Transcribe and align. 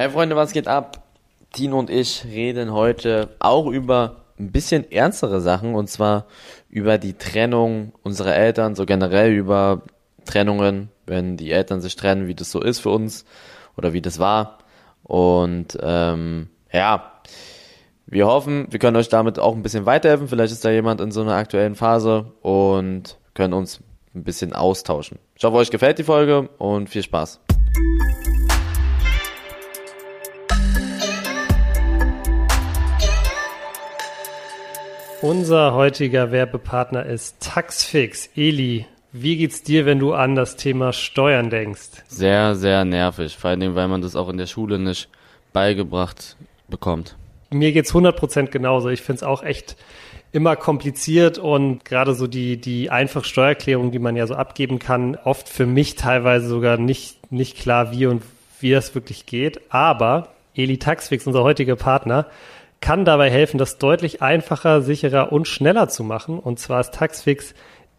Hey 0.00 0.10
Freunde, 0.10 0.36
was 0.36 0.52
geht 0.52 0.68
ab? 0.68 1.02
Tino 1.52 1.76
und 1.76 1.90
ich 1.90 2.24
reden 2.24 2.72
heute 2.72 3.30
auch 3.40 3.66
über 3.66 4.26
ein 4.38 4.52
bisschen 4.52 4.88
ernstere 4.92 5.40
Sachen 5.40 5.74
und 5.74 5.90
zwar 5.90 6.26
über 6.70 6.98
die 6.98 7.14
Trennung 7.14 7.92
unserer 8.04 8.36
Eltern, 8.36 8.76
so 8.76 8.86
generell 8.86 9.32
über 9.32 9.82
Trennungen, 10.24 10.90
wenn 11.04 11.36
die 11.36 11.50
Eltern 11.50 11.80
sich 11.80 11.96
trennen, 11.96 12.28
wie 12.28 12.36
das 12.36 12.52
so 12.52 12.62
ist 12.62 12.78
für 12.78 12.90
uns 12.90 13.24
oder 13.76 13.92
wie 13.92 14.00
das 14.00 14.20
war. 14.20 14.58
Und 15.02 15.76
ähm, 15.82 16.48
ja, 16.72 17.14
wir 18.06 18.28
hoffen, 18.28 18.68
wir 18.70 18.78
können 18.78 18.96
euch 18.96 19.08
damit 19.08 19.40
auch 19.40 19.56
ein 19.56 19.62
bisschen 19.62 19.84
weiterhelfen. 19.84 20.28
Vielleicht 20.28 20.52
ist 20.52 20.64
da 20.64 20.70
jemand 20.70 21.00
in 21.00 21.10
so 21.10 21.22
einer 21.22 21.34
aktuellen 21.34 21.74
Phase 21.74 22.26
und 22.42 23.18
können 23.34 23.52
uns 23.52 23.80
ein 24.14 24.22
bisschen 24.22 24.52
austauschen. 24.52 25.18
Ich 25.34 25.42
hoffe, 25.42 25.56
euch 25.56 25.72
gefällt 25.72 25.98
die 25.98 26.04
Folge 26.04 26.50
und 26.58 26.88
viel 26.88 27.02
Spaß. 27.02 27.40
Unser 35.20 35.74
heutiger 35.74 36.30
Werbepartner 36.30 37.04
ist 37.04 37.40
Taxfix. 37.40 38.30
Eli, 38.36 38.86
wie 39.10 39.36
geht's 39.36 39.64
dir, 39.64 39.84
wenn 39.84 39.98
du 39.98 40.12
an 40.12 40.36
das 40.36 40.54
Thema 40.54 40.92
Steuern 40.92 41.50
denkst? 41.50 42.04
Sehr, 42.06 42.54
sehr 42.54 42.84
nervig. 42.84 43.36
Vor 43.36 43.50
allem, 43.50 43.74
weil 43.74 43.88
man 43.88 44.00
das 44.00 44.14
auch 44.14 44.28
in 44.28 44.36
der 44.36 44.46
Schule 44.46 44.78
nicht 44.78 45.08
beigebracht 45.52 46.36
bekommt. 46.68 47.16
Mir 47.50 47.72
geht's 47.72 47.92
100% 47.92 48.46
genauso. 48.46 48.90
Ich 48.90 49.02
find's 49.02 49.24
auch 49.24 49.42
echt 49.42 49.76
immer 50.30 50.54
kompliziert 50.54 51.38
und 51.38 51.84
gerade 51.84 52.14
so 52.14 52.28
die, 52.28 52.60
die 52.60 52.90
einfache 52.90 53.24
Steuererklärung, 53.24 53.90
die 53.90 53.98
man 53.98 54.14
ja 54.14 54.26
so 54.28 54.34
abgeben 54.34 54.78
kann, 54.78 55.16
oft 55.16 55.48
für 55.48 55.66
mich 55.66 55.96
teilweise 55.96 56.46
sogar 56.46 56.76
nicht, 56.76 57.32
nicht 57.32 57.58
klar, 57.58 57.90
wie 57.90 58.06
und 58.06 58.22
wie 58.60 58.70
das 58.70 58.94
wirklich 58.94 59.26
geht. 59.26 59.60
Aber 59.70 60.28
Eli 60.54 60.78
Taxfix, 60.78 61.26
unser 61.26 61.42
heutiger 61.42 61.74
Partner, 61.74 62.26
kann 62.80 63.04
dabei 63.04 63.30
helfen, 63.30 63.58
das 63.58 63.78
deutlich 63.78 64.22
einfacher, 64.22 64.82
sicherer 64.82 65.32
und 65.32 65.48
schneller 65.48 65.88
zu 65.88 66.04
machen. 66.04 66.38
Und 66.38 66.58
zwar 66.58 66.80
ist 66.80 66.94
Taxfix 66.94 67.54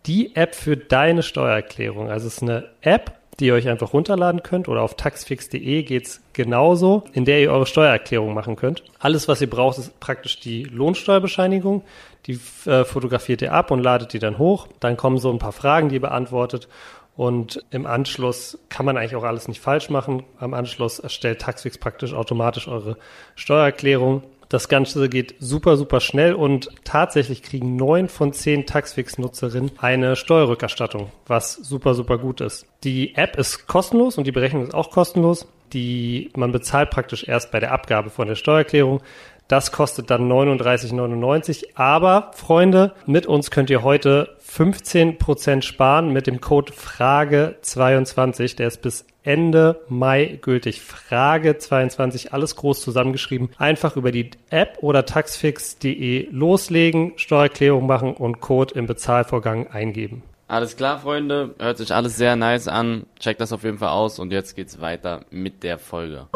die 0.05 0.35
App 0.35 0.55
für 0.55 0.77
deine 0.77 1.23
Steuererklärung. 1.23 2.09
Also 2.09 2.27
es 2.27 2.35
ist 2.35 2.44
eine 2.44 2.69
App, 2.81 3.13
die 3.39 3.47
ihr 3.47 3.53
euch 3.53 3.69
einfach 3.69 3.94
runterladen 3.94 4.44
könnt 4.44 4.67
oder 4.67 4.81
auf 4.81 4.95
taxfix.de 4.95 5.83
geht's 5.83 6.22
genauso, 6.33 7.03
in 7.13 7.25
der 7.25 7.41
ihr 7.41 7.52
eure 7.52 7.66
Steuererklärung 7.66 8.33
machen 8.33 8.55
könnt. 8.55 8.83
Alles, 9.00 9.27
was 9.27 9.41
ihr 9.41 9.50
braucht, 9.50 9.77
ist 9.77 10.00
praktisch 10.00 10.39
die 10.39 10.63
Lohnsteuerbescheinigung. 10.63 11.83
Die 12.25 12.39
äh, 12.66 12.83
fotografiert 12.83 13.41
ihr 13.41 13.53
ab 13.53 13.72
und 13.72 13.81
ladet 13.81 14.13
die 14.13 14.19
dann 14.19 14.38
hoch. 14.38 14.67
Dann 14.80 14.97
kommen 14.97 15.17
so 15.17 15.31
ein 15.31 15.39
paar 15.39 15.53
Fragen, 15.53 15.89
die 15.89 15.95
ihr 15.95 16.02
beantwortet. 16.02 16.67
Und 17.16 17.63
im 17.72 17.85
Anschluss 17.85 18.59
kann 18.69 18.85
man 18.85 18.97
eigentlich 18.97 19.16
auch 19.16 19.23
alles 19.23 19.47
nicht 19.47 19.61
falsch 19.61 19.89
machen. 19.89 20.23
Am 20.38 20.53
Anschluss 20.53 21.00
erstellt 21.00 21.41
Taxfix 21.41 21.77
praktisch 21.77 22.13
automatisch 22.13 22.67
eure 22.67 22.97
Steuererklärung. 23.35 24.23
Das 24.50 24.67
Ganze 24.67 25.09
geht 25.09 25.36
super, 25.39 25.78
super 25.78 26.00
schnell 26.00 26.33
und 26.33 26.69
tatsächlich 26.83 27.44
kriegen 27.44 27.75
neun 27.75 28.09
von 28.09 28.33
zehn 28.33 28.66
Taxfix-Nutzerinnen 28.66 29.73
eine 29.78 30.16
Steuerrückerstattung, 30.16 31.11
was 31.28 31.53
super, 31.53 31.94
super 31.94 32.17
gut 32.17 32.41
ist. 32.41 32.66
Die 32.83 33.14
App 33.16 33.38
ist 33.38 33.67
kostenlos 33.67 34.17
und 34.17 34.25
die 34.25 34.31
Berechnung 34.31 34.64
ist 34.64 34.73
auch 34.73 34.89
kostenlos. 34.89 35.47
Die, 35.72 36.31
man 36.36 36.52
bezahlt 36.52 36.89
praktisch 36.89 37.28
erst 37.28 37.52
bei 37.52 37.59
der 37.59 37.72
Abgabe 37.72 38.09
von 38.09 38.28
der 38.28 38.33
Steuererklärung. 38.33 39.02
Das 39.50 39.72
kostet 39.72 40.11
dann 40.11 40.31
39,99. 40.31 41.69
Aber 41.73 42.31
Freunde, 42.36 42.94
mit 43.08 43.25
uns 43.25 43.50
könnt 43.50 43.72
ihr 43.72 43.81
heute 43.81 44.38
15% 44.47 45.64
sparen 45.64 46.14
mit 46.14 46.28
dem 46.28 46.39
Code 46.39 46.72
Frage22. 46.72 48.56
Der 48.58 48.67
ist 48.67 48.83
bis 48.83 49.06
Ende 49.23 49.81
Mai 49.89 50.38
gültig. 50.41 50.81
Frage 50.81 51.58
22, 51.58 52.31
alles 52.31 52.56
groß 52.56 52.80
zusammengeschrieben. 52.81 53.50
Einfach 53.58 53.97
über 53.97 54.11
die 54.11 54.30
App 54.52 54.78
oder 54.81 55.08
taxfix.de 55.08 56.30
loslegen, 56.30 57.13
Steuererklärung 57.16 57.88
machen 57.88 58.13
und 58.13 58.41
Code 58.41 58.75
im 58.75 58.86
Bezahlvorgang 58.86 59.67
eingeben. 59.67 60.22
Alles 60.47 60.78
klar, 60.78 61.00
Freunde. 61.00 61.56
Hört 61.57 61.78
sich 61.78 61.94
alles 61.94 62.18
sehr 62.18 62.35
nice 62.35 62.68
an. 62.68 63.07
Checkt 63.19 63.41
das 63.41 63.52
auf 63.52 63.63
jeden 63.63 63.79
Fall 63.79 63.90
aus 63.90 64.19
und 64.19 64.31
jetzt 64.31 64.56
geht's 64.56 64.79
weiter 64.79 65.22
mit 65.31 65.63
der 65.63 65.79
Folge. 65.79 66.28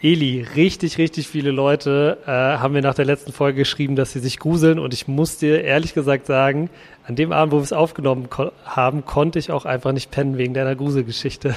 Eli, 0.00 0.46
richtig, 0.54 0.98
richtig 0.98 1.26
viele 1.26 1.50
Leute 1.50 2.18
äh, 2.24 2.30
haben 2.30 2.74
mir 2.74 2.82
nach 2.82 2.94
der 2.94 3.04
letzten 3.04 3.32
Folge 3.32 3.58
geschrieben, 3.58 3.96
dass 3.96 4.12
sie 4.12 4.20
sich 4.20 4.38
gruseln 4.38 4.78
und 4.78 4.94
ich 4.94 5.08
muss 5.08 5.38
dir 5.38 5.64
ehrlich 5.64 5.92
gesagt 5.92 6.26
sagen, 6.26 6.70
an 7.06 7.16
dem 7.16 7.32
Abend, 7.32 7.52
wo 7.52 7.56
wir 7.56 7.64
es 7.64 7.72
aufgenommen 7.72 8.30
ko 8.30 8.52
haben, 8.64 9.04
konnte 9.04 9.40
ich 9.40 9.50
auch 9.50 9.64
einfach 9.64 9.92
nicht 9.92 10.10
pennen 10.12 10.38
wegen 10.38 10.54
deiner 10.54 10.76
Gruselgeschichte. 10.76 11.54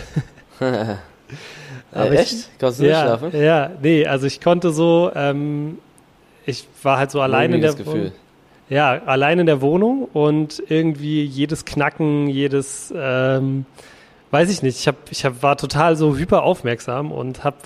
Aber 1.91 2.11
echt? 2.11 2.33
Ich, 2.33 2.47
Kannst 2.57 2.79
du 2.79 2.83
nicht 2.83 2.93
ja, 2.93 3.01
schlafen? 3.01 3.39
Ja, 3.39 3.71
nee, 3.81 4.07
also 4.07 4.25
ich 4.25 4.41
konnte 4.41 4.71
so, 4.71 5.11
ähm, 5.13 5.77
ich 6.45 6.67
war 6.81 6.97
halt 6.97 7.11
so 7.11 7.21
allein 7.21 7.53
in 7.53 7.61
der 7.61 7.85
Wohnung. 7.85 8.11
Ja, 8.69 9.01
allein 9.05 9.37
in 9.37 9.45
der 9.45 9.61
Wohnung 9.61 10.07
und 10.13 10.63
irgendwie 10.69 11.23
jedes 11.23 11.65
Knacken, 11.65 12.27
jedes, 12.27 12.91
ähm, 12.95 13.65
weiß 14.31 14.49
ich 14.49 14.63
nicht, 14.63 14.79
ich, 14.79 14.87
hab, 14.87 14.95
ich 15.11 15.25
hab, 15.25 15.43
war 15.43 15.57
total 15.57 15.97
so 15.97 16.15
hyper 16.15 16.43
aufmerksam 16.43 17.11
und 17.11 17.43
habe 17.43 17.57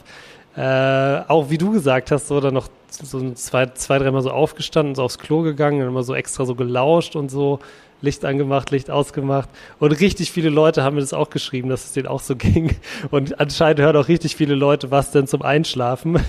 äh, 0.56 1.22
auch 1.28 1.50
wie 1.50 1.58
du 1.58 1.72
gesagt 1.72 2.12
hast, 2.12 2.28
so 2.28 2.40
dann 2.40 2.54
noch 2.54 2.70
so 2.90 3.32
zwei, 3.32 3.66
zwei 3.68 4.00
dreimal 4.00 4.22
so 4.22 4.32
aufgestanden, 4.32 4.96
so 4.96 5.04
aufs 5.04 5.20
Klo 5.20 5.42
gegangen 5.42 5.82
und 5.82 5.88
immer 5.88 6.04
so 6.04 6.16
extra 6.16 6.46
so 6.46 6.56
gelauscht 6.56 7.16
und 7.16 7.30
so 7.30 7.60
Licht 8.02 8.24
angemacht, 8.24 8.72
Licht 8.72 8.90
ausgemacht. 8.90 9.50
Und 9.80 9.92
richtig 9.92 10.32
viele 10.32 10.50
Leute 10.50 10.84
haben 10.84 10.96
mir 10.96 11.02
das 11.02 11.14
auch 11.14 11.30
geschrieben, 11.30 11.70
dass 11.70 11.86
es 11.86 11.94
denen 11.94 12.08
auch 12.08 12.22
so 12.22 12.36
ging. 12.38 12.76
Und 13.12 13.40
anscheinend 13.40 13.82
hören 13.82 13.98
auch 13.98 14.08
richtig 14.08 14.36
viele 14.36 14.56
Leute 14.56 14.92
was 14.92 15.12
denn 15.12 15.28
zum 15.28 15.42
Einschlafen. 15.42 16.20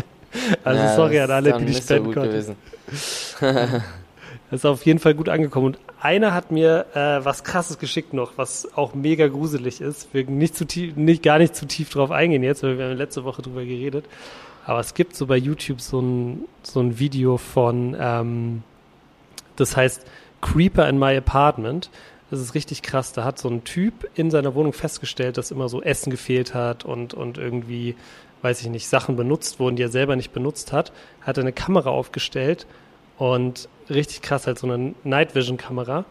also 0.64 0.82
ja, 0.82 0.96
sorry 0.96 1.20
an 1.20 1.30
alle, 1.30 1.58
die 1.58 1.64
nicht 1.64 1.86
pennen 1.86 2.12
konnten. 2.12 2.56
Das 4.50 4.60
ist 4.60 4.64
auf 4.64 4.84
jeden 4.84 4.98
Fall 4.98 5.14
gut 5.14 5.28
angekommen. 5.28 5.66
Und 5.66 5.78
einer 6.00 6.34
hat 6.34 6.50
mir 6.50 6.86
äh, 6.94 7.24
was 7.24 7.44
krasses 7.44 7.78
geschickt 7.78 8.12
noch, 8.12 8.32
was 8.36 8.68
auch 8.76 8.94
mega 8.94 9.28
gruselig 9.28 9.80
ist. 9.80 10.12
Wir 10.12 10.24
nicht 10.24 10.56
zu 10.56 10.64
tief, 10.64 10.96
nicht, 10.96 11.22
gar 11.22 11.38
nicht 11.38 11.54
zu 11.54 11.66
tief 11.66 11.90
drauf 11.90 12.10
eingehen 12.10 12.42
jetzt, 12.42 12.62
weil 12.64 12.76
wir 12.76 12.86
haben 12.86 12.96
letzte 12.96 13.24
Woche 13.24 13.42
drüber 13.42 13.64
geredet. 13.64 14.06
Aber 14.66 14.80
es 14.80 14.94
gibt 14.94 15.14
so 15.14 15.26
bei 15.26 15.36
YouTube 15.36 15.80
so 15.80 16.00
ein, 16.00 16.44
so 16.62 16.80
ein 16.80 16.98
Video 16.98 17.36
von, 17.36 17.96
ähm, 17.98 18.62
das 19.54 19.76
heißt 19.76 20.04
Creeper 20.40 20.88
in 20.88 20.98
My 20.98 21.16
Apartment. 21.16 21.88
Das 22.30 22.40
ist 22.40 22.54
richtig 22.54 22.82
krass. 22.82 23.12
Da 23.12 23.24
hat 23.24 23.38
so 23.38 23.48
ein 23.48 23.62
Typ 23.62 24.08
in 24.14 24.32
seiner 24.32 24.54
Wohnung 24.56 24.72
festgestellt, 24.72 25.38
dass 25.38 25.52
immer 25.52 25.68
so 25.68 25.80
Essen 25.80 26.10
gefehlt 26.10 26.54
hat 26.54 26.84
und, 26.84 27.14
und 27.14 27.38
irgendwie, 27.38 27.94
weiß 28.42 28.62
ich 28.62 28.68
nicht, 28.68 28.88
Sachen 28.88 29.14
benutzt 29.16 29.60
wurden, 29.60 29.76
die 29.76 29.82
er 29.82 29.90
selber 29.90 30.16
nicht 30.16 30.32
benutzt 30.32 30.72
hat. 30.72 30.92
Hat 31.20 31.38
eine 31.38 31.52
Kamera 31.52 31.90
aufgestellt 31.90 32.66
und 33.20 33.68
richtig 33.90 34.22
krass, 34.22 34.46
halt 34.46 34.58
so 34.58 34.66
eine 34.66 34.94
Night 35.04 35.34
Vision 35.34 35.58
Kamera. 35.58 36.06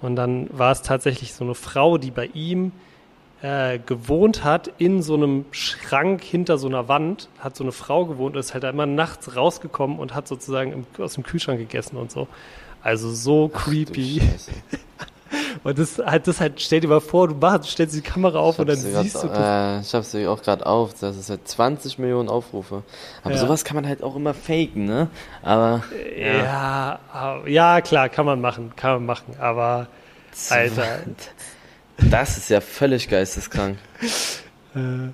Und 0.00 0.14
dann 0.14 0.48
war 0.56 0.70
es 0.70 0.82
tatsächlich 0.82 1.34
so 1.34 1.42
eine 1.42 1.56
Frau, 1.56 1.98
die 1.98 2.12
bei 2.12 2.26
ihm 2.34 2.70
äh, 3.42 3.80
gewohnt 3.80 4.44
hat, 4.44 4.70
in 4.78 5.02
so 5.02 5.14
einem 5.14 5.44
Schrank 5.50 6.22
hinter 6.22 6.58
so 6.58 6.68
einer 6.68 6.86
Wand, 6.86 7.28
hat 7.40 7.56
so 7.56 7.64
eine 7.64 7.72
Frau 7.72 8.06
gewohnt 8.06 8.36
und 8.36 8.40
ist 8.40 8.54
halt 8.54 8.62
immer 8.62 8.86
nachts 8.86 9.34
rausgekommen 9.34 9.98
und 9.98 10.14
hat 10.14 10.28
sozusagen 10.28 10.72
im, 10.72 10.86
aus 11.02 11.14
dem 11.14 11.24
Kühlschrank 11.24 11.58
gegessen 11.58 11.96
und 11.96 12.12
so. 12.12 12.28
Also 12.80 13.10
so 13.10 13.50
Ach, 13.52 13.64
creepy. 13.64 14.22
Und 15.64 15.78
das 15.78 15.98
halt, 15.98 16.26
das 16.26 16.40
halt, 16.40 16.60
stell 16.60 16.80
dir 16.80 16.88
mal 16.88 17.00
vor, 17.00 17.28
du 17.28 17.34
machst, 17.34 17.70
stellst 17.70 17.94
die 17.94 18.00
Kamera 18.00 18.38
auf 18.38 18.58
und 18.58 18.68
dann 18.68 18.76
siehst 18.76 19.14
grad, 19.14 19.24
du 19.24 19.28
das. 19.28 19.38
Äh, 19.38 19.80
ich 19.80 19.94
hab's 19.94 20.10
dir 20.10 20.30
auch 20.30 20.42
gerade 20.42 20.66
auf, 20.66 20.94
das 21.00 21.16
ist 21.16 21.30
halt 21.30 21.46
20 21.46 21.98
Millionen 21.98 22.28
Aufrufe. 22.28 22.82
Aber 23.22 23.34
ja. 23.34 23.40
sowas 23.40 23.64
kann 23.64 23.76
man 23.76 23.86
halt 23.86 24.02
auch 24.02 24.16
immer 24.16 24.34
faken, 24.34 24.84
ne? 24.84 25.08
Aber. 25.42 25.82
Ja. 26.18 26.98
ja, 27.14 27.46
ja, 27.46 27.80
klar, 27.80 28.08
kann 28.08 28.26
man 28.26 28.40
machen, 28.40 28.72
kann 28.76 28.92
man 28.94 29.06
machen, 29.06 29.36
aber. 29.38 29.88
Alter. 30.50 31.00
Das 32.10 32.36
ist 32.36 32.48
ja 32.48 32.60
völlig 32.60 33.08
geisteskrank. 33.08 33.78
Äh, 34.74 35.08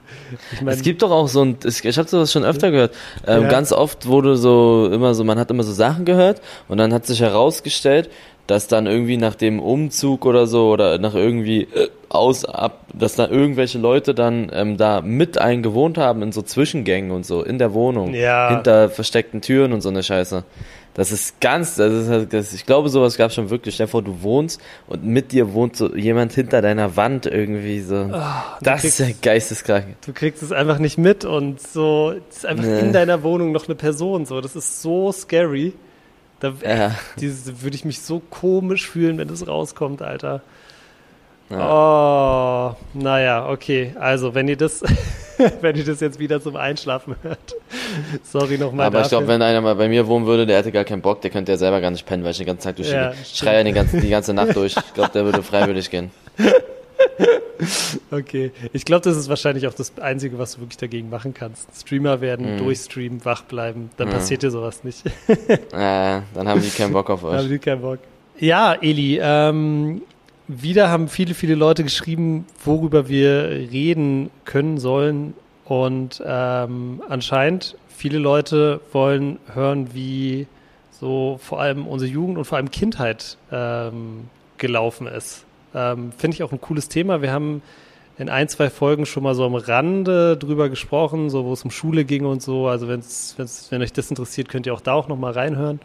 ich 0.52 0.62
mein, 0.62 0.74
es 0.74 0.82
gibt 0.82 1.02
doch 1.02 1.10
auch 1.10 1.28
so 1.28 1.42
ein, 1.42 1.58
ich 1.64 1.98
habe 1.98 2.08
sowas 2.08 2.32
schon 2.32 2.44
öfter 2.44 2.70
gehört. 2.70 2.94
Ähm, 3.26 3.42
ja. 3.42 3.48
Ganz 3.48 3.72
oft 3.72 4.06
wurde 4.06 4.36
so 4.36 4.90
immer 4.92 5.14
so, 5.14 5.24
man 5.24 5.38
hat 5.38 5.50
immer 5.50 5.62
so 5.62 5.72
Sachen 5.72 6.04
gehört 6.04 6.40
und 6.68 6.78
dann 6.78 6.92
hat 6.92 7.06
sich 7.06 7.20
herausgestellt, 7.20 8.10
dass 8.48 8.66
dann 8.66 8.86
irgendwie 8.86 9.18
nach 9.18 9.34
dem 9.34 9.60
Umzug 9.60 10.24
oder 10.24 10.46
so 10.46 10.70
oder 10.70 10.98
nach 10.98 11.14
irgendwie 11.14 11.62
äh, 11.64 11.88
aus 12.08 12.46
ab, 12.46 12.86
dass 12.94 13.14
da 13.14 13.28
irgendwelche 13.28 13.78
Leute 13.78 14.14
dann 14.14 14.50
ähm, 14.54 14.78
da 14.78 15.02
mit 15.02 15.38
einen 15.38 15.62
gewohnt 15.62 15.98
haben 15.98 16.22
in 16.22 16.32
so 16.32 16.40
Zwischengängen 16.40 17.10
und 17.10 17.26
so 17.26 17.42
in 17.42 17.58
der 17.58 17.74
Wohnung, 17.74 18.14
ja. 18.14 18.48
hinter 18.48 18.88
versteckten 18.88 19.42
Türen 19.42 19.74
und 19.74 19.82
so 19.82 19.90
eine 19.90 20.02
Scheiße. 20.02 20.44
Das 20.98 21.12
ist 21.12 21.40
ganz, 21.40 21.76
das 21.76 21.92
ist, 21.92 22.08
halt, 22.08 22.32
das, 22.32 22.52
ich 22.52 22.66
glaube, 22.66 22.88
sowas 22.88 23.16
gab 23.16 23.30
schon 23.30 23.50
wirklich. 23.50 23.76
Stell 23.76 23.86
dir 23.86 23.90
vor, 23.92 24.02
du 24.02 24.20
wohnst 24.22 24.60
und 24.88 25.04
mit 25.04 25.30
dir 25.30 25.52
wohnt 25.52 25.76
so 25.76 25.94
jemand 25.94 26.32
hinter 26.32 26.60
deiner 26.60 26.96
Wand 26.96 27.24
irgendwie 27.24 27.80
so. 27.80 28.10
Oh, 28.12 28.20
das 28.60 28.80
kriegst, 28.80 28.98
ist 28.98 29.08
ja 29.08 29.14
geisteskrank. 29.22 29.94
Du 30.04 30.12
kriegst 30.12 30.42
es 30.42 30.50
einfach 30.50 30.80
nicht 30.80 30.98
mit 30.98 31.24
und 31.24 31.60
so, 31.60 32.14
es 32.28 32.38
ist 32.38 32.46
einfach 32.46 32.64
nee. 32.64 32.80
in 32.80 32.92
deiner 32.92 33.22
Wohnung 33.22 33.52
noch 33.52 33.66
eine 33.66 33.76
Person 33.76 34.26
so. 34.26 34.40
Das 34.40 34.56
ist 34.56 34.82
so 34.82 35.12
scary. 35.12 35.72
Da 36.40 36.54
ja. 36.64 36.96
würde 37.16 37.76
ich 37.76 37.84
mich 37.84 38.00
so 38.00 38.18
komisch 38.18 38.90
fühlen, 38.90 39.18
wenn 39.18 39.28
das 39.28 39.46
rauskommt, 39.46 40.02
Alter. 40.02 40.42
Ja. 41.50 42.74
Oh, 42.74 42.76
naja, 42.94 43.48
okay. 43.48 43.94
Also, 43.98 44.34
wenn 44.34 44.48
ihr 44.48 44.56
das, 44.56 44.82
wenn 45.60 45.76
ihr 45.76 45.84
das 45.84 46.00
jetzt 46.00 46.18
wieder 46.18 46.42
zum 46.42 46.56
Einschlafen 46.56 47.16
hört. 47.22 47.54
Sorry 48.22 48.58
nochmal. 48.58 48.86
Aber 48.86 48.98
dafür. 48.98 49.04
ich 49.04 49.08
glaube, 49.10 49.28
wenn 49.28 49.42
einer 49.42 49.60
mal 49.60 49.74
bei 49.74 49.88
mir 49.88 50.06
wohnen 50.06 50.26
würde, 50.26 50.44
der 50.44 50.58
hätte 50.58 50.72
gar 50.72 50.84
keinen 50.84 51.00
Bock, 51.00 51.22
der 51.22 51.30
könnte 51.30 51.52
ja 51.52 51.58
selber 51.58 51.80
gar 51.80 51.90
nicht 51.90 52.06
pennen, 52.06 52.22
weil 52.22 52.32
ich 52.32 52.38
den 52.38 52.46
ganzen 52.46 52.64
Tag 52.64 52.76
durch 52.76 52.90
ja, 52.90 53.12
schreie 53.24 53.64
die 53.64 53.72
ganze, 53.72 54.00
die 54.00 54.10
ganze 54.10 54.34
Nacht 54.34 54.56
durch. 54.56 54.76
Ich 54.76 54.94
glaube, 54.94 55.10
der 55.14 55.24
würde 55.24 55.42
freiwillig 55.42 55.90
gehen. 55.90 56.10
okay. 58.10 58.52
Ich 58.72 58.84
glaube, 58.84 59.02
das 59.04 59.16
ist 59.16 59.28
wahrscheinlich 59.28 59.66
auch 59.66 59.74
das 59.74 59.96
Einzige, 59.98 60.38
was 60.38 60.54
du 60.54 60.60
wirklich 60.60 60.76
dagegen 60.76 61.08
machen 61.08 61.32
kannst. 61.32 61.68
Streamer 61.80 62.20
werden, 62.20 62.56
mm. 62.56 62.58
durchstreamen, 62.58 63.24
wach 63.24 63.42
bleiben. 63.42 63.90
Dann 63.96 64.08
mm. 64.08 64.12
passiert 64.12 64.42
dir 64.42 64.50
sowas 64.50 64.84
nicht. 64.84 65.06
äh, 65.06 65.40
dann 65.72 66.48
haben 66.48 66.60
die 66.60 66.70
keinen 66.70 66.92
Bock 66.92 67.08
auf 67.10 67.24
euch. 67.24 67.30
Dann 67.30 67.40
haben 67.40 67.48
die 67.48 67.58
keinen 67.58 67.80
Bock. 67.80 67.98
Ja, 68.38 68.74
Eli, 68.74 69.18
ähm, 69.20 70.02
wieder 70.48 70.88
haben 70.88 71.08
viele, 71.08 71.34
viele 71.34 71.54
Leute 71.54 71.84
geschrieben, 71.84 72.46
worüber 72.64 73.08
wir 73.08 73.44
reden 73.70 74.30
können 74.44 74.78
sollen. 74.78 75.34
Und 75.64 76.22
ähm, 76.24 77.02
anscheinend 77.08 77.76
viele 77.88 78.18
Leute 78.18 78.80
wollen 78.92 79.38
hören, 79.52 79.90
wie 79.92 80.46
so 80.90 81.38
vor 81.42 81.60
allem 81.60 81.86
unsere 81.86 82.10
Jugend 82.10 82.38
und 82.38 82.44
vor 82.44 82.56
allem 82.56 82.70
Kindheit 82.70 83.36
ähm, 83.52 84.30
gelaufen 84.56 85.06
ist. 85.06 85.44
Ähm, 85.74 86.12
Finde 86.16 86.34
ich 86.34 86.42
auch 86.42 86.52
ein 86.52 86.60
cooles 86.60 86.88
Thema. 86.88 87.20
Wir 87.20 87.30
haben 87.30 87.62
in 88.16 88.28
ein, 88.28 88.48
zwei 88.48 88.70
Folgen 88.70 89.06
schon 89.06 89.22
mal 89.22 89.34
so 89.34 89.44
am 89.44 89.54
Rande 89.54 90.36
drüber 90.36 90.68
gesprochen, 90.68 91.30
so 91.30 91.44
wo 91.44 91.52
es 91.52 91.62
um 91.62 91.70
Schule 91.70 92.04
ging 92.04 92.24
und 92.24 92.42
so. 92.42 92.66
Also 92.66 92.88
wenn's, 92.88 93.34
wenn's, 93.36 93.68
wenn 93.70 93.80
euch 93.82 93.92
das 93.92 94.10
interessiert, 94.10 94.48
könnt 94.48 94.66
ihr 94.66 94.74
auch 94.74 94.80
da 94.80 94.94
auch 94.94 95.06
noch 95.06 95.18
mal 95.18 95.32
reinhören. 95.32 95.80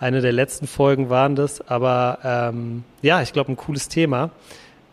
Eine 0.00 0.20
der 0.20 0.32
letzten 0.32 0.66
Folgen 0.66 1.10
waren 1.10 1.36
das. 1.36 1.60
Aber 1.68 2.18
ähm, 2.22 2.84
ja, 3.02 3.22
ich 3.22 3.32
glaube, 3.32 3.52
ein 3.52 3.56
cooles 3.56 3.88
Thema. 3.88 4.30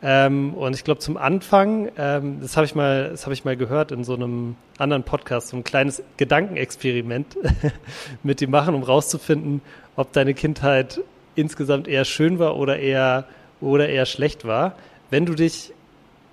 Ähm, 0.01 0.53
und 0.53 0.75
ich 0.75 0.83
glaube, 0.83 0.99
zum 0.99 1.17
Anfang, 1.17 1.89
ähm, 1.97 2.39
das 2.41 2.57
habe 2.57 2.65
ich 2.65 2.75
mal, 2.75 3.15
habe 3.21 3.33
ich 3.33 3.45
mal 3.45 3.57
gehört 3.57 3.91
in 3.91 4.03
so 4.03 4.13
einem 4.13 4.55
anderen 4.77 5.03
Podcast, 5.03 5.47
so 5.47 5.57
ein 5.57 5.63
kleines 5.63 6.03
Gedankenexperiment 6.17 7.37
mit 8.23 8.41
dem 8.41 8.51
machen, 8.51 8.75
um 8.75 8.83
rauszufinden, 8.83 9.61
ob 9.95 10.11
deine 10.11 10.33
Kindheit 10.33 11.01
insgesamt 11.35 11.87
eher 11.87 12.05
schön 12.05 12.39
war 12.39 12.57
oder 12.57 12.77
eher 12.77 13.25
oder 13.61 13.89
eher 13.89 14.05
schlecht 14.05 14.45
war. 14.45 14.75
Wenn 15.09 15.25
du 15.25 15.33
dich 15.33 15.73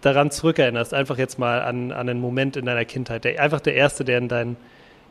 daran 0.01 0.31
zurückerinnerst, 0.31 0.93
einfach 0.93 1.17
jetzt 1.17 1.39
mal 1.39 1.63
an, 1.63 1.93
an 1.93 2.09
einen 2.09 2.21
Moment 2.21 2.57
in 2.57 2.67
deiner 2.67 2.85
Kindheit, 2.85 3.25
der, 3.25 3.41
einfach 3.41 3.61
der 3.61 3.75
erste, 3.75 4.05
der 4.05 4.19
in, 4.19 4.29
dein, 4.29 4.57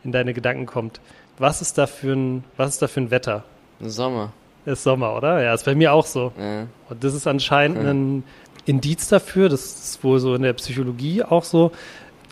in 0.03 0.11
deine 0.11 0.33
Gedanken 0.33 0.65
kommt. 0.65 0.99
Was 1.41 1.59
ist 1.59 1.79
da 1.79 1.87
für 1.87 2.13
ein, 2.13 2.43
was 2.55 2.73
ist 2.73 2.83
da 2.83 2.87
für 2.87 3.01
ein 3.01 3.09
Wetter? 3.09 3.43
Sommer. 3.79 4.31
Ist 4.67 4.83
Sommer, 4.83 5.17
oder? 5.17 5.41
Ja, 5.41 5.55
ist 5.55 5.65
bei 5.65 5.73
mir 5.73 5.91
auch 5.91 6.05
so. 6.05 6.31
Ja. 6.37 6.67
Und 6.87 7.03
das 7.03 7.15
ist 7.15 7.25
anscheinend 7.25 7.83
ja. 7.83 7.89
ein 7.89 8.23
Indiz 8.67 9.07
dafür, 9.07 9.49
das 9.49 9.63
ist 9.63 10.03
wohl 10.03 10.19
so 10.19 10.35
in 10.35 10.43
der 10.43 10.53
Psychologie 10.53 11.23
auch 11.23 11.43
so. 11.43 11.71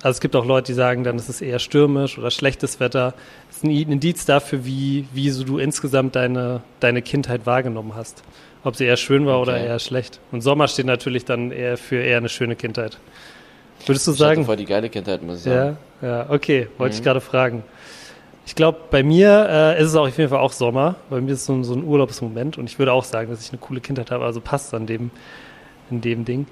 Also 0.03 0.17
es 0.17 0.21
gibt 0.21 0.35
auch 0.35 0.45
Leute, 0.45 0.67
die 0.67 0.73
sagen, 0.75 1.03
dann 1.03 1.15
ist 1.15 1.27
es 1.27 1.41
eher 1.41 1.57
stürmisch 1.57 2.19
oder 2.19 2.29
schlechtes 2.29 2.79
Wetter. 2.79 3.15
Das 3.47 3.57
ist 3.57 3.63
ein 3.63 3.71
Indiz 3.71 4.25
dafür, 4.25 4.63
wie, 4.63 5.07
wie 5.11 5.31
so 5.31 5.43
du 5.43 5.57
insgesamt 5.57 6.15
deine, 6.15 6.61
deine 6.79 7.01
Kindheit 7.01 7.47
wahrgenommen 7.47 7.95
hast. 7.95 8.21
Ob 8.63 8.75
sie 8.75 8.85
eher 8.85 8.97
schön 8.97 9.25
war 9.25 9.39
okay. 9.39 9.49
oder 9.49 9.59
eher 9.59 9.79
schlecht. 9.79 10.19
Und 10.31 10.41
Sommer 10.41 10.67
steht 10.67 10.85
natürlich 10.85 11.25
dann 11.25 11.51
eher 11.51 11.79
für 11.79 11.95
eher 11.95 12.17
eine 12.17 12.29
schöne 12.29 12.55
Kindheit. 12.55 12.99
Würdest 13.87 14.05
du 14.05 14.11
ich 14.11 14.19
sagen? 14.19 14.45
voll 14.45 14.57
die 14.57 14.65
geile 14.65 14.87
Kindheit, 14.89 15.23
muss 15.23 15.37
ich 15.37 15.43
sagen. 15.45 15.77
Ja, 15.99 16.07
ja 16.07 16.29
okay, 16.29 16.67
wollte 16.77 16.93
mhm. 16.93 16.99
ich 16.99 17.03
gerade 17.03 17.21
fragen. 17.21 17.63
Ich 18.49 18.55
glaube, 18.55 18.79
bei 18.89 19.03
mir 19.03 19.47
äh, 19.47 19.79
ist 19.79 19.89
es 19.89 19.95
auch 19.95 20.07
auf 20.07 20.17
jeden 20.17 20.31
Fall 20.31 20.39
auch 20.39 20.53
Sommer. 20.53 20.95
Bei 21.11 21.21
mir 21.21 21.33
ist 21.33 21.41
es 21.41 21.45
so, 21.45 21.61
so 21.61 21.75
ein 21.75 21.83
Urlaubsmoment 21.83 22.57
und 22.57 22.67
ich 22.67 22.79
würde 22.79 22.93
auch 22.93 23.03
sagen, 23.03 23.29
dass 23.29 23.45
ich 23.45 23.51
eine 23.51 23.59
coole 23.59 23.79
Kindheit 23.79 24.09
habe. 24.09 24.25
Also 24.25 24.41
passt 24.41 24.73
an 24.73 24.87
dem, 24.87 25.11
in 25.91 26.01
dem 26.01 26.25
Ding. 26.25 26.47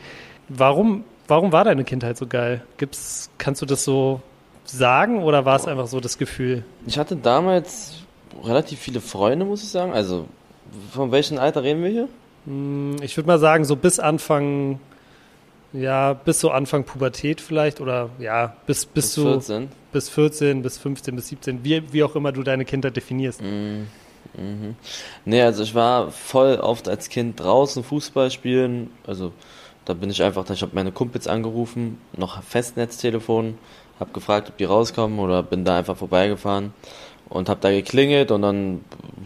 Warum, 0.47 1.05
warum 1.27 1.51
war 1.51 1.63
deine 1.63 1.83
Kindheit 1.85 2.15
so 2.15 2.27
geil? 2.27 2.63
Gibt's, 2.77 3.31
kannst 3.39 3.63
du 3.63 3.65
das 3.65 3.83
so 3.83 4.21
sagen 4.63 5.23
oder 5.23 5.45
war 5.45 5.55
es 5.55 5.67
einfach 5.67 5.87
so 5.87 5.99
das 5.99 6.19
Gefühl? 6.19 6.63
Ich 6.85 6.99
hatte 6.99 7.15
damals 7.15 8.03
relativ 8.43 8.77
viele 8.77 9.01
Freunde, 9.01 9.43
muss 9.43 9.63
ich 9.63 9.69
sagen. 9.69 9.91
Also 9.91 10.27
von 10.91 11.11
welchem 11.11 11.39
Alter 11.39 11.63
reden 11.63 11.81
wir 11.81 11.89
hier? 11.89 12.07
Hm, 12.45 12.97
ich 13.01 13.17
würde 13.17 13.25
mal 13.25 13.39
sagen, 13.39 13.65
so 13.65 13.75
bis 13.75 13.97
Anfang, 13.97 14.79
ja, 15.79 16.13
bis 16.13 16.39
so 16.39 16.51
Anfang 16.51 16.83
Pubertät 16.83 17.41
vielleicht 17.41 17.81
oder 17.81 18.09
ja, 18.19 18.55
bis, 18.65 18.85
bis, 18.85 19.05
bis 19.05 19.13
so 19.13 19.23
14. 19.23 19.69
bis 19.91 20.09
14, 20.09 20.61
bis 20.61 20.77
15, 20.77 21.15
bis 21.15 21.27
17, 21.27 21.63
wie, 21.63 21.93
wie 21.93 22.03
auch 22.03 22.15
immer 22.15 22.31
du 22.31 22.43
deine 22.43 22.65
Kindheit 22.65 22.95
definierst. 22.95 23.41
Mhm. 23.41 23.87
Mhm. 24.35 24.75
Nee, 25.25 25.41
also 25.41 25.63
ich 25.63 25.73
war 25.73 26.11
voll 26.11 26.55
oft 26.55 26.87
als 26.87 27.09
Kind 27.09 27.39
draußen 27.39 27.83
Fußball 27.83 28.29
spielen. 28.31 28.89
Also 29.05 29.31
da 29.85 29.93
bin 29.93 30.09
ich 30.09 30.21
einfach, 30.21 30.49
ich 30.49 30.61
habe 30.61 30.73
meine 30.75 30.91
Kumpels 30.91 31.27
angerufen, 31.27 31.99
noch 32.15 32.41
Festnetztelefon, 32.43 33.57
habe 33.99 34.11
gefragt, 34.11 34.49
ob 34.49 34.57
die 34.57 34.65
rauskommen 34.65 35.19
oder 35.19 35.43
bin 35.43 35.63
da 35.63 35.77
einfach 35.77 35.97
vorbeigefahren 35.97 36.73
und 37.29 37.49
habe 37.49 37.59
da 37.61 37.71
geklingelt 37.71 38.31
und 38.31 38.41
dann 38.41 38.81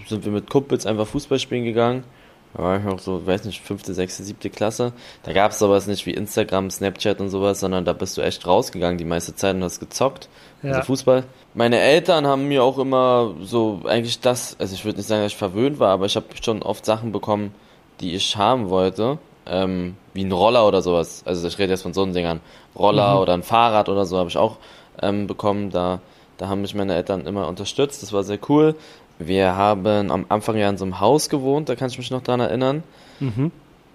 sind 0.08 0.24
wir 0.26 0.32
mit 0.32 0.50
Kumpels 0.50 0.86
einfach 0.86 1.08
Fußball 1.08 1.40
spielen 1.40 1.66
gegangen. 1.66 2.04
Da 2.54 2.64
war 2.64 2.78
ich 2.78 2.84
noch 2.84 3.00
so, 3.00 3.26
weiß 3.26 3.46
nicht, 3.46 3.62
fünfte, 3.62 3.94
sechste, 3.94 4.24
siebte 4.24 4.50
Klasse. 4.50 4.94
Da 5.24 5.34
gab 5.34 5.52
es 5.52 5.60
sowas 5.60 5.88
nicht 5.88 6.06
wie 6.06 6.12
Instagram, 6.12 6.70
Snapchat 6.70 7.22
und 7.22 7.30
sowas, 7.30 7.60
sondern 7.60 7.86
da 7.86 7.94
bist 7.94 8.18
du 8.18 8.22
echt 8.22 8.46
rausgegangen 8.46 8.98
die 8.98 9.06
meiste 9.06 9.36
Zeit 9.36 9.56
und 9.56 9.64
hast 9.64 9.80
gezockt. 9.80 10.28
Ja. 10.62 10.72
Also 10.74 10.88
Fußball. 10.88 11.24
Meine 11.54 11.80
Eltern 11.80 12.28
haben 12.28 12.48
mir 12.48 12.64
auch 12.64 12.78
immer 12.78 13.34
so 13.42 13.82
eigentlich 13.86 14.20
das, 14.20 14.56
also 14.60 14.74
ich 14.74 14.86
würde 14.86 14.98
nicht 14.98 15.08
sagen, 15.08 15.22
dass 15.24 15.32
ich 15.32 15.38
verwöhnt 15.38 15.80
war, 15.80 15.90
aber 15.90 16.06
ich 16.06 16.16
habe 16.16 16.26
schon 16.42 16.62
oft 16.62 16.86
Sachen 16.86 17.12
bekommen, 17.12 17.54
die 18.00 18.16
ich 18.16 18.36
haben 18.36 18.70
wollte. 18.70 19.18
Ähm, 19.46 19.96
wie 20.14 20.24
ein 20.24 20.32
Roller 20.32 20.68
oder 20.68 20.82
sowas. 20.82 21.24
Also 21.26 21.48
ich 21.48 21.58
rede 21.58 21.72
jetzt 21.72 21.82
von 21.82 21.94
so 21.94 22.04
einen 22.04 22.14
Dingern. 22.14 22.42
Roller 22.76 23.16
mhm. 23.16 23.22
oder 23.22 23.34
ein 23.34 23.44
Fahrrad 23.44 23.90
oder 23.90 24.06
so 24.06 24.18
habe 24.18 24.30
ich 24.30 24.38
auch 24.38 24.58
ähm, 25.02 25.26
bekommen. 25.26 25.72
Da 25.72 26.00
da 26.42 26.48
haben 26.48 26.62
mich 26.62 26.74
meine 26.74 26.96
Eltern 26.96 27.28
immer 27.28 27.48
unterstützt, 27.48 28.02
das 28.02 28.14
war 28.14 28.24
sehr 28.24 28.40
cool. 28.50 28.74
Wir 29.28 29.56
haben 29.56 30.12
am 30.12 30.26
Anfang 30.30 30.58
ja 30.58 30.70
in 30.70 30.78
so 30.78 30.86
einem 30.86 31.00
Haus 31.00 31.30
gewohnt, 31.30 31.70
da 31.70 31.76
kann 31.76 31.90
ich 31.90 31.98
mich 31.98 32.12
noch 32.12 32.22
dran 32.22 32.40
erinnern. 32.40 32.84
Mhm. 33.20 33.52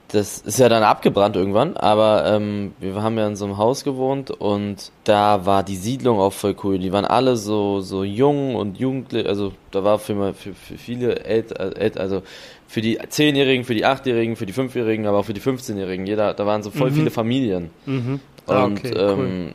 Das 0.09 0.39
ist 0.39 0.61
ja 0.61 0.69
dann 0.69 0.85
abgebrannt 0.85 1.35
irgendwann, 1.35 1.77
aber 1.77 2.25
ähm, 2.27 2.73
wir 2.79 2.95
haben 3.03 3.19
ja 3.19 3.27
in 3.27 3.35
so 3.35 3.45
einem 3.45 3.57
Haus 3.57 3.83
gewohnt 3.83 4.31
und 4.31 4.93
da 5.03 5.47
war 5.47 5.65
die 5.65 5.75
Siedlung 5.75 6.21
auch 6.21 6.33
voll 6.33 6.55
cool. 6.63 6.79
Die 6.79 6.93
waren 6.93 7.05
alle 7.05 7.37
so 7.37 7.81
so 7.81 8.05
jung 8.05 8.55
und 8.55 8.79
jugendlich, 8.79 9.27
also 9.27 9.53
da 9.73 9.83
war 9.83 9.99
für, 9.99 10.33
für, 10.33 10.55
für 10.55 10.79
viele 10.79 11.25
Eltern, 11.25 11.73
also 11.97 12.23
für 12.69 12.83
die 12.83 12.99
Zehnjährigen, 13.09 13.65
für 13.65 13.75
die 13.75 13.85
Achtjährigen, 13.85 14.37
für 14.37 14.47
die 14.47 14.53
Fünfjährigen, 14.53 15.07
aber 15.07 15.19
auch 15.19 15.25
für 15.25 15.35
die 15.35 15.41
15-Jährigen. 15.41 16.07
Jeder, 16.07 16.35
da 16.35 16.47
waren 16.47 16.63
so 16.63 16.71
voll 16.71 16.91
mhm. 16.91 16.95
viele 16.95 17.11
Familien. 17.11 17.71
Mhm. 17.85 18.21
Ah, 18.47 18.65
und 18.65 18.79
okay, 18.79 18.95
ähm, 18.97 19.19
cool 19.19 19.55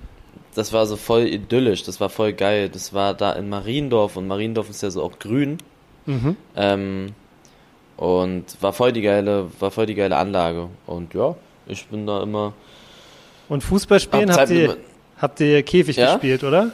das 0.56 0.74
war 0.74 0.86
so 0.86 0.98
voll 0.98 1.27
idyllisch, 1.27 1.83
das 1.83 2.00
war 2.00 2.09
voll 2.09 2.33
geil. 2.33 2.69
Das 2.69 2.94
war 2.94 3.13
da 3.13 3.33
in 3.33 3.50
Mariendorf 3.50 4.18
und 4.18 4.28
Mariendorf 4.28 4.69
ist 4.69 4.83
ja 4.83 4.92
so 4.92 5.04
auch 5.04 5.18
grün. 5.19 5.57
Mhm. 6.06 6.35
Ähm, 6.56 7.07
und 7.97 8.45
war 8.61 8.73
voll 8.73 8.92
die 8.92 9.02
geile, 9.02 9.47
war 9.59 9.71
voll 9.71 9.85
die 9.85 9.95
geile 9.95 10.18
Anlage. 10.18 10.69
Und 10.87 11.14
ja, 11.14 11.35
ich 11.68 11.85
bin 11.87 12.06
da 12.06 12.23
immer. 12.23 12.54
Und 13.47 13.64
Fußball 13.64 13.99
spielen 13.99 14.33
habt 14.33 14.49
ihr, 14.49 14.78
habt 15.18 15.40
ihr 15.40 15.61
Käfig 15.64 15.97
ja? 15.97 16.14
gespielt, 16.14 16.44
oder? 16.44 16.71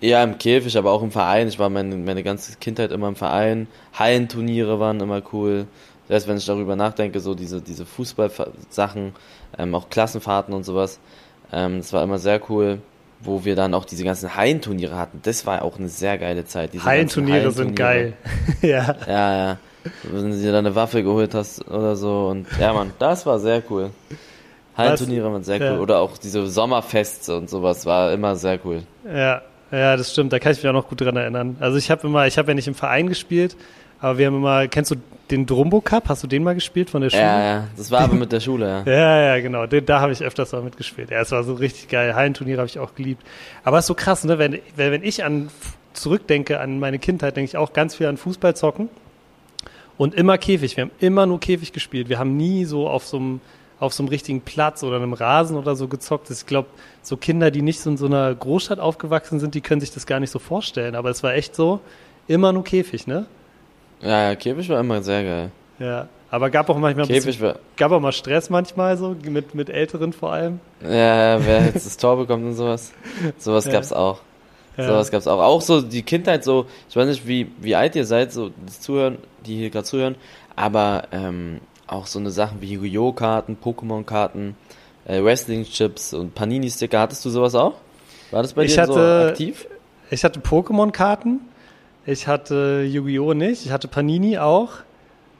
Ja, 0.00 0.22
im 0.22 0.38
Käfig, 0.38 0.76
aber 0.76 0.90
auch 0.90 1.02
im 1.02 1.10
Verein. 1.10 1.48
Ich 1.48 1.58
war 1.58 1.68
meine, 1.70 1.96
meine 1.96 2.22
ganze 2.22 2.56
Kindheit 2.56 2.92
immer 2.92 3.08
im 3.08 3.16
Verein. 3.16 3.68
Hallenturniere 3.92 4.80
waren 4.80 5.00
immer 5.00 5.22
cool. 5.32 5.66
Das 6.08 6.16
heißt, 6.16 6.28
wenn 6.28 6.36
ich 6.36 6.46
darüber 6.46 6.76
nachdenke, 6.76 7.20
so 7.20 7.34
diese, 7.34 7.62
diese 7.62 7.86
Fußballsachen, 7.86 9.14
ähm, 9.58 9.74
auch 9.74 9.88
Klassenfahrten 9.88 10.52
und 10.52 10.64
sowas, 10.64 10.98
ähm, 11.52 11.78
das 11.78 11.92
war 11.92 12.02
immer 12.02 12.18
sehr 12.18 12.40
cool 12.50 12.80
wo 13.24 13.44
wir 13.44 13.56
dann 13.56 13.74
auch 13.74 13.84
diese 13.84 14.04
ganzen 14.04 14.36
Hallenturniere 14.36 14.96
hatten. 14.96 15.20
Das 15.22 15.46
war 15.46 15.62
auch 15.62 15.78
eine 15.78 15.88
sehr 15.88 16.18
geile 16.18 16.44
Zeit. 16.44 16.70
Hallenturniere 16.84 17.50
sind 17.50 17.74
geil. 17.74 18.14
ja. 18.62 18.96
Ja, 19.06 19.36
ja. 19.36 19.58
Wenn 20.02 20.30
du 20.30 20.36
dir 20.36 20.52
da 20.52 20.58
eine 20.58 20.74
Waffe 20.74 21.02
geholt 21.02 21.34
hast 21.34 21.66
oder 21.68 21.96
so. 21.96 22.28
Und 22.28 22.46
ja, 22.58 22.72
Mann, 22.72 22.92
das 22.98 23.26
war 23.26 23.38
sehr 23.38 23.62
cool. 23.70 23.90
Hallenturniere 24.76 25.32
waren 25.32 25.44
sehr 25.44 25.60
cool. 25.60 25.76
Ja. 25.76 25.78
Oder 25.78 25.98
auch 26.00 26.18
diese 26.18 26.46
Sommerfeste 26.46 27.36
und 27.36 27.48
sowas 27.48 27.86
war 27.86 28.12
immer 28.12 28.36
sehr 28.36 28.58
cool. 28.64 28.82
Ja, 29.06 29.42
ja, 29.70 29.96
das 29.96 30.12
stimmt. 30.12 30.32
Da 30.32 30.38
kann 30.38 30.52
ich 30.52 30.58
mich 30.58 30.68
auch 30.68 30.72
noch 30.72 30.88
gut 30.88 31.00
dran 31.00 31.16
erinnern. 31.16 31.56
Also 31.60 31.78
ich 31.78 31.90
habe 31.90 32.06
immer, 32.06 32.26
ich 32.26 32.38
habe 32.38 32.48
ja 32.48 32.54
nicht 32.54 32.68
im 32.68 32.74
Verein 32.74 33.08
gespielt, 33.08 33.56
aber 34.00 34.18
wir 34.18 34.26
haben 34.26 34.36
immer, 34.36 34.66
kennst 34.68 34.90
du 34.90 34.96
den 35.34 35.46
Drumbo 35.46 35.80
Cup? 35.80 36.08
Hast 36.08 36.22
du 36.22 36.26
den 36.26 36.42
mal 36.42 36.54
gespielt 36.54 36.90
von 36.90 37.02
der 37.02 37.10
Schule? 37.10 37.22
Ja, 37.22 37.44
ja, 37.44 37.68
das 37.76 37.90
war 37.90 38.00
aber 38.00 38.14
mit 38.14 38.32
der 38.32 38.40
Schule, 38.40 38.66
ja. 38.66 38.82
ja, 38.92 39.20
ja, 39.34 39.40
genau. 39.40 39.66
Den, 39.66 39.84
da 39.84 40.00
habe 40.00 40.12
ich 40.12 40.22
öfters 40.22 40.52
mal 40.52 40.62
mitgespielt. 40.62 41.10
Ja, 41.10 41.20
es 41.20 41.30
war 41.32 41.42
so 41.44 41.54
richtig 41.54 41.88
geil. 41.88 42.14
Hallenturnier 42.14 42.58
habe 42.58 42.66
ich 42.66 42.78
auch 42.78 42.94
geliebt. 42.94 43.22
Aber 43.64 43.78
es 43.78 43.84
ist 43.84 43.88
so 43.88 43.94
krass, 43.94 44.24
ne? 44.24 44.38
Wenn, 44.38 44.58
wenn 44.76 45.02
ich 45.02 45.24
an 45.24 45.50
zurückdenke 45.92 46.60
an 46.60 46.78
meine 46.78 46.98
Kindheit, 46.98 47.36
denke 47.36 47.48
ich 47.48 47.56
auch 47.56 47.72
ganz 47.72 47.94
viel 47.94 48.06
an 48.06 48.16
Fußball 48.16 48.56
zocken. 48.56 48.88
Und 49.96 50.14
immer 50.14 50.38
Käfig. 50.38 50.76
Wir 50.76 50.82
haben 50.82 50.90
immer 50.98 51.26
nur 51.26 51.38
Käfig 51.38 51.72
gespielt. 51.72 52.08
Wir 52.08 52.18
haben 52.18 52.36
nie 52.36 52.64
so 52.64 52.88
auf 52.88 53.06
so 53.06 53.16
einem 53.16 53.40
auf 53.80 53.92
so 53.92 54.02
einem 54.02 54.08
richtigen 54.08 54.40
Platz 54.40 54.82
oder 54.82 54.96
einem 54.96 55.12
Rasen 55.12 55.56
oder 55.56 55.76
so 55.76 55.88
gezockt. 55.88 56.30
Ich 56.30 56.46
glaube, 56.46 56.68
so 57.02 57.16
Kinder, 57.16 57.50
die 57.50 57.60
nicht 57.60 57.80
so 57.80 57.90
in 57.90 57.96
so 57.96 58.06
einer 58.06 58.34
Großstadt 58.34 58.78
aufgewachsen 58.78 59.40
sind, 59.40 59.54
die 59.54 59.60
können 59.60 59.80
sich 59.80 59.90
das 59.90 60.06
gar 60.06 60.20
nicht 60.20 60.30
so 60.30 60.38
vorstellen. 60.38 60.94
Aber 60.94 61.10
es 61.10 61.22
war 61.22 61.34
echt 61.34 61.54
so, 61.54 61.80
immer 62.26 62.52
nur 62.52 62.64
Käfig, 62.64 63.06
ne? 63.06 63.26
Ja, 64.04 64.28
ja, 64.30 64.34
Käfig 64.36 64.68
war 64.68 64.80
immer 64.80 65.02
sehr 65.02 65.24
geil. 65.24 65.50
Ja, 65.78 66.08
Aber 66.30 66.50
gab 66.50 66.68
auch 66.68 66.78
manchmal 66.78 67.06
bisschen, 67.06 67.54
gab 67.76 67.92
auch 67.92 68.00
mal 68.00 68.12
Stress 68.12 68.50
manchmal 68.50 68.96
so, 68.96 69.16
mit, 69.24 69.54
mit 69.54 69.70
Älteren 69.70 70.12
vor 70.12 70.32
allem. 70.32 70.60
Ja, 70.82 71.44
wer 71.44 71.66
jetzt 71.66 71.86
das 71.86 71.96
Tor 71.96 72.16
bekommt 72.16 72.44
und 72.44 72.54
sowas. 72.54 72.92
Sowas 73.38 73.64
ja. 73.66 73.72
gab's 73.72 73.92
auch. 73.92 74.20
Ja. 74.76 74.88
Sowas 74.88 75.10
gab's 75.10 75.26
auch. 75.26 75.40
Auch 75.40 75.60
so 75.60 75.80
die 75.80 76.02
Kindheit 76.02 76.44
so, 76.44 76.66
ich 76.90 76.96
weiß 76.96 77.06
nicht, 77.06 77.26
wie, 77.26 77.50
wie 77.60 77.76
alt 77.76 77.96
ihr 77.96 78.04
seid, 78.04 78.32
so 78.32 78.50
das 78.66 78.80
Zuhören, 78.80 79.18
die 79.46 79.56
hier 79.56 79.70
gerade 79.70 79.84
zuhören, 79.84 80.16
aber 80.56 81.04
ähm, 81.12 81.60
auch 81.86 82.06
so 82.06 82.18
eine 82.18 82.30
Sachen 82.30 82.60
wie 82.60 82.72
Yu-Gi-Oh! 82.72 83.12
Karten, 83.12 83.56
Pokémon-Karten, 83.62 84.56
äh, 85.06 85.22
Wrestling-Chips 85.22 86.14
und 86.14 86.34
Panini-Sticker. 86.34 86.98
Hattest 86.98 87.24
du 87.24 87.30
sowas 87.30 87.54
auch? 87.54 87.74
War 88.30 88.42
das 88.42 88.54
bei 88.54 88.64
ich 88.64 88.74
dir 88.74 88.82
hatte, 88.82 88.92
so 88.92 89.28
aktiv? 89.28 89.66
Ich 90.10 90.24
hatte 90.24 90.40
Pokémon-Karten, 90.40 91.40
ich 92.06 92.26
hatte 92.26 92.82
Yu-Gi-Oh! 92.86 93.34
nicht, 93.34 93.64
ich 93.66 93.72
hatte 93.72 93.88
Panini 93.88 94.38
auch 94.38 94.70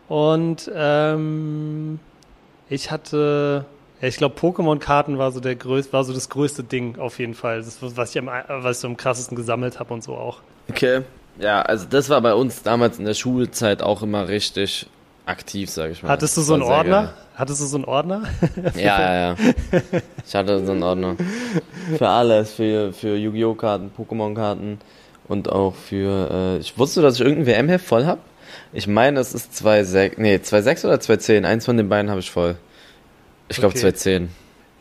und 0.09 0.71
ähm, 0.75 1.99
ich 2.69 2.91
hatte, 2.91 3.65
ja, 4.01 4.09
ich 4.09 4.17
glaube, 4.17 4.39
Pokémon-Karten 4.39 5.19
war 5.19 5.33
so 5.33 5.41
der 5.41 5.55
größte, 5.55 5.93
war 5.93 6.05
so 6.05 6.13
das 6.13 6.29
größte 6.29 6.65
Ding 6.65 6.99
auf 6.99 7.19
jeden 7.19 7.35
Fall. 7.35 7.59
Das, 7.59 7.79
was 7.81 8.11
ich 8.11 8.19
am, 8.19 8.27
was 8.27 8.77
ich 8.77 8.81
so 8.81 8.89
am 8.89 8.97
krassesten 8.97 9.37
gesammelt 9.37 9.79
habe 9.79 9.95
und 9.95 10.03
so 10.03 10.15
auch. 10.15 10.41
Okay. 10.69 11.03
Ja, 11.39 11.63
also 11.63 11.87
das 11.89 12.09
war 12.11 12.21
bei 12.21 12.35
uns 12.35 12.63
damals 12.63 12.99
in 12.99 13.05
der 13.05 13.15
Schulzeit 13.15 13.83
auch 13.83 14.03
immer 14.03 14.29
richtig 14.29 14.87
aktiv, 15.27 15.71
sage 15.71 15.93
ich 15.93 16.03
mal. 16.03 16.11
Hattest 16.11 16.37
du 16.37 16.43
so 16.43 16.55
einen 16.55 16.63
Ordner? 16.63 17.03
Geil. 17.03 17.15
Hattest 17.35 17.61
du 17.61 17.67
so 17.67 17.77
einen 17.77 17.85
Ordner? 17.87 18.23
ja, 18.77 18.83
ja, 19.01 19.15
ja. 19.15 19.37
Ich 20.25 20.35
hatte 20.35 20.65
so 20.65 20.73
einen 20.73 20.83
Ordner. 20.83 21.17
Für 21.99 22.09
alles, 22.09 22.53
für, 22.53 22.95
für 22.95 23.17
Yu-Gi-Oh! 23.17 23.55
Karten, 23.55 23.91
Pokémon-Karten 23.95 24.79
und 25.29 25.51
auch 25.51 25.75
für, 25.75 26.31
äh, 26.31 26.59
ich 26.59 26.79
wusste, 26.79 27.03
dass 27.03 27.17
ich 27.17 27.21
irgendein 27.21 27.47
WM-Heft 27.47 27.85
voll 27.85 28.05
habe. 28.05 28.21
Ich 28.73 28.87
meine, 28.87 29.21
es 29.21 29.35
ist 29.35 29.53
2,6, 29.53 30.15
nee, 30.19 30.37
2,6 30.37 30.87
oder 30.87 30.97
2,10. 30.97 31.45
Eins 31.45 31.65
von 31.65 31.77
den 31.77 31.89
beiden 31.89 32.11
habe 32.11 32.21
ich 32.21 32.31
voll. 32.31 32.57
Ich 33.49 33.59
glaube 33.59 33.75
okay. 33.77 33.89
2,10. 33.89 34.29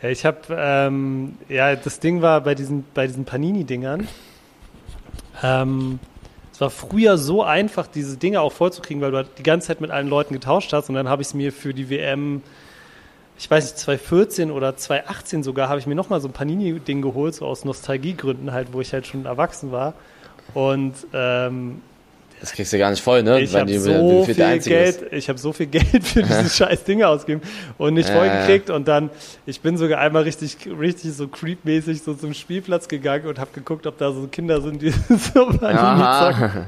Ja, 0.02 0.10
ich 0.10 0.26
habe, 0.26 0.40
ähm, 0.50 1.38
ja, 1.48 1.76
das 1.76 2.00
Ding 2.00 2.22
war 2.22 2.42
bei 2.42 2.56
diesen, 2.56 2.86
bei 2.94 3.08
diesen 3.08 3.24
Panini-Dingern, 3.24 4.08
ähm, 5.42 6.00
es 6.52 6.62
war 6.62 6.70
früher 6.70 7.18
so 7.18 7.42
einfach, 7.42 7.88
diese 7.88 8.18
Dinge 8.18 8.42
auch 8.42 8.52
vollzukriegen, 8.52 9.02
weil 9.02 9.12
du 9.12 9.18
halt 9.18 9.30
die 9.40 9.44
ganze 9.44 9.68
Zeit 9.68 9.82
mit 9.82 9.90
allen 9.90 10.08
Leuten 10.08 10.36
getauscht 10.36 10.72
hast 10.72 10.90
und 10.90 10.96
dann 10.96 11.10
habe 11.10 11.22
ich 11.22 11.30
es 11.30 11.34
mir 11.34 11.52
für 11.52 11.74
die 11.74 11.90
WM, 11.90 12.44
ich 13.38 13.50
weiß 13.50 13.64
nicht, 13.64 13.78
2014 13.78 14.52
oder 14.52 14.76
2018 14.76 15.42
sogar, 15.42 15.70
habe 15.70 15.80
ich 15.80 15.88
mir 15.88 15.96
nochmal 15.96 16.22
so 16.22 16.28
ein 16.28 16.34
Panini-Ding 16.34 17.02
geholt, 17.02 17.34
so 17.34 17.48
aus 17.48 17.66
Nostalgiegründen 17.66 18.52
halt, 18.52 18.72
wo 18.72 18.82
ich 18.82 18.94
halt 18.94 19.08
schon 19.08 19.26
erwachsen 19.26 19.72
war. 19.72 19.96
Und 20.54 20.94
ähm, 21.14 21.82
das 22.44 22.52
kriegst 22.52 22.74
du 22.74 22.78
gar 22.78 22.90
nicht 22.90 23.02
voll, 23.02 23.24
ne? 23.24 23.40
Ich 23.40 23.56
habe 23.56 23.80
so 23.80 24.26
viel 24.26 24.36
Geld, 24.36 25.02
ich 25.14 25.30
habe 25.30 25.40
so 25.40 25.54
viel 25.54 25.68
Geld 25.68 26.04
für 26.04 26.24
diese 26.24 26.50
scheiß 26.66 26.84
Dinge 26.84 27.08
ausgegeben 27.08 27.42
und 27.78 27.94
nicht 27.94 28.10
voll 28.10 28.30
gekriegt 28.30 28.70
und 28.70 28.86
dann, 28.86 29.12
ich 29.46 29.62
bin 29.62 29.78
sogar 29.78 30.02
einmal 30.02 30.24
richtig, 30.24 30.58
richtig 30.78 31.14
so 31.14 31.30
creepmäßig 31.30 32.04
so 32.04 32.14
zum 32.16 32.34
Spielplatz 32.34 32.90
gegangen 32.90 33.28
und 33.28 33.40
habe 33.40 33.52
geguckt, 33.54 33.88
ob 33.88 33.98
da 33.98 34.12
so 34.12 34.28
Kinder 34.28 34.60
sind, 34.60 34.82
die 34.82 34.90
so 35.10 35.52
zocken. 35.54 36.66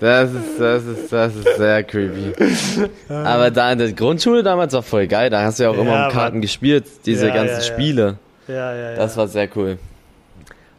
Das 0.00 0.30
ist, 0.32 0.60
das 0.60 0.84
ist, 0.84 1.12
das 1.12 1.34
ist 1.34 1.56
sehr 1.56 1.82
creepy. 1.82 2.32
Aber 3.08 3.50
da 3.50 3.72
in 3.72 3.78
der 3.78 3.92
Grundschule 3.92 4.42
damals 4.42 4.72
war 4.72 4.82
voll 4.82 5.06
geil, 5.06 5.30
da 5.30 5.42
hast 5.42 5.58
du 5.58 5.64
ja 5.64 5.70
auch 5.70 5.76
ja, 5.76 5.82
immer 5.82 6.06
um 6.06 6.12
Karten 6.12 6.40
gespielt, 6.40 6.84
diese 7.06 7.28
ja, 7.28 7.34
ganzen 7.34 7.56
ja, 7.56 7.60
Spiele. 7.62 8.18
Ja, 8.46 8.74
ja, 8.74 8.90
ja. 8.90 8.96
Das 8.96 9.16
war 9.16 9.26
sehr 9.26 9.48
cool. 9.56 9.78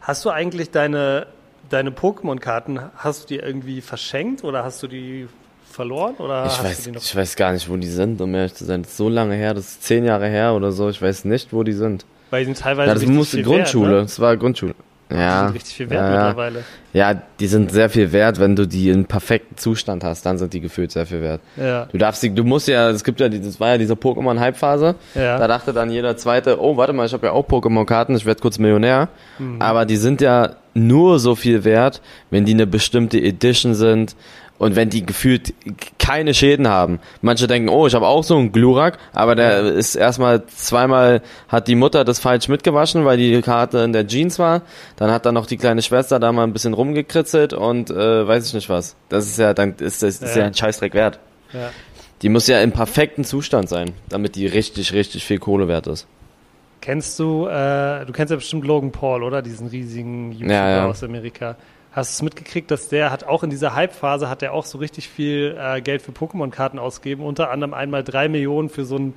Hast 0.00 0.24
du 0.24 0.30
eigentlich 0.30 0.70
deine 0.70 1.26
deine 1.70 1.90
Pokémon-Karten, 1.90 2.80
hast 2.96 3.24
du 3.24 3.34
die 3.34 3.40
irgendwie 3.40 3.80
verschenkt 3.80 4.44
oder 4.44 4.64
hast 4.64 4.82
du 4.82 4.86
die 4.86 5.28
verloren? 5.70 6.14
Oder 6.18 6.46
ich, 6.46 6.62
weiß, 6.62 6.86
ich 6.86 7.16
weiß 7.16 7.36
gar 7.36 7.52
nicht, 7.52 7.68
wo 7.68 7.76
die 7.76 7.86
sind, 7.86 8.20
um 8.20 8.34
ehrlich 8.34 8.54
zu 8.54 8.64
sein. 8.64 8.82
Das 8.82 8.92
ist 8.92 8.96
so 8.96 9.08
lange 9.08 9.34
her, 9.34 9.54
das 9.54 9.68
ist 9.68 9.84
zehn 9.84 10.04
Jahre 10.04 10.28
her 10.28 10.54
oder 10.54 10.72
so. 10.72 10.88
Ich 10.88 11.00
weiß 11.00 11.24
nicht, 11.24 11.52
wo 11.52 11.62
die 11.62 11.72
sind. 11.72 12.04
Weil 12.30 12.40
die 12.40 12.46
sind 12.46 12.58
teilweise. 12.58 12.88
Ja, 12.88 12.94
das 12.94 13.06
musste 13.06 13.42
Grundschule. 13.42 13.90
Wert, 13.90 13.96
ne? 13.96 14.02
Das 14.02 14.20
war 14.20 14.36
Grundschule. 14.36 14.74
Ja. 15.10 15.16
Die 15.16 15.46
sind 15.46 15.54
richtig 15.54 15.74
viel 15.74 15.90
wert 15.90 16.02
ja, 16.02 16.10
mittlerweile. 16.10 16.64
Ja, 16.92 17.14
die 17.14 17.46
sind 17.46 17.72
sehr 17.72 17.88
viel 17.88 18.12
wert, 18.12 18.40
wenn 18.40 18.56
du 18.56 18.66
die 18.66 18.90
in 18.90 19.06
perfekten 19.06 19.56
Zustand 19.56 20.04
hast, 20.04 20.26
dann 20.26 20.38
sind 20.38 20.52
die 20.52 20.60
gefühlt 20.60 20.92
sehr 20.92 21.06
viel 21.06 21.20
wert. 21.20 21.40
Ja. 21.56 21.86
Du 21.86 21.98
darfst 21.98 22.22
die, 22.22 22.34
du 22.34 22.44
musst 22.44 22.68
ja, 22.68 22.90
es 22.90 23.04
gibt 23.04 23.20
ja, 23.20 23.28
das 23.28 23.60
war 23.60 23.70
ja 23.70 23.78
diese 23.78 23.94
Pokémon-Hype-Phase. 23.94 24.96
Ja. 25.14 25.38
Da 25.38 25.46
dachte 25.46 25.72
dann 25.72 25.90
jeder 25.90 26.16
zweite, 26.16 26.60
oh, 26.60 26.76
warte 26.76 26.92
mal, 26.92 27.06
ich 27.06 27.12
habe 27.12 27.26
ja 27.26 27.32
auch 27.32 27.46
Pokémon-Karten, 27.46 28.14
ich 28.16 28.26
werde 28.26 28.40
kurz 28.40 28.58
Millionär. 28.58 29.08
Mhm. 29.38 29.62
Aber 29.62 29.86
die 29.86 29.96
sind 29.96 30.20
ja 30.20 30.56
nur 30.74 31.18
so 31.18 31.34
viel 31.34 31.64
wert, 31.64 32.00
wenn 32.30 32.44
die 32.44 32.52
eine 32.52 32.66
bestimmte 32.66 33.18
Edition 33.18 33.74
sind 33.74 34.14
und 34.58 34.76
wenn 34.76 34.90
die 34.90 35.06
gefühlt 35.06 35.54
keine 35.98 36.34
Schäden 36.34 36.68
haben. 36.68 37.00
Manche 37.22 37.46
denken, 37.46 37.68
oh, 37.68 37.86
ich 37.86 37.94
habe 37.94 38.06
auch 38.06 38.24
so 38.24 38.36
einen 38.36 38.52
Glurak, 38.52 38.98
aber 39.12 39.34
der 39.34 39.62
ja. 39.62 39.68
ist 39.70 39.94
erstmal 39.94 40.46
zweimal 40.46 41.22
hat 41.48 41.68
die 41.68 41.74
Mutter 41.74 42.04
das 42.04 42.18
falsch 42.18 42.48
mitgewaschen, 42.48 43.04
weil 43.04 43.16
die 43.16 43.40
Karte 43.40 43.78
in 43.78 43.92
der 43.92 44.06
Jeans 44.06 44.38
war. 44.38 44.62
Dann 44.96 45.10
hat 45.10 45.26
dann 45.26 45.34
noch 45.34 45.46
die 45.46 45.56
kleine 45.56 45.82
Schwester 45.82 46.18
da 46.18 46.32
mal 46.32 46.44
ein 46.44 46.52
bisschen 46.52 46.74
rumgekritzelt 46.74 47.52
und 47.52 47.90
äh, 47.90 48.26
weiß 48.26 48.46
ich 48.46 48.54
nicht 48.54 48.68
was. 48.68 48.96
Das 49.08 49.26
ist 49.26 49.38
ja 49.38 49.54
dann 49.54 49.76
ist 49.78 50.02
das 50.02 50.20
ist 50.20 50.34
ja, 50.34 50.42
ja 50.42 50.46
ein 50.46 50.54
Scheißdreck 50.54 50.94
wert. 50.94 51.18
Ja. 51.52 51.70
Die 52.22 52.28
muss 52.28 52.48
ja 52.48 52.60
im 52.60 52.72
perfekten 52.72 53.24
Zustand 53.24 53.68
sein, 53.68 53.92
damit 54.08 54.34
die 54.34 54.46
richtig 54.46 54.92
richtig 54.92 55.24
viel 55.24 55.38
Kohle 55.38 55.68
wert 55.68 55.86
ist. 55.86 56.06
Kennst 56.80 57.18
du, 57.18 57.46
äh, 57.46 58.06
du 58.06 58.12
kennst 58.12 58.30
ja 58.30 58.36
bestimmt 58.36 58.64
Logan 58.64 58.92
Paul, 58.92 59.24
oder? 59.24 59.42
Diesen 59.42 59.66
riesigen 59.66 60.32
YouTuber 60.32 60.54
ja, 60.54 60.70
ja. 60.70 60.86
aus 60.86 61.02
Amerika. 61.02 61.56
Hast 61.92 62.12
du 62.12 62.12
es 62.14 62.22
mitgekriegt, 62.22 62.70
dass 62.70 62.88
der 62.88 63.10
hat 63.10 63.24
auch 63.24 63.42
in 63.42 63.50
dieser 63.50 63.74
Hype-Phase 63.74 64.28
hat 64.28 64.42
er 64.42 64.52
auch 64.52 64.64
so 64.64 64.78
richtig 64.78 65.08
viel 65.08 65.56
äh, 65.58 65.80
Geld 65.80 66.02
für 66.02 66.12
Pokémon-Karten 66.12 66.78
ausgegeben, 66.78 67.24
unter 67.24 67.50
anderem 67.50 67.74
einmal 67.74 68.04
drei 68.04 68.28
Millionen 68.28 68.68
für 68.68 68.84
so 68.84 68.96
ein 68.96 69.14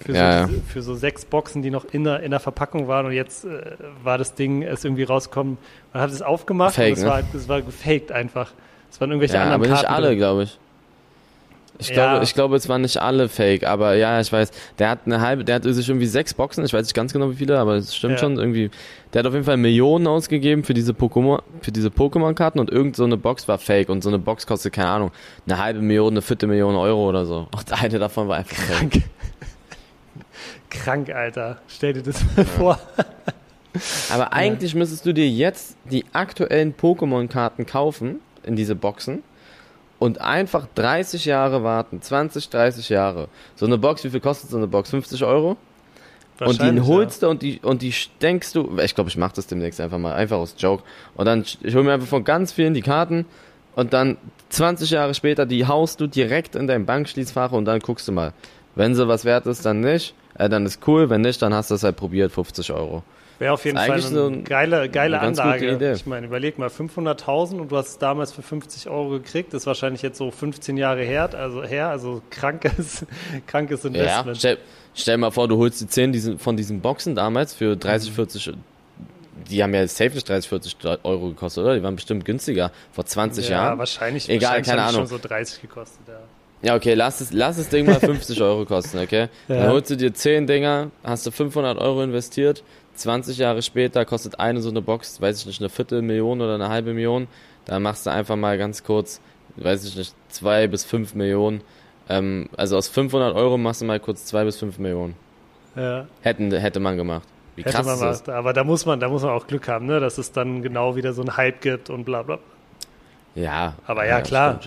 für, 0.00 0.14
ja, 0.14 0.48
so, 0.48 0.54
für 0.66 0.82
so 0.82 0.94
sechs 0.94 1.24
Boxen, 1.24 1.62
die 1.62 1.70
noch 1.70 1.84
in 1.84 2.04
der, 2.04 2.20
in 2.20 2.30
der 2.30 2.40
Verpackung 2.40 2.88
waren 2.88 3.06
und 3.06 3.12
jetzt 3.12 3.44
äh, 3.44 3.60
war 4.02 4.18
das 4.18 4.34
Ding 4.34 4.62
ist 4.62 4.84
irgendwie 4.84 5.04
rausgekommen. 5.04 5.58
Man 5.92 6.02
hat 6.02 6.10
es 6.10 6.22
aufgemacht 6.22 6.74
Fake, 6.74 6.92
und 6.92 6.98
es 6.98 7.04
ne? 7.04 7.10
war, 7.10 7.22
es 7.34 7.48
war 7.48 7.62
gefaked 7.62 8.10
einfach. 8.10 8.52
Es 8.90 9.00
waren 9.00 9.10
irgendwelche 9.10 9.34
ja, 9.34 9.42
anderen 9.42 9.62
aber 9.62 9.68
Karten. 9.68 9.82
nicht 9.82 9.90
alle, 9.90 10.16
glaube 10.16 10.42
ich. 10.44 10.58
Ich 11.78 11.88
ja. 11.88 11.94
glaube, 11.94 12.24
ich 12.24 12.34
glaube, 12.34 12.56
es 12.56 12.68
waren 12.68 12.82
nicht 12.82 12.98
alle 12.98 13.28
fake, 13.28 13.64
aber 13.64 13.94
ja, 13.94 14.20
ich 14.20 14.32
weiß, 14.32 14.50
der 14.78 14.90
hat 14.90 15.00
eine 15.06 15.20
halbe, 15.20 15.44
der 15.44 15.56
hat 15.56 15.64
sich 15.64 15.88
irgendwie 15.88 16.06
sechs 16.06 16.34
Boxen, 16.34 16.64
ich 16.64 16.72
weiß 16.72 16.84
nicht 16.86 16.94
ganz 16.94 17.12
genau 17.12 17.30
wie 17.30 17.34
viele, 17.34 17.58
aber 17.58 17.76
es 17.76 17.94
stimmt 17.94 18.14
ja. 18.14 18.18
schon 18.18 18.38
irgendwie. 18.38 18.70
Der 19.12 19.20
hat 19.20 19.26
auf 19.26 19.32
jeden 19.32 19.44
Fall 19.44 19.56
Millionen 19.56 20.06
ausgegeben 20.06 20.64
für 20.64 20.74
diese 20.74 20.92
Pokémon, 20.92 21.40
für 21.60 21.72
diese 21.72 21.88
Pokémon-Karten 21.88 22.58
und 22.60 22.70
irgend 22.70 22.96
so 22.96 23.04
eine 23.04 23.16
Box 23.16 23.48
war 23.48 23.58
fake 23.58 23.88
und 23.88 24.02
so 24.02 24.10
eine 24.10 24.18
Box 24.18 24.46
kostet, 24.46 24.72
keine 24.72 24.88
Ahnung, 24.88 25.10
eine 25.46 25.58
halbe 25.58 25.80
Million, 25.80 26.12
eine 26.12 26.22
vierte 26.22 26.46
Million 26.46 26.76
Euro 26.76 27.08
oder 27.08 27.26
so. 27.26 27.48
Und 27.50 27.82
eine 27.82 27.98
davon 27.98 28.28
war 28.28 28.36
einfach 28.36 28.56
krank. 28.56 28.92
Fake. 28.92 29.02
Krank, 30.70 31.10
Alter. 31.10 31.58
Stell 31.68 31.92
dir 31.92 32.02
das 32.02 32.24
mal 32.24 32.38
ja. 32.38 32.44
vor. 32.44 32.78
Aber 34.10 34.32
eigentlich 34.32 34.74
müsstest 34.74 35.04
du 35.06 35.12
dir 35.12 35.28
jetzt 35.28 35.76
die 35.90 36.04
aktuellen 36.12 36.74
Pokémon-Karten 36.74 37.66
kaufen 37.66 38.20
in 38.42 38.56
diese 38.56 38.74
Boxen 38.74 39.22
und 40.02 40.20
einfach 40.20 40.66
30 40.74 41.26
Jahre 41.26 41.62
warten, 41.62 42.02
20, 42.02 42.50
30 42.50 42.88
Jahre. 42.88 43.28
So 43.54 43.66
eine 43.66 43.78
Box, 43.78 44.02
wie 44.02 44.10
viel 44.10 44.18
kostet 44.18 44.50
so 44.50 44.56
eine 44.56 44.66
Box? 44.66 44.90
50 44.90 45.22
Euro? 45.22 45.56
Und 46.40 46.60
die 46.60 46.80
holst 46.80 47.22
ja. 47.22 47.28
du 47.28 47.30
und 47.30 47.42
die, 47.42 47.60
und 47.60 47.82
die 47.82 47.94
denkst 48.20 48.52
du, 48.52 48.80
ich 48.82 48.96
glaube, 48.96 49.10
ich 49.10 49.16
mache 49.16 49.34
das 49.36 49.46
demnächst 49.46 49.80
einfach 49.80 49.98
mal, 49.98 50.14
einfach 50.14 50.38
aus 50.38 50.56
Joke. 50.58 50.82
Und 51.14 51.26
dann, 51.26 51.44
ich 51.62 51.72
hole 51.76 51.84
mir 51.84 51.92
einfach 51.92 52.08
von 52.08 52.24
ganz 52.24 52.50
vielen 52.50 52.74
die 52.74 52.82
Karten 52.82 53.26
und 53.76 53.92
dann 53.92 54.16
20 54.48 54.90
Jahre 54.90 55.14
später, 55.14 55.46
die 55.46 55.68
haust 55.68 56.00
du 56.00 56.08
direkt 56.08 56.56
in 56.56 56.66
dein 56.66 56.84
Bankschließfach 56.84 57.52
und 57.52 57.66
dann 57.66 57.78
guckst 57.78 58.08
du 58.08 58.12
mal. 58.12 58.32
Wenn 58.74 58.96
sie 58.96 59.06
was 59.06 59.24
wert 59.24 59.46
ist, 59.46 59.64
dann 59.64 59.82
nicht. 59.82 60.16
Äh, 60.34 60.48
dann 60.48 60.66
ist 60.66 60.80
cool, 60.88 61.10
wenn 61.10 61.20
nicht, 61.20 61.40
dann 61.42 61.54
hast 61.54 61.70
du 61.70 61.76
es 61.76 61.84
halt 61.84 61.94
probiert, 61.94 62.32
50 62.32 62.72
Euro. 62.72 63.04
Wäre 63.42 63.54
auf 63.54 63.64
jeden 63.64 63.76
Fall 63.76 63.90
eine 63.90 64.02
so 64.02 64.26
ein, 64.28 64.44
geile, 64.44 64.88
geile 64.88 65.18
eine 65.18 65.30
Anlage. 65.30 65.94
Ich 65.94 66.06
meine, 66.06 66.26
überleg 66.28 66.60
mal, 66.60 66.68
500.000 66.68 67.58
und 67.58 67.72
du 67.72 67.76
hast 67.76 67.88
es 67.88 67.98
damals 67.98 68.30
für 68.30 68.40
50 68.40 68.88
Euro 68.88 69.08
gekriegt. 69.08 69.52
Das 69.52 69.62
ist 69.62 69.66
wahrscheinlich 69.66 70.00
jetzt 70.00 70.18
so 70.18 70.30
15 70.30 70.76
Jahre 70.76 71.02
her, 71.02 71.28
also 71.34 71.64
her, 71.64 71.88
also 71.88 72.22
krankes, 72.30 73.04
krankes 73.48 73.84
Investment. 73.84 74.26
Ja, 74.26 74.34
stell, 74.36 74.58
stell 74.94 75.16
mal 75.16 75.32
vor, 75.32 75.48
du 75.48 75.56
holst 75.56 75.80
die 75.80 75.88
10 75.88 76.12
diesen, 76.12 76.38
von 76.38 76.56
diesen 76.56 76.82
Boxen 76.82 77.16
damals 77.16 77.52
für 77.52 77.74
30, 77.74 78.12
40 78.12 78.46
mhm. 78.46 78.54
die 79.50 79.60
haben 79.60 79.74
ja 79.74 79.88
safe 79.88 80.10
nicht 80.10 80.28
30, 80.28 80.48
40 80.48 80.76
Euro 81.02 81.30
gekostet, 81.30 81.64
oder? 81.64 81.74
Die 81.74 81.82
waren 81.82 81.96
bestimmt 81.96 82.24
günstiger 82.24 82.70
vor 82.92 83.06
20 83.06 83.48
ja, 83.48 83.56
Jahren. 83.56 83.72
Ja, 83.72 83.78
wahrscheinlich. 83.78 84.28
Egal, 84.28 84.50
wahrscheinlich 84.50 84.68
keine 84.68 84.82
Ahnung. 84.82 85.08
schon 85.08 85.18
so 85.18 85.18
30 85.18 85.62
gekostet, 85.62 86.02
ja. 86.06 86.20
Ja, 86.62 86.76
okay, 86.76 86.94
lass 86.94 87.20
es, 87.20 87.32
lass 87.32 87.56
das 87.56 87.68
Ding 87.68 87.86
mal 87.86 87.98
50 88.00 88.40
Euro 88.40 88.64
kosten, 88.64 88.98
okay? 88.98 89.26
Ja. 89.48 89.56
Dann 89.56 89.70
holst 89.70 89.90
du 89.90 89.96
dir 89.96 90.14
10 90.14 90.46
Dinger, 90.46 90.92
hast 91.02 91.26
du 91.26 91.32
500 91.32 91.76
Euro 91.78 92.04
investiert, 92.04 92.62
20 92.94 93.38
Jahre 93.38 93.62
später 93.62 94.04
kostet 94.04 94.38
eine 94.40 94.60
so 94.60 94.70
eine 94.70 94.82
Box, 94.82 95.20
weiß 95.20 95.40
ich 95.40 95.46
nicht, 95.46 95.60
eine 95.60 95.68
Viertelmillion 95.68 96.40
oder 96.40 96.54
eine 96.54 96.68
halbe 96.68 96.94
Million. 96.94 97.28
Da 97.64 97.78
machst 97.80 98.06
du 98.06 98.10
einfach 98.10 98.36
mal 98.36 98.58
ganz 98.58 98.84
kurz, 98.84 99.20
weiß 99.56 99.84
ich 99.84 99.96
nicht, 99.96 100.14
zwei 100.28 100.66
bis 100.66 100.84
fünf 100.84 101.14
Millionen. 101.14 101.62
Ähm, 102.08 102.48
also 102.56 102.76
aus 102.76 102.88
500 102.88 103.34
Euro 103.34 103.58
machst 103.58 103.80
du 103.80 103.84
mal 103.84 104.00
kurz 104.00 104.26
zwei 104.26 104.44
bis 104.44 104.58
fünf 104.58 104.78
Millionen. 104.78 105.14
Ja. 105.76 106.06
Hätten, 106.20 106.52
hätte 106.52 106.80
man 106.80 106.96
gemacht. 106.96 107.26
Wie 107.56 107.62
hätte 107.62 107.76
krass 107.76 107.86
man 107.86 107.94
ist 107.94 108.26
das? 108.26 108.28
Aber 108.28 108.52
da 108.52 108.64
muss 108.64 108.86
man, 108.86 109.00
da 109.00 109.08
muss 109.08 109.22
man 109.22 109.32
auch 109.32 109.46
Glück 109.46 109.68
haben, 109.68 109.86
ne, 109.86 110.00
dass 110.00 110.18
es 110.18 110.32
dann 110.32 110.62
genau 110.62 110.96
wieder 110.96 111.12
so 111.12 111.22
einen 111.22 111.36
Hype 111.36 111.60
gibt 111.60 111.90
und 111.90 112.04
bla 112.04 112.22
bla. 112.22 112.38
Ja. 113.34 113.74
Aber 113.86 114.04
ja, 114.04 114.18
ja 114.18 114.20
klar. 114.20 114.60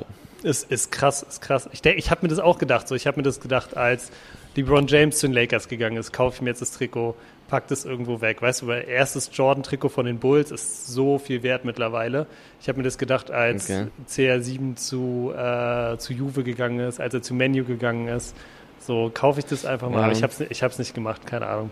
Ist, 0.43 0.69
ist 0.69 0.91
krass, 0.91 1.23
ist 1.23 1.41
krass. 1.41 1.67
Ich, 1.71 1.83
ich 1.83 2.11
habe 2.11 2.21
mir 2.23 2.27
das 2.29 2.39
auch 2.39 2.59
gedacht. 2.59 2.87
So, 2.87 2.95
ich 2.95 3.07
habe 3.07 3.17
mir 3.17 3.23
das 3.23 3.39
gedacht, 3.39 3.75
als 3.75 4.11
LeBron 4.55 4.87
James 4.87 5.17
zu 5.17 5.27
den 5.27 5.33
Lakers 5.33 5.67
gegangen 5.67 5.97
ist, 5.97 6.13
kaufe 6.13 6.35
ich 6.35 6.41
mir 6.41 6.49
jetzt 6.51 6.61
das 6.61 6.71
Trikot, 6.71 7.15
pack 7.47 7.67
das 7.67 7.85
irgendwo 7.85 8.21
weg. 8.21 8.41
Weißt 8.41 8.61
du, 8.61 8.67
weil 8.67 8.87
erstes 8.87 9.29
Jordan-Trikot 9.33 9.89
von 9.89 10.05
den 10.05 10.19
Bulls 10.19 10.51
ist 10.51 10.87
so 10.87 11.17
viel 11.17 11.43
wert 11.43 11.65
mittlerweile. 11.65 12.27
Ich 12.61 12.67
habe 12.67 12.79
mir 12.79 12.83
das 12.83 12.97
gedacht, 12.97 13.31
als 13.31 13.69
okay. 13.69 13.87
CR7 14.09 14.75
zu, 14.75 15.33
äh, 15.35 15.97
zu 15.97 16.13
Juve 16.13 16.43
gegangen 16.43 16.79
ist, 16.79 16.99
als 16.99 17.13
er 17.13 17.21
zu 17.21 17.33
Menu 17.33 17.63
gegangen 17.63 18.07
ist. 18.07 18.35
So 18.79 19.11
kaufe 19.13 19.39
ich 19.39 19.45
das 19.45 19.65
einfach 19.65 19.89
mal. 19.89 19.97
Ja. 19.97 20.03
Aber 20.05 20.13
ich 20.13 20.23
habe 20.23 20.31
es 20.31 20.39
ich 20.41 20.63
hab's 20.63 20.77
nicht 20.79 20.93
gemacht, 20.93 21.25
keine 21.25 21.47
Ahnung. 21.47 21.71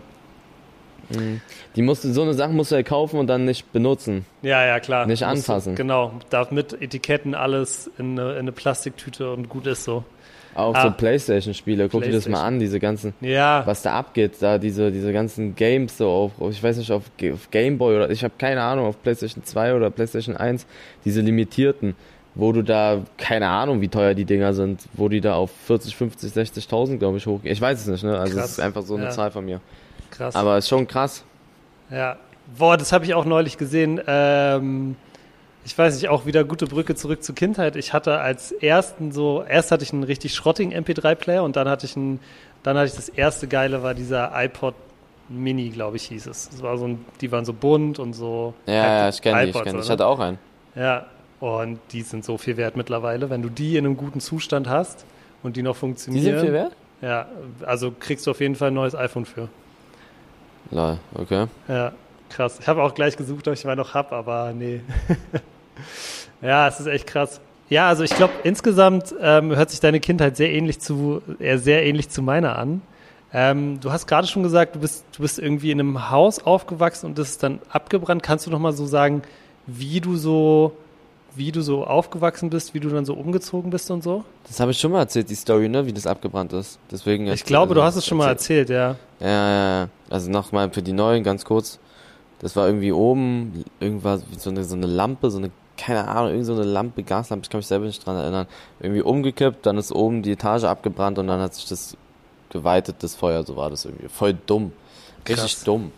Mhm. 1.10 1.40
Die 1.76 1.82
musst, 1.82 2.02
so 2.02 2.22
eine 2.22 2.34
Sache 2.34 2.52
musst 2.52 2.70
du 2.70 2.76
ja 2.76 2.82
kaufen 2.82 3.18
und 3.18 3.26
dann 3.26 3.44
nicht 3.44 3.72
benutzen. 3.72 4.24
Ja, 4.42 4.64
ja, 4.64 4.80
klar. 4.80 5.06
Nicht 5.06 5.24
anfassen. 5.24 5.74
Du, 5.74 5.82
genau. 5.82 6.12
Darf 6.30 6.50
mit 6.50 6.80
Etiketten 6.80 7.34
alles 7.34 7.90
in 7.98 8.18
eine, 8.18 8.32
in 8.32 8.38
eine, 8.38 8.52
Plastiktüte 8.52 9.32
und 9.32 9.48
gut 9.48 9.66
ist 9.66 9.84
so. 9.84 10.04
Auch 10.54 10.74
ah. 10.74 10.82
so 10.82 10.90
Playstation-Spiele, 10.90 11.84
guck 11.88 12.02
Playstation. 12.02 12.12
dir 12.12 12.16
das 12.16 12.28
mal 12.28 12.46
an, 12.46 12.58
diese 12.60 12.78
ganzen, 12.78 13.12
ja. 13.20 13.62
was 13.66 13.82
da 13.82 13.94
abgeht, 13.94 14.34
da 14.40 14.58
diese, 14.58 14.92
diese 14.92 15.12
ganzen 15.12 15.56
Games 15.56 15.98
so 15.98 16.08
auf, 16.08 16.32
ich 16.50 16.62
weiß 16.62 16.76
nicht, 16.76 16.92
auf, 16.92 17.02
auf 17.32 17.50
Gameboy 17.50 17.96
oder 17.96 18.10
ich 18.10 18.22
habe 18.22 18.34
keine 18.38 18.62
Ahnung, 18.62 18.86
auf 18.86 19.02
Playstation 19.02 19.42
2 19.42 19.74
oder 19.74 19.90
Playstation 19.90 20.36
1, 20.36 20.66
diese 21.04 21.20
limitierten, 21.22 21.96
wo 22.34 22.52
du 22.52 22.62
da, 22.62 23.02
keine 23.16 23.48
Ahnung, 23.48 23.80
wie 23.80 23.88
teuer 23.88 24.14
die 24.14 24.24
Dinger 24.24 24.54
sind, 24.54 24.82
wo 24.92 25.08
die 25.08 25.20
da 25.20 25.34
auf 25.34 25.50
40, 25.66 25.96
50, 25.96 26.32
60.000, 26.32 26.98
glaube 26.98 27.16
ich, 27.18 27.26
hochgehen. 27.26 27.52
Ich 27.52 27.60
weiß 27.60 27.80
es 27.80 27.86
nicht, 27.86 28.04
ne? 28.04 28.18
Also 28.18 28.38
es 28.38 28.52
ist 28.52 28.60
einfach 28.60 28.82
so 28.82 28.94
eine 28.94 29.04
ja. 29.04 29.10
Zahl 29.10 29.30
von 29.30 29.44
mir. 29.44 29.60
Krass. 30.10 30.34
Aber 30.34 30.58
ist 30.58 30.68
schon 30.68 30.86
krass. 30.86 31.24
Ja. 31.90 32.16
Boah, 32.58 32.76
das 32.76 32.92
habe 32.92 33.04
ich 33.04 33.14
auch 33.14 33.24
neulich 33.24 33.56
gesehen. 33.56 34.00
Ähm, 34.06 34.96
ich 35.64 35.76
weiß 35.76 35.94
nicht, 35.94 36.08
auch 36.08 36.26
wieder 36.26 36.44
gute 36.44 36.66
Brücke 36.66 36.94
zurück 36.94 37.22
zur 37.22 37.34
Kindheit. 37.34 37.76
Ich 37.76 37.92
hatte 37.92 38.18
als 38.18 38.52
ersten 38.52 39.12
so, 39.12 39.42
erst 39.42 39.70
hatte 39.72 39.82
ich 39.82 39.92
einen 39.92 40.02
richtig 40.02 40.34
schrottigen 40.34 40.72
MP3-Player 40.72 41.42
und 41.42 41.56
dann 41.56 41.68
hatte 41.68 41.86
ich 41.86 41.96
einen, 41.96 42.20
dann 42.62 42.76
hatte 42.76 42.88
ich 42.88 42.94
das 42.94 43.08
erste 43.08 43.48
geile 43.48 43.82
war 43.82 43.94
dieser 43.94 44.32
iPod 44.34 44.74
Mini, 45.28 45.70
glaube 45.70 45.96
ich, 45.96 46.04
hieß 46.04 46.26
es. 46.26 46.50
Das 46.50 46.62
war 46.62 46.76
so 46.76 46.86
ein, 46.86 47.04
die 47.20 47.32
waren 47.32 47.46
so 47.46 47.54
bunt 47.54 47.98
und 47.98 48.12
so. 48.12 48.52
Ja, 48.66 48.74
ja 48.74 49.08
ich 49.08 49.22
kenne 49.22 49.44
die, 49.44 49.50
ich 49.50 49.62
kenne 49.62 49.80
Ich 49.80 49.88
hatte 49.88 50.06
auch 50.06 50.20
einen. 50.20 50.38
Ja, 50.74 51.06
und 51.40 51.78
die 51.92 52.02
sind 52.02 52.24
so 52.24 52.36
viel 52.36 52.58
wert 52.58 52.76
mittlerweile. 52.76 53.30
Wenn 53.30 53.40
du 53.40 53.48
die 53.48 53.76
in 53.76 53.86
einem 53.86 53.96
guten 53.96 54.20
Zustand 54.20 54.68
hast 54.68 55.06
und 55.42 55.56
die 55.56 55.62
noch 55.62 55.76
funktionieren. 55.76 56.24
Die 56.24 56.30
sind 56.30 56.40
viel 56.40 56.52
wert? 56.52 56.72
Ja, 57.00 57.26
also 57.64 57.90
kriegst 57.90 58.26
du 58.26 58.32
auf 58.32 58.40
jeden 58.40 58.54
Fall 58.54 58.68
ein 58.68 58.74
neues 58.74 58.94
iPhone 58.94 59.24
für. 59.24 59.48
Lol, 60.70 60.98
okay. 61.14 61.46
Ja, 61.68 61.92
krass. 62.28 62.58
Ich 62.60 62.68
habe 62.68 62.82
auch 62.82 62.94
gleich 62.94 63.16
gesucht, 63.16 63.48
ob 63.48 63.54
ich 63.54 63.64
mal 63.64 63.76
noch 63.76 63.94
hab, 63.94 64.12
aber 64.12 64.52
nee. 64.52 64.80
ja, 66.42 66.68
es 66.68 66.80
ist 66.80 66.86
echt 66.86 67.06
krass. 67.06 67.40
Ja, 67.68 67.88
also 67.88 68.04
ich 68.04 68.14
glaube, 68.14 68.32
insgesamt 68.42 69.14
ähm, 69.20 69.54
hört 69.56 69.70
sich 69.70 69.80
deine 69.80 70.00
Kindheit 70.00 70.36
sehr 70.36 70.52
ähnlich 70.52 70.80
zu, 70.80 71.22
äh, 71.38 71.56
sehr 71.56 71.84
ähnlich 71.84 72.10
zu 72.10 72.22
meiner 72.22 72.58
an. 72.58 72.82
Ähm, 73.32 73.80
du 73.80 73.90
hast 73.90 74.06
gerade 74.06 74.26
schon 74.26 74.42
gesagt, 74.42 74.76
du 74.76 74.80
bist, 74.80 75.04
du 75.16 75.22
bist 75.22 75.38
irgendwie 75.38 75.70
in 75.70 75.80
einem 75.80 76.10
Haus 76.10 76.44
aufgewachsen 76.44 77.06
und 77.06 77.18
das 77.18 77.30
ist 77.30 77.42
dann 77.42 77.60
abgebrannt. 77.70 78.22
Kannst 78.22 78.46
du 78.46 78.50
noch 78.50 78.60
mal 78.60 78.72
so 78.72 78.86
sagen, 78.86 79.22
wie 79.66 80.00
du 80.00 80.16
so 80.16 80.76
wie 81.36 81.52
du 81.52 81.62
so 81.62 81.84
aufgewachsen 81.84 82.50
bist, 82.50 82.74
wie 82.74 82.80
du 82.80 82.88
dann 82.88 83.04
so 83.04 83.14
umgezogen 83.14 83.70
bist 83.70 83.90
und 83.90 84.02
so? 84.02 84.24
Das 84.46 84.60
habe 84.60 84.70
ich 84.70 84.78
schon 84.78 84.92
mal 84.92 85.00
erzählt, 85.00 85.28
die 85.30 85.34
Story, 85.34 85.68
ne, 85.68 85.86
wie 85.86 85.92
das 85.92 86.06
abgebrannt 86.06 86.52
ist. 86.52 86.78
Deswegen 86.90 87.26
ich 87.26 87.44
glaube, 87.44 87.70
also, 87.70 87.74
du 87.74 87.82
hast 87.82 87.96
es 87.96 88.06
schon 88.06 88.20
erzählt. 88.20 88.68
mal 88.68 88.76
erzählt, 88.76 88.98
ja. 89.20 89.28
Ja, 89.28 89.50
ja, 89.50 89.80
ja. 89.80 89.88
Also 90.10 90.30
nochmal 90.30 90.70
für 90.70 90.82
die 90.82 90.92
Neuen, 90.92 91.24
ganz 91.24 91.44
kurz. 91.44 91.78
Das 92.38 92.56
war 92.56 92.66
irgendwie 92.66 92.92
oben, 92.92 93.64
irgendwas, 93.80 94.22
so 94.38 94.50
eine, 94.50 94.64
so 94.64 94.76
eine 94.76 94.86
Lampe, 94.86 95.30
so 95.30 95.38
eine, 95.38 95.50
keine 95.76 96.08
Ahnung, 96.08 96.30
irgend 96.30 96.46
so 96.46 96.54
eine 96.54 96.64
Lampe, 96.64 97.02
Gaslampe, 97.02 97.44
ich 97.44 97.50
kann 97.50 97.58
mich 97.58 97.66
selber 97.66 97.86
nicht 97.86 98.04
dran 98.04 98.16
erinnern. 98.16 98.46
Irgendwie 98.80 99.02
umgekippt, 99.02 99.66
dann 99.66 99.78
ist 99.78 99.92
oben 99.92 100.22
die 100.22 100.32
Etage 100.32 100.64
abgebrannt 100.64 101.18
und 101.18 101.26
dann 101.26 101.40
hat 101.40 101.54
sich 101.54 101.66
das 101.66 101.96
geweitet, 102.50 102.96
das 103.00 103.14
Feuer, 103.14 103.44
so 103.44 103.56
war 103.56 103.70
das 103.70 103.84
irgendwie. 103.84 104.08
Voll 104.08 104.34
dumm. 104.46 104.72
Richtig 105.28 105.54
Krass. 105.54 105.64
dumm. 105.64 105.92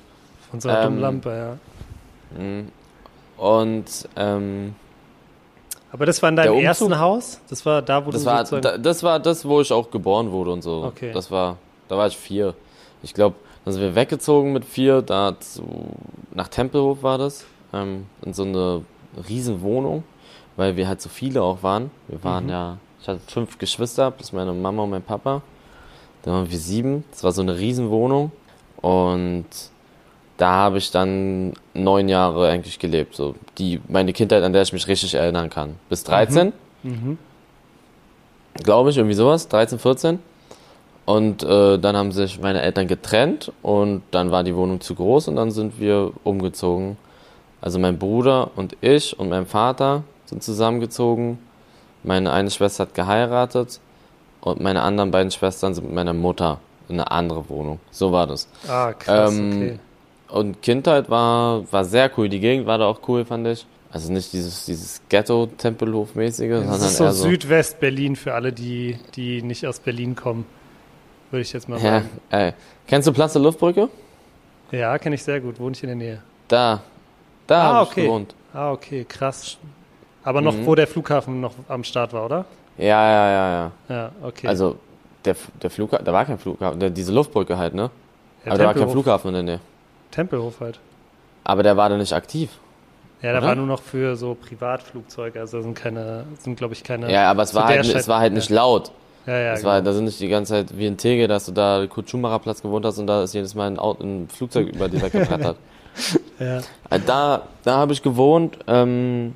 Von 0.51 0.61
so 0.61 0.69
einer 0.69 0.79
ähm, 0.79 0.85
dummen 0.85 1.01
Lampe, 1.01 1.59
ja. 2.35 2.41
Mhm. 2.41 2.69
Und, 3.37 4.09
ähm, 4.17 4.75
aber 5.93 6.07
das 6.07 6.23
war 6.23 6.29
in 6.29 6.37
deinem 6.37 6.59
ersten 6.59 6.99
Haus? 6.99 7.41
Das 7.49 7.65
war 7.65 7.83
da, 7.83 8.05
wo 8.05 8.11
das 8.11 8.23
du 8.23 8.27
war, 8.27 8.45
da, 8.45 8.79
Das 8.79 9.03
war 9.03 9.21
das, 9.21 9.45
wo 9.45 9.61
ich 9.61 9.73
auch 9.73 9.91
geboren 9.91 10.31
wurde 10.31 10.53
und 10.53 10.63
so. 10.63 10.85
Okay. 10.85 11.13
Das 11.13 11.31
war, 11.31 11.59
da 11.89 11.97
war 11.97 12.07
ich 12.07 12.17
vier. 12.17 12.55
Ich 13.03 13.15
glaube, 13.15 13.37
da 13.65 13.73
sind 13.73 13.83
wir 13.83 13.95
weggezogen 13.95 14.53
mit 14.53 14.65
vier, 14.65 15.03
da 15.03 15.39
zu, 15.39 15.63
nach 16.35 16.49
Tempelhof 16.49 17.03
war 17.03 17.19
das, 17.19 17.45
ähm, 17.73 18.07
in 18.23 18.33
so 18.33 18.43
eine 18.43 18.85
riesen 19.29 19.61
Wohnung, 19.63 20.05
weil 20.57 20.77
wir 20.77 20.89
halt 20.89 21.01
so 21.01 21.09
viele 21.09 21.43
auch 21.43 21.63
waren. 21.63 21.91
Wir 22.09 22.23
waren 22.25 22.45
mhm. 22.45 22.51
ja, 22.51 22.79
ich 23.01 23.09
hatte 23.09 23.21
fünf 23.27 23.59
Geschwister, 23.59 24.11
plus 24.11 24.33
meine 24.33 24.53
Mama 24.53 24.83
und 24.83 24.91
mein 24.91 25.03
Papa. 25.03 25.43
Dann 26.23 26.35
waren 26.35 26.51
wir 26.51 26.59
sieben. 26.59 27.05
Das 27.11 27.23
war 27.25 27.33
so 27.33 27.43
eine 27.43 27.57
riesen 27.57 27.91
Wohnung 27.91 28.33
und 28.77 29.47
da 30.37 30.51
habe 30.51 30.79
ich 30.79 30.91
dann 30.91 31.55
neun 31.73 32.09
Jahre 32.09 32.49
eigentlich 32.49 32.79
gelebt. 32.79 33.15
So 33.15 33.35
die 33.59 33.81
meine 33.89 34.13
Kindheit, 34.13 34.43
an 34.43 34.53
der 34.53 34.63
ich 34.63 34.73
mich 34.73 34.87
richtig 34.87 35.15
erinnern 35.15 35.51
kann. 35.51 35.77
Bis 35.89 36.05
13. 36.05 36.53
Mhm. 36.83 36.91
Mhm. 36.91 37.19
Glaube 38.63 38.91
ich, 38.91 38.97
irgendwie 38.97 39.15
sowas. 39.15 39.49
13, 39.49 39.79
14. 39.79 40.19
Und 41.05 41.45
äh, 41.45 41.79
dann 41.79 41.97
haben 41.97 42.11
sich 42.11 42.41
meine 42.41 42.63
Eltern 42.63 42.89
getrennt 42.89 43.53
und 43.63 44.03
dann 44.11 44.33
war 44.33 44.43
die 44.43 44.57
Wohnung 44.57 44.81
zu 44.81 44.95
groß 44.95 45.29
und 45.29 45.37
dann 45.37 45.53
sind 45.53 45.79
wir 45.79 46.13
umgezogen. 46.25 46.97
Also 47.67 47.81
mein 47.81 47.99
Bruder 47.99 48.53
und 48.55 48.77
ich 48.81 49.19
und 49.19 49.29
mein 49.29 49.45
Vater 49.45 50.05
sind 50.27 50.41
zusammengezogen. 50.41 51.41
Meine 52.05 52.33
eine 52.33 52.49
Schwester 52.49 52.85
hat 52.85 52.95
geheiratet 52.95 53.81
und 54.41 54.61
meine 54.61 54.83
anderen 54.83 55.11
beiden 55.11 55.33
Schwestern 55.33 55.75
sind 55.75 55.87
mit 55.87 55.93
meiner 55.93 56.13
Mutter 56.13 56.61
in 56.89 57.01
eine 57.01 57.11
andere 57.11 57.49
Wohnung. 57.49 57.81
So 57.91 58.13
war 58.13 58.29
das. 58.29 58.47
Ah, 58.69 58.93
krass, 58.93 59.35
ähm, 59.35 59.53
okay. 59.53 59.79
Und 60.29 60.63
Kindheit 60.63 61.11
war, 61.11 61.65
war 61.73 61.85
sehr 61.85 62.09
cool. 62.17 62.29
Die 62.29 62.39
Gegend 62.39 62.69
war 62.69 62.79
da 62.79 62.87
auch 62.87 63.01
cool, 63.09 63.25
fand 63.25 63.49
ich. 63.49 63.67
Also 63.91 64.13
nicht 64.13 64.33
dieses, 64.33 64.67
dieses 64.67 65.03
Ghetto-Tempelhof-mäßige, 65.09 66.59
sondern 66.59 66.69
das 66.69 66.93
ist 66.93 66.99
so, 66.99 67.11
so 67.11 67.29
Südwest-Berlin 67.29 68.15
für 68.15 68.35
alle, 68.35 68.53
die, 68.53 68.97
die 69.17 69.43
nicht 69.43 69.67
aus 69.67 69.81
Berlin 69.81 70.15
kommen. 70.15 70.47
Würde 71.33 71.43
ich 71.43 71.53
jetzt 71.53 71.69
mal 71.69 71.81
sagen. 71.81 72.09
Ja, 72.31 72.39
ey. 72.39 72.53
Kennst 72.87 73.09
du 73.09 73.13
Platz 73.13 73.33
der 73.33 73.43
Luftbrücke? 73.43 73.89
Ja, 74.71 74.97
kenne 74.99 75.17
ich 75.17 75.25
sehr 75.25 75.41
gut. 75.41 75.59
Wohne 75.59 75.73
ich 75.73 75.83
in 75.83 75.89
der 75.89 75.97
Nähe. 75.97 76.23
Da. 76.47 76.81
Da 77.47 77.61
ah, 77.61 77.75
habe 77.75 77.91
okay. 77.91 78.01
ich 78.01 78.07
gewohnt. 78.07 78.35
Ah, 78.53 78.73
okay, 78.73 79.05
krass. 79.09 79.59
Aber 80.25 80.41
noch, 80.41 80.55
mhm. 80.55 80.67
wo 80.67 80.75
der 80.75 80.87
Flughafen 80.87 81.41
noch 81.41 81.53
am 81.69 81.85
Start 81.85 82.13
war, 82.13 82.25
oder? 82.25 82.45
Ja, 82.79 82.87
ja, 82.87 83.31
ja, 83.31 83.51
ja. 83.51 83.73
Ja, 83.89 84.13
okay. 84.23 84.49
Also, 84.49 84.77
der, 85.25 85.37
der 85.63 85.71
Flughafen, 85.71 86.05
da 86.05 86.13
war 86.13 86.25
kein 86.25 86.39
Flughafen, 86.39 86.81
der, 86.81 86.91
diese 86.91 87.13
Luftbrücke 87.13 87.57
halt, 87.57 87.75
ne? 87.75 87.91
Ja, 88.45 88.53
Aber 88.53 88.59
da 88.59 88.67
war 88.67 88.75
kein 88.75 88.91
Flughafen 88.91 89.29
in 89.29 89.35
der 89.35 89.43
Nähe. 89.43 89.61
Tempelhof 90.11 90.61
halt. 90.61 90.81
Aber 91.45 91.63
der 91.63 91.77
war 91.77 91.89
da 91.89 91.97
nicht 91.97 92.13
aktiv. 92.13 92.51
Ja, 93.23 93.31
der 93.31 93.39
oder? 93.39 93.49
war 93.49 93.55
nur 93.55 93.67
noch 93.67 93.83
für 93.83 94.17
so 94.17 94.35
Privatflugzeuge, 94.35 95.41
also 95.41 95.63
sind 95.63 95.75
keine, 95.75 96.25
sind 96.39 96.57
glaube 96.57 96.75
ich 96.75 96.85
keine. 96.85 97.11
Ja, 97.11 97.31
aber 97.31 97.43
es 97.43 97.55
war 97.55 97.67
halt, 97.67 97.87
es 97.87 98.09
war 98.09 98.21
halt 98.21 98.33
nicht 98.33 98.51
laut. 98.51 98.91
Ja, 99.27 99.39
ja. 99.39 99.53
Es 99.53 99.61
genau. 99.61 99.73
war, 99.73 99.83
da 99.83 99.93
sind 99.93 100.05
nicht 100.05 100.21
die 100.21 100.29
ganze 100.29 100.53
Zeit 100.53 100.79
wie 100.79 100.87
in 100.87 100.97
Tegel, 100.97 101.27
dass 101.27 101.47
du 101.47 101.53
da 101.53 101.87
Kutschumara 101.89 102.39
Platz 102.39 102.63
gewohnt 102.63 102.85
hast 102.85 102.99
und 102.99 103.07
da 103.07 103.25
ist 103.25 103.35
jedes 103.35 103.55
Mal 103.55 103.69
ein, 103.69 103.79
Auto, 103.79 104.05
ein 104.05 104.29
Flugzeug 104.29 104.69
über 104.69 104.89
dir 104.89 105.03
weggebrettert. 105.03 105.57
Ja. 106.39 106.59
Äh, 106.91 107.01
da, 107.05 107.43
da 107.65 107.77
habe 107.77 107.93
ich 107.93 108.03
gewohnt 108.03 108.59
ähm, 108.67 109.35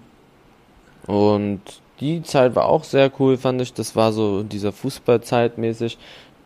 und 1.07 1.61
die 2.01 2.23
Zeit 2.23 2.55
war 2.55 2.66
auch 2.66 2.85
sehr 2.85 3.11
cool, 3.18 3.37
fand 3.37 3.61
ich. 3.61 3.75
Das 3.75 3.94
war 3.94 4.12
so 4.12 4.42
dieser 4.42 4.73
Fußballzeit 4.73 5.59
mäßig. 5.59 5.99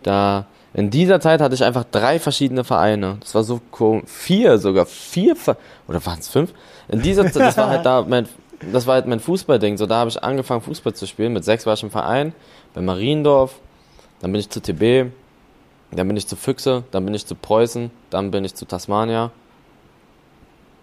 Da 0.02 0.46
in 0.74 0.90
dieser 0.90 1.20
Zeit 1.20 1.40
hatte 1.40 1.54
ich 1.54 1.62
einfach 1.62 1.84
drei 1.90 2.18
verschiedene 2.18 2.64
Vereine. 2.64 3.18
Das 3.20 3.34
war 3.34 3.44
so. 3.44 3.60
Vier 4.06 4.58
sogar. 4.58 4.86
Vier 4.86 5.36
Ver 5.36 5.56
oder 5.86 6.04
waren 6.04 6.18
es 6.18 6.28
fünf? 6.28 6.52
In 6.88 7.00
dieser 7.00 7.30
Zeit, 7.30 7.42
das 7.42 7.56
war 7.56 7.68
halt 7.68 7.86
da 7.86 8.02
mein, 8.02 8.28
das 8.72 8.86
war 8.86 8.94
halt 8.94 9.06
mein 9.06 9.20
Fußballding. 9.20 9.76
So, 9.76 9.86
da 9.86 9.96
habe 9.96 10.10
ich 10.10 10.22
angefangen, 10.22 10.60
Fußball 10.60 10.94
zu 10.94 11.06
spielen. 11.06 11.32
Mit 11.32 11.44
sechs 11.44 11.64
war 11.64 11.74
ich 11.74 11.82
im 11.84 11.90
Verein, 11.90 12.34
bei 12.74 12.80
Mariendorf. 12.80 13.60
Dann 14.20 14.32
bin 14.32 14.40
ich 14.40 14.50
zu 14.50 14.60
TB. 14.60 15.12
Dann 15.92 16.08
bin 16.08 16.16
ich 16.16 16.26
zu 16.26 16.34
Füchse. 16.34 16.82
Dann 16.90 17.04
bin 17.04 17.14
ich 17.14 17.24
zu 17.24 17.36
Preußen. 17.36 17.92
Dann 18.10 18.32
bin 18.32 18.44
ich 18.44 18.56
zu 18.56 18.66
Tasmania. 18.66 19.30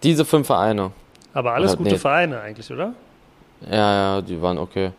Diese 0.04 0.26
fünf 0.26 0.48
Vereine. 0.48 0.92
Aber 1.34 1.54
alles 1.54 1.72
oder, 1.72 1.78
gute 1.80 1.92
nee. 1.92 1.98
Vereine 1.98 2.42
eigentlich, 2.42 2.72
oder? 2.72 2.94
Ja, 3.70 4.16
ja, 4.16 4.22
die 4.22 4.42
waren 4.42 4.58
okay. 4.58 4.92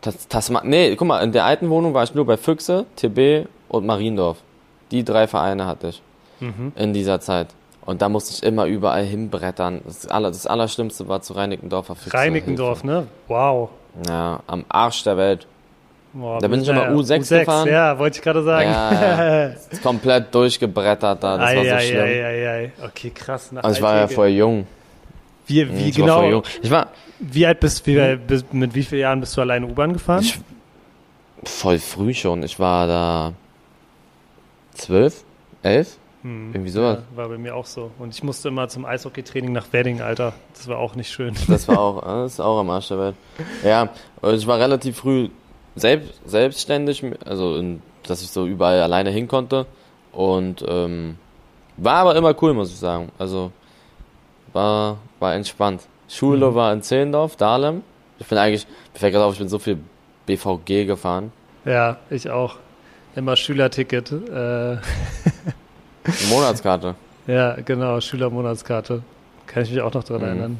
Tas 0.00 0.28
Tasman 0.28 0.68
nee, 0.68 0.94
guck 0.96 1.08
mal, 1.08 1.22
in 1.22 1.32
der 1.32 1.44
alten 1.44 1.70
Wohnung 1.70 1.94
war 1.94 2.04
ich 2.04 2.14
nur 2.14 2.26
bei 2.26 2.36
Füchse, 2.36 2.86
TB 2.96 3.48
und 3.68 3.86
Mariendorf. 3.86 4.38
Die 4.90 5.04
drei 5.04 5.26
Vereine 5.26 5.66
hatte 5.66 5.88
ich 5.88 6.02
mhm. 6.40 6.72
in 6.76 6.92
dieser 6.92 7.20
Zeit. 7.20 7.48
Und 7.84 8.02
da 8.02 8.08
musste 8.08 8.32
ich 8.34 8.42
immer 8.42 8.66
überall 8.66 9.04
hinbrettern. 9.04 9.80
Das, 9.84 10.06
aller, 10.08 10.28
das 10.28 10.46
Allerschlimmste 10.46 11.08
war 11.08 11.22
zu 11.22 11.34
Reinickendorfer 11.34 11.94
Füchse. 11.94 12.16
Reinickendorf, 12.16 12.82
ne? 12.82 13.06
Wow. 13.28 13.70
Ja, 14.06 14.40
am 14.46 14.64
Arsch 14.68 15.04
der 15.04 15.16
Welt. 15.16 15.46
Boah, 16.18 16.38
da 16.40 16.48
bin 16.48 16.62
ich 16.62 16.68
immer 16.68 16.88
U6, 16.88 17.20
U6 17.20 17.38
gefahren. 17.40 17.68
Ja, 17.68 17.98
wollte 17.98 18.16
ich 18.16 18.22
gerade 18.22 18.42
sagen. 18.42 18.70
Ja, 18.70 19.50
komplett 19.82 20.34
durchgebrettert 20.34 21.22
da. 21.22 21.36
Das 21.36 21.50
ei, 21.50 21.56
war 21.56 21.64
so 21.64 21.70
ei, 21.70 21.80
schlimm. 21.80 22.00
Ei, 22.02 22.48
ei. 22.48 22.72
Okay, 22.82 23.10
krass. 23.10 23.50
also 23.54 23.76
ich 23.76 23.82
war 23.82 23.96
ja 23.96 24.08
vorher 24.08 24.34
jung. 24.34 24.66
Wie, 25.46 25.68
wie 25.76 25.88
Ich 25.90 25.96
genau? 25.96 26.16
War 26.16 26.22
voll 26.22 26.30
jung. 26.30 26.42
ich 26.62 26.70
war 26.70 26.88
Wie 27.18 27.46
alt 27.46 27.60
bist 27.60 27.86
wie, 27.86 28.16
bis, 28.16 28.44
mit 28.50 28.74
wie 28.74 28.82
vielen 28.82 29.02
Jahren 29.02 29.20
bist 29.20 29.36
du 29.36 29.42
alleine 29.42 29.66
U-Bahn 29.66 29.92
gefahren? 29.92 30.22
ich, 30.22 30.38
voll 31.44 31.78
früh 31.78 32.14
schon. 32.14 32.42
Ich 32.42 32.58
war 32.58 32.86
da 32.86 33.32
zwölf, 34.74 35.22
elf, 35.62 35.98
Hm. 36.22 36.50
irgendwie 36.52 36.70
sowas. 36.70 36.98
Ja, 37.10 37.16
war 37.16 37.28
bei 37.28 37.38
mir 37.38 37.54
auch 37.54 37.66
so. 37.66 37.90
Und 37.98 38.14
ich 38.14 38.22
musste 38.22 38.48
immer 38.48 38.68
zum 38.68 38.84
Eishockeytraining 38.84 39.52
nach 39.52 39.66
Wedding, 39.72 40.00
Alter. 40.00 40.32
Das 40.54 40.66
war 40.66 40.78
auch 40.78 40.96
nicht 40.96 41.10
schön. 41.10 41.34
Das 41.46 41.68
war 41.68 41.78
auch, 41.78 42.02
das 42.24 42.32
ist 42.34 42.40
auch 42.40 42.58
am 42.58 42.70
Arsch 42.70 42.88
der 42.88 42.98
Welt. 42.98 43.14
Ja, 43.62 43.90
und 44.22 44.34
ich 44.34 44.46
war 44.46 44.58
relativ 44.58 44.96
früh 44.96 45.28
selbst, 45.76 46.20
selbstständig, 46.26 47.04
also 47.24 47.56
in, 47.56 47.82
dass 48.06 48.22
ich 48.22 48.30
so 48.30 48.46
überall 48.46 48.80
alleine 48.82 49.10
hin 49.10 49.28
konnte. 49.28 49.66
Und 50.12 50.64
ähm, 50.66 51.16
war 51.76 51.96
aber 51.96 52.16
immer 52.16 52.34
cool, 52.42 52.54
muss 52.54 52.70
ich 52.70 52.78
sagen. 52.78 53.12
Also 53.18 53.52
war, 54.52 54.98
war 55.20 55.34
entspannt. 55.34 55.82
Schule 56.08 56.50
Mhm. 56.50 56.54
war 56.54 56.72
in 56.72 56.82
Zehlendorf, 56.82 57.36
Dahlem. 57.36 57.82
Ich 58.18 58.26
bin 58.26 58.38
eigentlich, 58.38 58.66
mir 58.94 58.98
fällt 59.00 59.12
gerade 59.12 59.26
auf, 59.26 59.34
ich 59.34 59.38
bin 59.38 59.48
so 59.48 59.58
viel 59.58 59.78
BVG 60.26 60.86
gefahren. 60.86 61.32
Ja, 61.64 61.98
ich 62.10 62.30
auch. 62.30 62.56
Immer 63.14 63.36
Schülerticket. 63.36 64.10
Äh, 64.12 64.76
Monatskarte. 66.30 66.94
ja, 67.26 67.56
genau, 67.64 68.00
Schülermonatskarte. 68.00 69.02
Kann 69.46 69.62
ich 69.62 69.70
mich 69.70 69.80
auch 69.80 69.92
noch 69.94 70.04
dran 70.04 70.20
Mhm. 70.22 70.26
erinnern. 70.26 70.58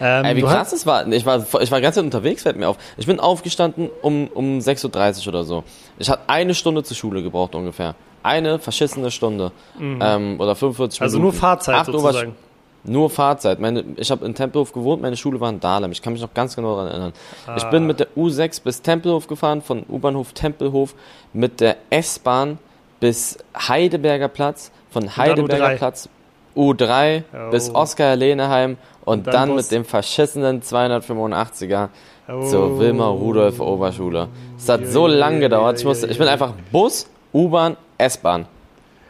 Ähm, 0.00 0.24
Ey, 0.24 0.36
wie 0.36 0.42
krass 0.42 0.70
das 0.70 0.86
war. 0.86 1.06
Ich 1.08 1.26
war, 1.26 1.44
ich 1.60 1.70
war 1.70 1.80
ganz 1.80 1.96
unterwegs, 1.96 2.42
fällt 2.42 2.56
mir 2.56 2.68
auf. 2.68 2.76
Ich 2.96 3.06
bin 3.06 3.20
aufgestanden 3.20 3.90
um, 4.02 4.28
um 4.28 4.58
6.30 4.58 5.22
Uhr 5.22 5.28
oder 5.28 5.44
so. 5.44 5.64
Ich 5.98 6.08
hatte 6.08 6.22
eine 6.28 6.54
Stunde 6.54 6.82
zur 6.82 6.96
Schule 6.96 7.22
gebraucht 7.22 7.54
ungefähr. 7.54 7.94
Eine 8.22 8.58
verschissene 8.58 9.10
Stunde. 9.10 9.52
Ähm, 9.78 10.36
oder 10.38 10.54
45 10.54 11.00
Mhm. 11.00 11.04
Also 11.04 11.18
Minuten. 11.18 11.34
nur 11.34 11.40
Fahrzeit 11.40 11.74
Acht 11.74 11.88
Uhr 11.88 12.00
sozusagen. 12.00 12.34
Nur 12.82 13.10
Fahrzeit. 13.10 13.60
Meine, 13.60 13.84
ich 13.96 14.10
habe 14.10 14.24
in 14.24 14.34
Tempelhof 14.34 14.72
gewohnt, 14.72 15.02
meine 15.02 15.16
Schule 15.16 15.38
war 15.38 15.50
in 15.50 15.60
Dahlem. 15.60 15.92
Ich 15.92 16.00
kann 16.00 16.14
mich 16.14 16.22
noch 16.22 16.32
ganz 16.32 16.56
genau 16.56 16.76
daran 16.76 16.88
erinnern. 16.90 17.12
Ich 17.56 17.64
Ah. 17.64 17.68
bin 17.70 17.86
mit 17.86 18.00
der 18.00 18.08
U6 18.16 18.62
bis 18.62 18.80
Tempelhof 18.80 19.26
gefahren, 19.26 19.60
von 19.60 19.84
U-Bahnhof 19.86 20.32
Tempelhof 20.32 20.94
mit 21.34 21.60
der 21.60 21.76
S-Bahn 21.90 22.58
bis 22.98 23.36
Heidelberger 23.68 24.28
Platz, 24.28 24.70
von 24.90 25.14
Heidelberger 25.16 25.66
U3. 25.74 25.76
Platz 25.76 26.08
U3 26.56 27.22
Oh. 27.32 27.50
bis 27.50 27.74
Oskar-Leneheim 27.74 28.76
und, 29.04 29.26
dann 29.26 29.32
dann, 29.48 29.54
mit 29.56 29.70
dem 29.70 29.84
verschissenen 29.84 30.62
285er 30.62 31.88
Oh. 32.32 32.48
zur 32.48 32.78
Wilma 32.78 33.08
Rudolf 33.08 33.58
Oberschule. 33.58 34.28
Es 34.56 34.68
hat 34.68 34.86
so 34.86 35.08
Ja, 35.08 35.14
lange 35.14 35.36
ja, 35.36 35.40
gedauert. 35.48 35.76
ja, 35.76 35.80
Ich, 35.80 35.84
musste, 35.84 36.06
ja, 36.06 36.12
ich 36.12 36.18
bin 36.18 36.28
ja. 36.28 36.32
einfach 36.34 36.52
Bus, 36.70 37.08
U-Bahn, 37.34 37.76
S-Bahn. 37.98 38.46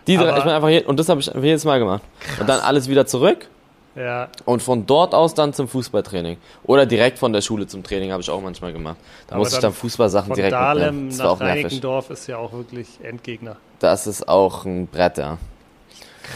Die 0.07 0.17
drei, 0.17 0.29
Aber- 0.29 0.39
ich 0.39 0.45
bin 0.45 0.53
einfach 0.55 0.69
hier, 0.69 0.89
und 0.89 0.99
das 0.99 1.09
habe 1.11 1.21
ich 1.21 1.27
jedes 1.27 1.65
Mal 1.67 1.79
gemacht. 1.79 2.03
Und 2.41 2.49
dann 2.49 2.61
alles 2.61 2.89
wieder 2.89 3.05
zurück 3.07 3.49
Ja, 3.95 4.29
und 4.47 4.63
von 4.63 4.87
dort 4.87 5.15
aus 5.15 5.35
dann 5.35 5.53
zum 5.53 5.69
Fußballtraining. 5.69 6.39
Oder 6.65 6.87
direkt 6.87 7.19
von 7.19 7.35
der 7.35 7.43
Schule 7.43 7.67
zum 7.67 7.83
Training 7.83 8.11
habe 8.11 8.23
ich 8.23 8.31
auch 8.31 8.41
manchmal 8.41 8.73
gemacht. 8.73 8.97
Da 9.27 9.37
musste 9.37 9.57
ich 9.57 9.61
dann 9.61 9.75
Fußballsachen 9.75 10.33
direkt 10.33 10.53
Dahlem 10.55 10.85
mitnehmen. 10.87 11.09
Das 11.11 11.19
war 11.19 11.27
nach 11.27 11.33
auch 11.33 11.41
nervig. 11.41 11.83
Ist 12.11 12.27
ja 12.27 12.39
auch 12.39 12.53
wirklich 12.55 12.89
Endgegner. 13.03 13.57
Das 13.81 14.07
ist 14.07 14.27
auch 14.29 14.65
ein 14.65 14.87
Brett, 14.87 15.19
ja. 15.19 15.37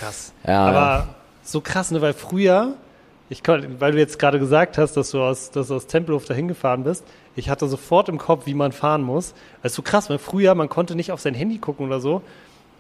Krass. 0.01 0.33
Ja, 0.47 0.67
Aber 0.67 1.09
so 1.43 1.61
krass, 1.63 1.91
ne, 1.91 2.03
weil 2.03 2.13
früher, 2.13 2.75
ich 3.29 3.43
kon, 3.43 3.81
weil 3.81 3.93
du 3.93 3.99
jetzt 3.99 4.19
gerade 4.19 4.39
gesagt 4.39 4.77
hast, 4.79 4.97
dass 4.97 5.11
du 5.11 5.23
aus, 5.23 5.51
dass 5.51 5.69
du 5.69 5.75
aus 5.75 5.87
Tempelhof 5.87 6.25
dahin 6.27 6.49
gefahren 6.49 6.85
bist, 6.85 7.05
ich 7.37 7.49
hatte 7.51 7.67
sofort 7.67 8.09
im 8.09 8.19
Kopf, 8.19 8.47
wie 8.47 8.55
man 8.55 8.73
fahren 8.73 9.03
muss. 9.03 9.35
Das 9.63 9.73
ist 9.73 9.77
so 9.77 9.83
krass, 9.83 10.09
weil 10.11 10.19
früher, 10.19 10.55
man 10.55 10.69
konnte 10.69 10.95
nicht 10.95 11.11
auf 11.11 11.21
sein 11.21 11.35
Handy 11.35 11.59
gucken 11.59 11.87
oder 11.87 12.01
so. 12.01 12.23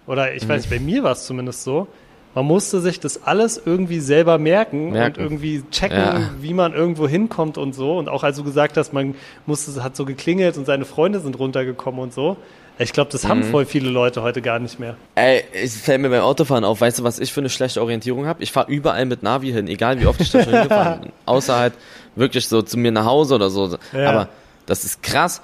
Oder 0.07 0.35
ich 0.35 0.45
Mhm. 0.45 0.49
weiß 0.51 0.63
nicht, 0.63 0.71
bei 0.71 0.79
mir 0.85 1.03
war 1.03 1.13
es 1.13 1.25
zumindest 1.27 1.65
so. 1.65 1.89
Man 2.35 2.45
musste 2.47 2.81
sich 2.81 2.99
das 3.01 3.23
alles 3.25 3.61
irgendwie 3.65 4.01
selber 4.01 4.39
merken, 4.39 4.91
Merken. 4.91 5.21
und 5.21 5.25
irgendwie 5.25 5.63
checken, 5.71 5.97
Ja. 5.99 6.31
wie 6.41 6.53
man 6.53 6.73
irgendwo 6.75 7.07
hinkommt 7.09 7.59
und 7.59 7.75
so. 7.75 7.97
Und 7.97 8.09
auch 8.09 8.23
als 8.25 8.37
du 8.37 8.45
gesagt 8.45 8.77
hast, 8.77 8.93
man 8.93 9.15
musste, 9.47 9.71
es 9.71 9.81
hat 9.83 9.95
so 9.97 10.05
geklingelt 10.05 10.59
und 10.59 10.67
seine 10.67 10.85
Freunde 10.85 11.21
sind 11.21 11.39
runtergekommen 11.39 12.01
und 12.01 12.13
so. 12.13 12.37
Ich 12.79 12.93
glaube, 12.93 13.11
das 13.13 13.23
Mhm. 13.25 13.29
haben 13.29 13.43
voll 13.45 13.67
viele 13.67 13.89
Leute 13.91 14.23
heute 14.23 14.43
gar 14.43 14.59
nicht 14.59 14.81
mehr. 14.81 14.97
Ey, 15.15 15.45
es 15.53 15.77
fällt 15.77 16.01
mir 16.01 16.11
beim 16.11 16.23
Autofahren 16.23 16.65
auf, 16.65 16.81
weißt 16.81 16.99
du, 16.99 17.05
was 17.05 17.19
ich 17.21 17.33
für 17.33 17.41
eine 17.41 17.49
schlechte 17.49 17.81
Orientierung 17.81 18.27
habe? 18.27 18.43
Ich 18.43 18.51
fahre 18.53 18.71
überall 18.71 19.07
mit 19.07 19.23
Navi 19.23 19.53
hin, 19.53 19.69
egal 19.69 20.01
wie 20.01 20.07
oft 20.07 20.21
ich 20.21 20.31
da 20.33 20.43
schon 20.43 20.53
hingefahren 20.53 21.01
bin. 21.03 21.13
Außer 21.27 21.57
halt 21.57 21.75
wirklich 22.17 22.49
so 22.49 22.63
zu 22.63 22.77
mir 22.79 22.91
nach 22.91 23.05
Hause 23.05 23.37
oder 23.37 23.49
so. 23.51 23.77
Ja. 23.93 24.11
Aber 24.11 24.29
das 24.67 24.85
ist 24.85 25.03
krass. 25.03 25.41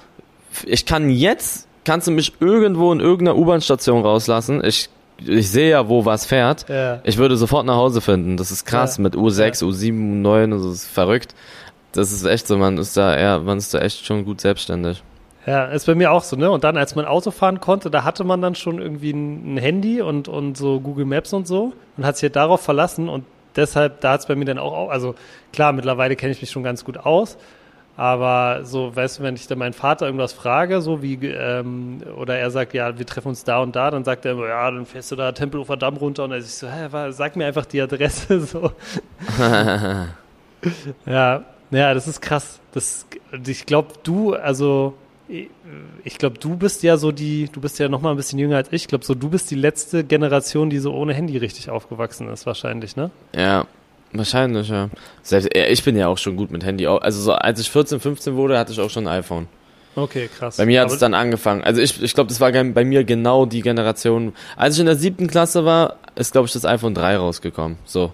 Ich 0.65 0.85
kann 0.85 1.09
jetzt, 1.09 1.67
kannst 1.85 2.07
du 2.07 2.11
mich 2.11 2.33
irgendwo 2.41 2.91
in 2.91 2.99
irgendeiner 2.99 3.37
U-Bahn-Station 3.37 4.01
rauslassen. 4.01 4.61
Ich, 4.65 4.89
ich 5.25 5.49
sehe 5.49 5.69
ja, 5.69 5.87
wo 5.87 6.03
was 6.03 6.25
fährt. 6.25 6.67
Ja. 6.67 6.99
Ich 7.03 7.17
würde 7.17 7.37
sofort 7.37 7.65
nach 7.65 7.75
Hause 7.75 8.01
finden. 8.01 8.35
Das 8.35 8.51
ist 8.51 8.65
krass 8.65 8.97
Ja. 8.97 9.03
mit 9.03 9.15
U6, 9.15 9.63
U7, 9.63 10.21
U9, 10.21 10.51
das 10.51 10.65
ist 10.65 10.85
verrückt. 10.87 11.33
Das 11.93 12.11
ist 12.11 12.25
echt 12.25 12.47
so, 12.47 12.57
man 12.57 12.77
ist 12.77 12.97
da 12.97 13.15
eher, 13.15 13.39
man 13.39 13.57
ist 13.57 13.73
da 13.73 13.79
echt 13.79 14.05
schon 14.05 14.25
gut 14.25 14.41
selbstständig. 14.41 15.01
Ja, 15.47 15.65
ist 15.65 15.87
bei 15.87 15.95
mir 15.95 16.11
auch 16.11 16.23
so, 16.23 16.35
ne? 16.35 16.51
Und 16.51 16.63
dann, 16.63 16.77
als 16.77 16.93
man 16.95 17.05
Auto 17.05 17.31
fahren 17.31 17.59
konnte, 17.59 17.89
da 17.89 18.03
hatte 18.03 18.23
man 18.23 18.41
dann 18.41 18.53
schon 18.55 18.79
irgendwie 18.79 19.11
ein, 19.11 19.57
Handy 19.57 20.01
und, 20.01 20.27
und 20.27 20.55
so 20.55 20.79
Google 20.79 21.05
Maps 21.05 21.33
und 21.33 21.47
so 21.47 21.73
und 21.97 22.05
hat 22.05 22.15
sich 22.17 22.23
halt 22.23 22.35
darauf 22.35 22.61
verlassen 22.61 23.09
und 23.09 23.25
deshalb, 23.55 24.01
da 24.01 24.11
hat 24.13 24.19
es 24.21 24.25
bei 24.27 24.35
mir 24.35 24.45
dann 24.45 24.59
auch, 24.59 24.71
au- 24.73 24.89
also 24.89 25.15
klar, 25.51 25.73
mittlerweile 25.73 26.15
kenne 26.15 26.31
ich 26.31 26.41
mich 26.41 26.51
schon 26.51 26.61
ganz 26.63 26.85
gut 26.85 26.97
aus, 26.97 27.37
aber 27.97 28.59
so, 28.63 28.95
weißt 28.95 29.19
du, 29.19 29.23
wenn 29.23 29.35
ich 29.35 29.47
dann 29.47 29.57
meinen 29.57 29.73
Vater 29.73 30.05
irgendwas 30.05 30.31
frage, 30.31 30.79
so 30.81 31.01
wie, 31.01 31.15
ähm, 31.25 32.01
oder 32.17 32.37
er 32.37 32.51
sagt, 32.51 32.73
ja, 32.75 32.97
wir 32.99 33.05
treffen 33.07 33.29
uns 33.29 33.43
da 33.43 33.59
und 33.63 33.75
da, 33.75 33.89
dann 33.89 34.03
sagt 34.03 34.25
er 34.25 34.33
immer, 34.33 34.47
ja, 34.47 34.69
dann 34.69 34.85
fährst 34.85 35.11
du 35.11 35.15
da 35.15 35.31
Tempelhofer 35.31 35.75
Damm 35.75 35.97
runter 35.97 36.23
und 36.23 36.31
er 36.33 36.41
sich 36.43 36.53
so, 36.53 36.67
hä, 36.67 36.87
wa- 36.91 37.11
sag 37.11 37.35
mir 37.35 37.47
einfach 37.47 37.65
die 37.65 37.81
Adresse, 37.81 38.41
so. 38.45 38.71
Ja, 41.05 41.43
ja, 41.71 41.93
das 41.93 42.07
ist 42.07 42.21
krass. 42.21 42.59
Das, 42.73 43.05
ich 43.47 43.65
glaube, 43.65 43.93
du, 44.03 44.33
also 44.33 44.93
ich 46.03 46.17
glaube, 46.17 46.37
du 46.39 46.55
bist 46.57 46.83
ja 46.83 46.97
so 46.97 47.11
die, 47.11 47.49
du 47.51 47.61
bist 47.61 47.79
ja 47.79 47.87
noch 47.89 48.01
mal 48.01 48.11
ein 48.11 48.17
bisschen 48.17 48.39
jünger 48.39 48.57
als 48.57 48.67
ich. 48.69 48.83
Ich 48.83 48.87
glaube, 48.87 49.05
so 49.05 49.15
du 49.15 49.29
bist 49.29 49.49
die 49.51 49.55
letzte 49.55 50.03
Generation, 50.03 50.69
die 50.69 50.79
so 50.79 50.93
ohne 50.93 51.13
Handy 51.13 51.37
richtig 51.37 51.69
aufgewachsen 51.69 52.27
ist, 52.29 52.45
wahrscheinlich, 52.45 52.95
ne? 52.95 53.11
Ja, 53.35 53.65
wahrscheinlich, 54.11 54.69
ja. 54.69 54.89
Selbst, 55.23 55.49
ja, 55.55 55.65
ich 55.67 55.83
bin 55.83 55.95
ja 55.95 56.07
auch 56.07 56.17
schon 56.17 56.35
gut 56.35 56.51
mit 56.51 56.65
Handy. 56.65 56.85
Also 56.87 57.21
so, 57.21 57.33
als 57.33 57.59
ich 57.59 57.69
14, 57.69 57.99
15 57.99 58.35
wurde, 58.35 58.57
hatte 58.59 58.73
ich 58.73 58.79
auch 58.79 58.89
schon 58.89 59.07
ein 59.07 59.19
iPhone. 59.19 59.47
Okay, 59.95 60.29
krass. 60.37 60.57
Bei 60.57 60.65
mir 60.65 60.81
hat 60.81 60.91
es 60.91 60.99
dann 60.99 61.13
angefangen. 61.13 61.63
Also 61.63 61.81
ich, 61.81 62.01
ich 62.01 62.13
glaube, 62.13 62.29
das 62.29 62.39
war 62.39 62.51
bei 62.51 62.85
mir 62.85 63.03
genau 63.03 63.45
die 63.45 63.61
Generation. 63.61 64.33
Als 64.55 64.75
ich 64.75 64.79
in 64.79 64.85
der 64.85 64.95
siebten 64.95 65.27
Klasse 65.27 65.65
war, 65.65 65.95
ist, 66.15 66.31
glaube 66.31 66.47
ich, 66.47 66.53
das 66.53 66.65
iPhone 66.65 66.93
3 66.93 67.17
rausgekommen. 67.17 67.77
So. 67.85 68.11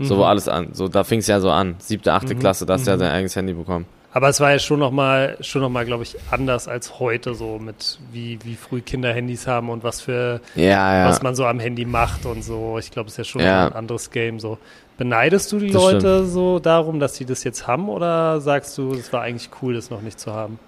So 0.00 0.14
Mhm. 0.14 0.18
war 0.20 0.28
alles 0.28 0.48
an. 0.48 0.68
So, 0.74 0.86
da 0.88 1.02
fing 1.02 1.18
es 1.18 1.26
ja 1.26 1.40
so 1.40 1.50
an. 1.50 1.74
Siebte, 1.80 2.12
achte 2.12 2.34
Mhm, 2.34 2.38
Klasse, 2.38 2.64
da 2.66 2.74
hast 2.74 2.86
du 2.86 2.90
ja 2.92 2.96
mhm. 2.96 3.00
dein 3.00 3.10
eigenes 3.10 3.34
Handy 3.36 3.52
bekommen. 3.52 3.84
Aber 4.18 4.30
es 4.30 4.40
war 4.40 4.50
ja 4.50 4.58
schon 4.58 4.80
noch 4.80 4.90
mal, 4.90 5.36
schon 5.42 5.62
noch 5.62 5.68
mal, 5.68 5.84
glaube 5.86 6.02
ich, 6.02 6.16
anders 6.32 6.66
als 6.66 6.98
heute, 6.98 7.34
so 7.36 7.60
mit 7.60 8.00
wie, 8.10 8.36
wie 8.42 8.56
früh 8.56 8.80
Kinder 8.80 9.12
Handys 9.12 9.46
haben 9.46 9.70
und 9.70 9.84
was 9.84 10.00
für, 10.00 10.40
Ja, 10.56 11.02
ja. 11.04 11.08
was 11.08 11.22
man 11.22 11.36
so 11.36 11.46
am 11.46 11.60
Handy 11.60 11.84
macht 11.84 12.26
und 12.26 12.42
so. 12.42 12.78
Ich 12.80 12.90
glaube, 12.90 13.06
es 13.06 13.12
ist 13.12 13.18
ja 13.18 13.22
schon 13.24 13.42
Ja. 13.42 13.68
ein 13.68 13.74
anderes 13.74 14.10
Game. 14.10 14.40
So 14.40 14.58
beneidest 14.96 15.52
du 15.52 15.60
die 15.60 15.70
Das 15.70 15.80
Leute 15.80 16.24
so 16.24 16.58
darum, 16.58 16.98
dass 16.98 17.14
sie 17.14 17.26
das 17.26 17.44
jetzt 17.44 17.68
haben, 17.68 17.88
oder 17.88 18.40
sagst 18.40 18.76
du, 18.76 18.92
es 18.92 19.12
war 19.12 19.22
eigentlich 19.22 19.50
cool, 19.62 19.74
das 19.74 19.88
noch 19.88 20.02
nicht 20.02 20.18
zu 20.18 20.32
haben? 20.34 20.58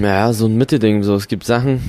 Ja, 0.00 0.32
so 0.32 0.46
ein 0.46 0.56
Mittelding. 0.56 1.02
So, 1.02 1.16
es 1.16 1.28
gibt 1.28 1.44
Sachen. 1.44 1.82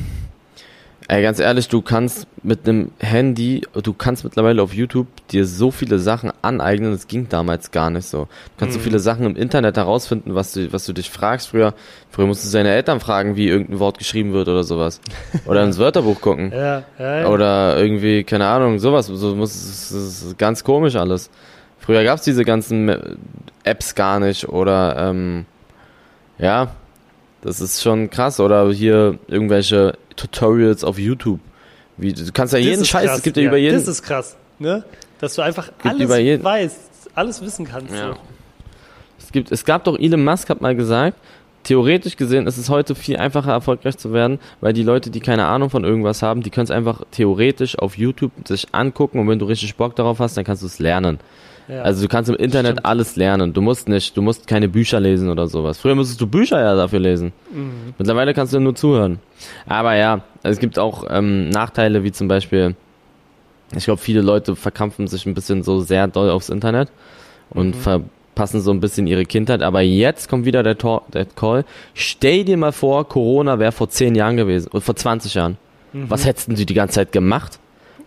Ey, 1.12 1.24
ganz 1.24 1.39
ehrlich, 1.39 1.67
du 1.67 1.82
kannst 1.82 2.28
mit 2.43 2.69
einem 2.69 2.91
Handy, 3.00 3.63
du 3.82 3.93
kannst 3.93 4.24
mittlerweile 4.24 4.62
auf 4.62 4.76
YouTube 4.76 5.08
dir 5.30 5.48
so 5.48 5.72
viele 5.72 5.98
Sachen 5.98 6.32
aneignen, 6.43 6.91
das 6.91 7.08
ging 7.08 7.28
damals 7.28 7.72
gar 7.72 7.89
nicht 7.89 8.06
so. 8.06 8.26
Du 8.26 8.52
kannst 8.58 8.74
so 8.74 8.80
Mhm. 8.80 8.84
viele 8.84 9.00
Sachen 9.00 9.26
im 9.26 9.36
Internet 9.36 9.78
herausfinden, 9.78 10.36
was 10.36 10.54
du, 10.54 10.72
was 10.72 10.86
du 10.86 10.93
dich 10.93 11.10
fragst. 11.10 11.48
Früher, 11.50 11.74
früher 12.12 12.28
musstest 12.28 12.54
du 12.54 12.60
deine 12.60 12.69
Eltern 12.76 13.00
fragen, 13.00 13.36
wie 13.36 13.48
irgendein 13.48 13.80
Wort 13.80 13.98
geschrieben 13.98 14.34
wird 14.34 14.50
oder 14.50 14.63
sowas. 14.63 15.02
Oder 15.48 15.63
ins 15.63 15.80
Wörterbuch 15.80 16.22
gucken. 16.22 16.52
Ja, 16.56 16.84
ja, 17.00 17.22
ja. 17.22 17.28
Oder 17.28 17.76
irgendwie, 17.82 18.24
keine 18.24 18.45
Ahnung, 18.45 18.78
sowas. 18.78 19.08
So 19.08 19.36
muss, 19.36 19.52
das 19.54 19.91
ist 19.91 20.38
ganz 20.38 20.63
komisch 20.63 20.95
alles. 20.95 21.32
Früher 21.80 22.04
gab's 22.04 22.22
diese 22.22 22.45
ganzen 22.45 23.17
Apps 23.63 23.95
gar 23.95 24.19
nicht 24.19 24.48
oder 24.48 24.95
ähm, 25.10 25.48
ja, 26.38 26.67
das 27.41 27.62
ist 27.62 27.82
schon 27.82 28.10
krass. 28.10 28.39
Oder 28.39 28.71
hier 28.71 29.17
irgendwelche 29.28 29.97
Tutorials 30.15 30.84
auf 30.84 30.97
YouTube. 30.99 31.39
Wie, 31.97 32.13
du 32.13 32.32
kannst 32.32 32.54
ja 32.54 32.60
Das 32.60 32.65
jeden 32.67 32.86
Scheiß, 32.86 33.12
es 33.17 33.23
gibt 33.23 33.38
ja, 33.38 33.43
über 33.43 33.58
jeden. 33.58 33.75
Das 33.75 33.88
ist 33.88 34.04
krass, 34.04 34.38
ne? 34.58 34.84
Dass 35.19 35.34
du 35.36 35.41
einfach 35.41 35.71
alles 35.84 36.02
über 36.02 36.17
jeden- 36.17 36.43
weißt, 36.43 36.78
alles 37.13 37.41
wissen 37.41 37.65
kannst. 37.65 37.93
Ja. 37.93 38.13
So. 38.13 38.19
Es, 39.19 39.32
gibt, 39.32 39.52
es 39.52 39.65
gab 39.65 39.84
doch, 39.84 39.99
Elon 39.99 40.23
Musk 40.23 40.49
hat 40.49 40.62
mal 40.62 40.75
gesagt, 40.75 41.17
theoretisch 41.63 42.15
gesehen 42.15 42.47
ist 42.47 42.58
es 42.58 42.69
heute 42.69 42.95
viel 42.95 43.17
einfacher 43.17 43.52
erfolgreich 43.52 43.97
zu 43.97 44.13
werden, 44.13 44.39
weil 44.62 44.71
die 44.71 44.84
Leute, 44.84 45.10
die 45.10 45.19
keine 45.19 45.45
Ahnung 45.45 45.69
von 45.69 45.84
irgendwas 45.84 46.21
haben, 46.21 46.41
die 46.41 46.49
können 46.49 46.63
es 46.63 46.71
einfach 46.71 47.04
theoretisch 47.12 47.78
auf 47.78 47.97
YouTube 47.97 48.32
sich 48.47 48.67
angucken 48.71 49.19
und 49.19 49.28
wenn 49.28 49.39
du 49.39 49.45
richtig 49.45 49.75
Bock 49.75 49.95
darauf 49.95 50.19
hast, 50.19 50.38
dann 50.38 50.45
kannst 50.45 50.63
du 50.63 50.67
es 50.67 50.80
lernen. 50.80 51.19
Ja. 51.69 51.84
Also 51.84 52.01
du 52.01 52.08
kannst 52.08 52.29
im 52.29 52.36
Internet 52.36 52.71
Stimmt. 52.73 52.86
alles 52.86 53.15
lernen. 53.15 53.53
Du 53.53 53.62
musst 53.62 53.88
nicht, 53.88 54.17
du 54.17 54.23
musst 54.23 54.47
keine 54.47 54.67
Bücher 54.67 54.99
lesen 54.99 55.29
oder 55.29 55.47
sowas. 55.47 55.77
Früher 55.77 55.93
musstest 55.93 56.19
du 56.19 56.25
Bücher 56.25 56.60
ja 56.60 56.75
dafür 56.75 56.99
lesen. 56.99 57.32
Mhm. 57.53 57.93
Mittlerweile 57.97 58.34
kannst 58.34 58.53
du 58.53 58.60
nur 58.60 58.75
zuhören. 58.75 59.19
Aber 59.67 59.95
ja, 59.95 60.21
es 60.41 60.58
gibt 60.58 60.79
auch 60.79 61.05
ähm, 61.10 61.49
Nachteile, 61.49 62.03
wie 62.03 62.12
zum 62.12 62.27
Beispiel, 62.27 62.75
ich 63.75 63.86
glaube, 63.86 64.01
viele 64.01 64.21
Leute 64.21 64.55
verkrampfen 64.55 65.08
sich 65.08 65.27
ein 65.27 65.36
bisschen 65.36 65.62
so 65.62 65.82
sehr 65.82 66.08
doll 66.08 66.32
aufs 66.32 66.49
Internet 66.49 66.89
und 67.51 67.75
mhm. 67.75 67.79
verpassen 67.79 68.62
so 68.62 68.71
ein 68.71 68.79
bisschen 68.79 69.05
ihre 69.05 69.25
Kindheit. 69.25 69.62
Aber 69.62 69.82
jetzt 69.82 70.27
kommt 70.27 70.45
wieder 70.45 70.63
der, 70.63 70.77
Tor, 70.77 71.03
der 71.13 71.25
Call. 71.25 71.65
Stell 71.93 72.45
dir 72.45 72.58
mal 72.58 72.71
vor, 72.71 73.08
Corona 73.08 73.60
wäre 73.60 73.71
vor 73.71 73.89
zehn 73.89 74.15
Jahren 74.15 74.38
gewesen, 74.38 74.69
oder 74.71 74.82
vor 74.82 74.95
20 74.95 75.36
Jahren. 75.36 75.58
Mhm. 75.93 76.10
Was 76.10 76.25
hättest 76.25 76.49
du 76.49 76.65
die 76.65 76.73
ganze 76.73 76.95
Zeit 76.95 77.12
gemacht? 77.12 77.60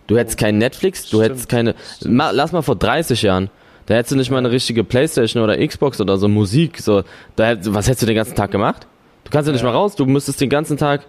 Du 0.07 0.17
hättest 0.17 0.37
kein 0.37 0.57
Netflix, 0.57 1.03
du 1.03 1.17
Stimmt. 1.17 1.23
hättest 1.23 1.49
keine. 1.49 1.75
Ma, 2.05 2.31
lass 2.31 2.51
mal 2.51 2.61
vor 2.61 2.75
30 2.75 3.21
Jahren. 3.21 3.49
Da 3.85 3.95
hättest 3.95 4.13
du 4.13 4.15
nicht 4.15 4.31
mal 4.31 4.37
eine 4.37 4.51
richtige 4.51 4.83
Playstation 4.83 5.43
oder 5.43 5.65
Xbox 5.65 5.99
oder 5.99 6.17
so 6.17 6.27
Musik. 6.27 6.79
So, 6.79 7.03
da, 7.35 7.55
was 7.65 7.87
hättest 7.87 8.03
du 8.03 8.05
den 8.05 8.15
ganzen 8.15 8.35
Tag 8.35 8.51
gemacht? 8.51 8.87
Du 9.23 9.31
kannst 9.31 9.47
ja 9.47 9.53
nicht 9.53 9.63
mal 9.63 9.71
raus, 9.71 9.95
du 9.95 10.05
müsstest 10.05 10.39
den 10.41 10.49
ganzen 10.49 10.77
Tag. 10.77 11.01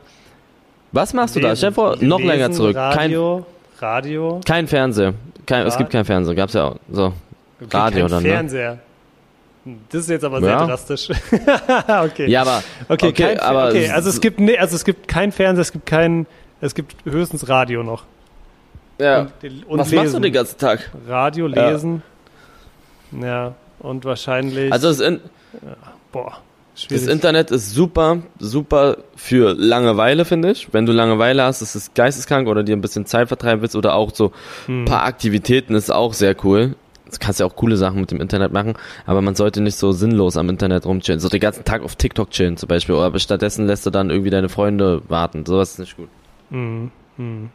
Was 0.92 1.12
machst 1.12 1.35
lesen, 1.35 1.42
du 1.42 1.48
da? 1.48 1.57
Stell 1.57 1.70
dir 1.70 1.74
vor, 1.74 1.96
noch 2.00 2.18
lesen, 2.18 2.30
länger 2.30 2.52
zurück. 2.52 2.76
Radio, 2.76 3.46
kein, 3.78 3.88
Radio. 3.88 4.40
Kein 4.44 4.66
Fernseher. 4.66 5.14
Kein, 5.46 5.66
es 5.66 5.76
gibt 5.76 5.90
kein 5.90 6.04
Fernseher, 6.04 6.35
gab's 6.35 6.54
ja 6.54 6.64
auch. 6.64 6.76
So. 6.90 7.12
Okay, 7.61 7.76
Radio 7.76 8.09
dann. 8.09 8.22
Ne? 8.22 8.28
Fernseher. 8.28 8.78
Ne? 9.64 9.76
Das 9.88 10.02
ist 10.02 10.11
jetzt 10.11 10.24
aber 10.24 10.40
sehr 10.40 10.50
ja. 10.50 10.66
drastisch. 10.66 11.09
okay. 12.04 12.28
Ja, 12.28 12.42
aber 12.42 12.62
okay, 12.88 13.09
okay, 13.09 13.12
kein, 13.12 13.40
aber 13.40 13.68
okay, 13.68 13.88
also 13.88 14.11
es 14.11 14.20
gibt 14.20 14.38
nee, 14.38 14.59
also 14.59 14.76
es 14.76 14.85
gibt 14.85 15.09
kein 15.09 15.33
Fernseher, 15.33 15.62
es 15.62 15.72
gibt 15.72 15.87
kein 15.87 16.26
es 16.61 16.74
gibt 16.74 16.94
höchstens 17.04 17.48
Radio 17.48 17.83
noch. 17.83 18.04
Ja. 18.98 19.20
Und, 19.42 19.66
und 19.66 19.78
Was 19.78 19.90
lesen. 19.90 20.02
machst 20.02 20.14
du 20.14 20.20
den 20.20 20.33
ganzen 20.33 20.59
Tag? 20.59 20.90
Radio 21.07 21.46
lesen. 21.46 22.02
Ja, 23.12 23.26
ja 23.26 23.54
und 23.80 24.04
wahrscheinlich 24.04 24.72
Also 24.72 24.88
das 24.88 25.00
in, 25.00 25.20
ja, 25.62 25.76
boah. 26.12 26.38
Das 26.90 27.07
Internet 27.07 27.52
ist 27.52 27.72
super, 27.72 28.22
super 28.40 28.96
für 29.14 29.54
Langeweile, 29.54 30.24
finde 30.24 30.50
ich. 30.50 30.72
Wenn 30.72 30.87
du 30.87 30.92
Langeweile 30.92 31.44
hast, 31.44 31.62
ist 31.62 31.76
es 31.76 31.94
geisteskrank 31.94 32.48
oder 32.48 32.64
dir 32.64 32.74
ein 32.74 32.80
bisschen 32.80 33.07
Zeit 33.07 33.28
vertreiben 33.28 33.62
willst 33.62 33.76
oder 33.76 33.94
auch 33.94 34.12
so 34.12 34.33
ein 34.66 34.78
hm. 34.78 34.85
paar 34.85 35.04
Aktivitäten 35.04 35.76
ist 35.76 35.92
auch 35.92 36.14
sehr 36.14 36.35
cool. 36.44 36.74
Du 37.04 37.18
kannst 37.20 37.38
ja 37.38 37.46
auch 37.46 37.54
coole 37.54 37.76
Sachen 37.76 38.00
mit 38.00 38.11
dem 38.11 38.20
Internet 38.20 38.52
machen, 38.52 38.74
aber 39.07 39.22
man 39.22 39.37
sollte 39.37 39.61
nicht 39.61 39.76
so 39.76 39.92
sinnlos 39.92 40.37
am 40.37 40.48
Internet 40.48 40.85
rumchillen. 40.85 41.20
So 41.20 41.28
den 41.28 41.38
ganzen 41.38 41.64
Tag 41.64 41.83
auf 41.83 41.94
TikTok 41.94 42.30
chillen 42.30 42.57
zum 42.57 42.68
Beispiel, 42.68 42.96
aber 42.96 43.20
stattdessen 43.20 43.68
lässt 43.68 43.87
du 43.87 43.90
dann 43.90 44.11
irgendwie 44.11 44.30
deine 44.30 44.48
Freunde 44.48 45.02
warten. 45.09 45.46
Sowas 45.46 45.72
ist 45.72 45.78
nicht 45.78 45.96
gut. 45.96 46.09
Hm. 46.50 46.90
Hm. 47.18 47.50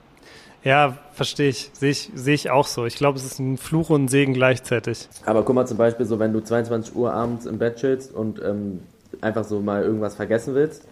Ja, 0.64 0.98
verstehe 1.14 1.50
ich. 1.50 1.70
Sehe 1.74 1.92
ich, 1.92 2.12
seh 2.14 2.34
ich 2.34 2.50
auch 2.50 2.68
so. 2.68 2.86
Ich 2.86 2.96
glaube, 2.96 3.18
es 3.18 3.26
ist 3.26 3.40
ein 3.40 3.58
Fluch 3.58 3.90
und 3.90 4.06
ein 4.06 4.08
Segen 4.08 4.34
gleichzeitig. 4.34 5.08
Aber 5.26 5.44
guck 5.44 5.56
mal 5.56 5.66
zum 5.66 5.78
Beispiel 5.78 6.06
so, 6.06 6.20
wenn 6.20 6.34
du 6.34 6.42
22 6.42 6.96
Uhr 6.96 7.14
abends 7.14 7.46
im 7.46 7.58
Bett 7.58 7.78
chillst 7.78 8.14
und 8.14 8.42
ähm, 8.44 8.82
einfach 9.22 9.44
so 9.44 9.62
mal 9.62 9.84
irgendwas 9.84 10.16
vergessen 10.16 10.56
willst, 10.56 10.86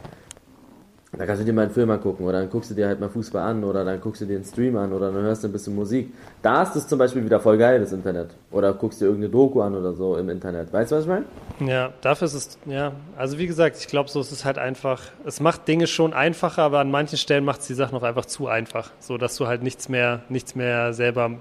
dann 1.13 1.25
kannst 1.25 1.41
du 1.41 1.45
dir 1.45 1.53
mal 1.53 1.63
einen 1.63 1.71
Film 1.71 1.89
angucken 1.89 2.25
oder 2.25 2.39
dann 2.39 2.49
guckst 2.49 2.69
du 2.69 2.75
dir 2.75 2.87
halt 2.87 2.99
mal 2.99 3.07
Fußball 3.07 3.41
an 3.41 3.63
oder 3.63 3.85
dann 3.85 4.01
guckst 4.01 4.21
du 4.21 4.25
dir 4.25 4.35
einen 4.35 4.43
Stream 4.43 4.75
an 4.75 4.91
oder 4.91 5.11
dann 5.11 5.21
hörst 5.23 5.41
du 5.43 5.47
ein 5.47 5.53
bisschen 5.53 5.73
Musik. 5.73 6.13
Da 6.41 6.63
ist 6.63 6.75
es 6.75 6.87
zum 6.87 6.99
Beispiel 6.99 7.23
wieder 7.23 7.39
voll 7.39 7.57
geil, 7.57 7.79
das 7.79 7.93
Internet. 7.93 8.31
Oder 8.51 8.73
guckst 8.73 8.99
dir 8.99 9.05
irgendeine 9.05 9.31
Doku 9.31 9.61
an 9.61 9.73
oder 9.73 9.93
so 9.93 10.17
im 10.17 10.27
Internet. 10.29 10.71
Weißt 10.73 10.91
du, 10.91 10.97
was 10.97 11.03
ich 11.05 11.09
meine? 11.09 11.25
Ja, 11.65 11.93
dafür 12.01 12.25
ist 12.25 12.33
es, 12.33 12.57
ja. 12.65 12.91
Also 13.15 13.37
wie 13.37 13.47
gesagt, 13.47 13.77
ich 13.79 13.87
glaube, 13.87 14.09
so 14.09 14.19
ist 14.19 14.33
es 14.33 14.43
halt 14.43 14.57
einfach, 14.57 15.01
es 15.25 15.39
macht 15.39 15.67
Dinge 15.67 15.87
schon 15.87 16.13
einfacher, 16.13 16.63
aber 16.63 16.79
an 16.79 16.91
manchen 16.91 17.17
Stellen 17.17 17.45
macht 17.45 17.61
es 17.61 17.67
die 17.67 17.73
Sache 17.73 17.95
noch 17.95 18.03
einfach 18.03 18.25
zu 18.25 18.47
einfach. 18.47 18.91
So, 18.99 19.17
dass 19.17 19.37
du 19.37 19.47
halt 19.47 19.63
nichts 19.63 19.87
mehr, 19.87 20.23
nichts 20.27 20.55
mehr 20.55 20.91
selber, 20.93 21.31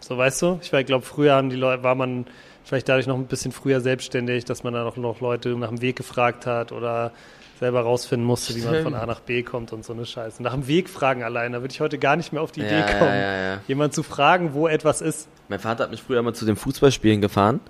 so 0.00 0.18
weißt 0.18 0.42
du? 0.42 0.58
Ich 0.60 0.70
glaube, 0.70 1.04
früher 1.04 1.34
haben 1.34 1.48
die 1.48 1.56
Leute, 1.56 1.82
war 1.82 1.94
man 1.94 2.26
vielleicht 2.64 2.88
dadurch 2.88 3.06
noch 3.06 3.16
ein 3.16 3.24
bisschen 3.24 3.50
früher 3.50 3.80
selbstständig, 3.80 4.44
dass 4.44 4.62
man 4.62 4.74
dann 4.74 4.86
auch 4.86 4.96
noch 4.98 5.22
Leute 5.22 5.48
nach 5.56 5.70
dem 5.70 5.80
Weg 5.80 5.96
gefragt 5.96 6.44
hat 6.44 6.70
oder 6.70 7.12
selber 7.58 7.80
rausfinden 7.80 8.26
musste, 8.26 8.54
wie 8.54 8.62
man 8.62 8.82
von 8.82 8.94
A 8.94 9.06
nach 9.06 9.20
B 9.20 9.42
kommt 9.42 9.72
und 9.72 9.84
so 9.84 9.92
eine 9.92 10.06
Scheiße. 10.06 10.42
Nach 10.42 10.54
dem 10.54 10.66
Weg 10.68 10.88
fragen 10.88 11.22
allein, 11.22 11.52
da 11.52 11.60
würde 11.60 11.72
ich 11.72 11.80
heute 11.80 11.98
gar 11.98 12.16
nicht 12.16 12.32
mehr 12.32 12.42
auf 12.42 12.52
die 12.52 12.60
Idee 12.60 12.82
kommen, 12.98 13.10
ja, 13.10 13.42
ja, 13.54 13.60
jemand 13.66 13.94
zu 13.94 14.02
fragen, 14.02 14.54
wo 14.54 14.68
etwas 14.68 15.00
ist. 15.00 15.28
Mein 15.48 15.58
Vater 15.58 15.84
hat 15.84 15.90
mich 15.90 16.02
früher 16.02 16.22
mal 16.22 16.34
zu 16.34 16.44
den 16.44 16.56
Fußballspielen 16.56 17.20
gefahren 17.20 17.60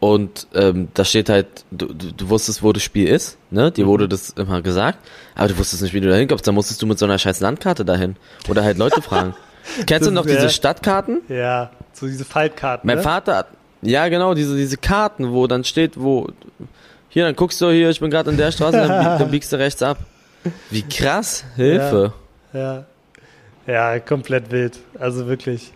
und 0.00 0.46
ähm, 0.54 0.88
da 0.94 1.04
steht 1.04 1.28
halt, 1.28 1.64
du, 1.70 1.86
du, 1.86 2.12
du 2.12 2.28
wusstest, 2.28 2.62
wo 2.62 2.72
das 2.72 2.82
Spiel 2.82 3.08
ist, 3.08 3.36
ne? 3.50 3.72
Dir 3.72 3.84
mhm. 3.84 3.88
wurde 3.88 4.08
das 4.08 4.30
immer 4.30 4.62
gesagt, 4.62 4.98
aber 5.34 5.48
du 5.48 5.58
wusstest 5.58 5.82
nicht, 5.82 5.92
wie 5.92 6.00
du 6.00 6.08
da 6.08 6.14
hinkommst. 6.14 6.46
Da 6.46 6.52
musstest 6.52 6.80
du 6.80 6.86
mit 6.86 6.98
so 6.98 7.04
einer 7.04 7.18
scheiß 7.18 7.40
Landkarte 7.40 7.84
dahin 7.84 8.16
oder 8.48 8.62
halt 8.62 8.78
Leute 8.78 9.02
fragen. 9.02 9.34
Kennst 9.86 9.90
das 9.90 10.08
du 10.08 10.10
noch 10.12 10.24
diese 10.24 10.50
Stadtkarten? 10.50 11.22
Ja, 11.28 11.70
so 11.92 12.06
diese 12.06 12.24
Faltkarten. 12.24 12.86
Mein 12.86 12.98
ne? 12.98 13.02
Vater 13.02 13.36
hat, 13.36 13.48
ja, 13.82 14.08
genau, 14.08 14.34
diese, 14.34 14.56
diese 14.56 14.76
Karten, 14.76 15.32
wo 15.32 15.46
dann 15.46 15.64
steht, 15.64 16.00
wo. 16.00 16.28
Hier, 17.08 17.24
dann 17.24 17.36
guckst 17.36 17.60
du 17.60 17.70
hier, 17.70 17.90
ich 17.90 18.00
bin 18.00 18.10
gerade 18.10 18.30
in 18.30 18.36
der 18.36 18.52
Straße, 18.52 18.76
dann, 18.76 19.18
dann, 19.18 19.30
biegst 19.30 19.52
du 19.52 19.58
rechts 19.58 19.82
ab. 19.82 19.98
Wie 20.70 20.82
krass, 20.82 21.44
Hilfe. 21.56 22.12
Ja, 22.52 22.84
ja. 23.66 23.92
ja, 23.94 24.00
komplett 24.00 24.50
wild. 24.50 24.78
Also 24.98 25.26
wirklich 25.26 25.72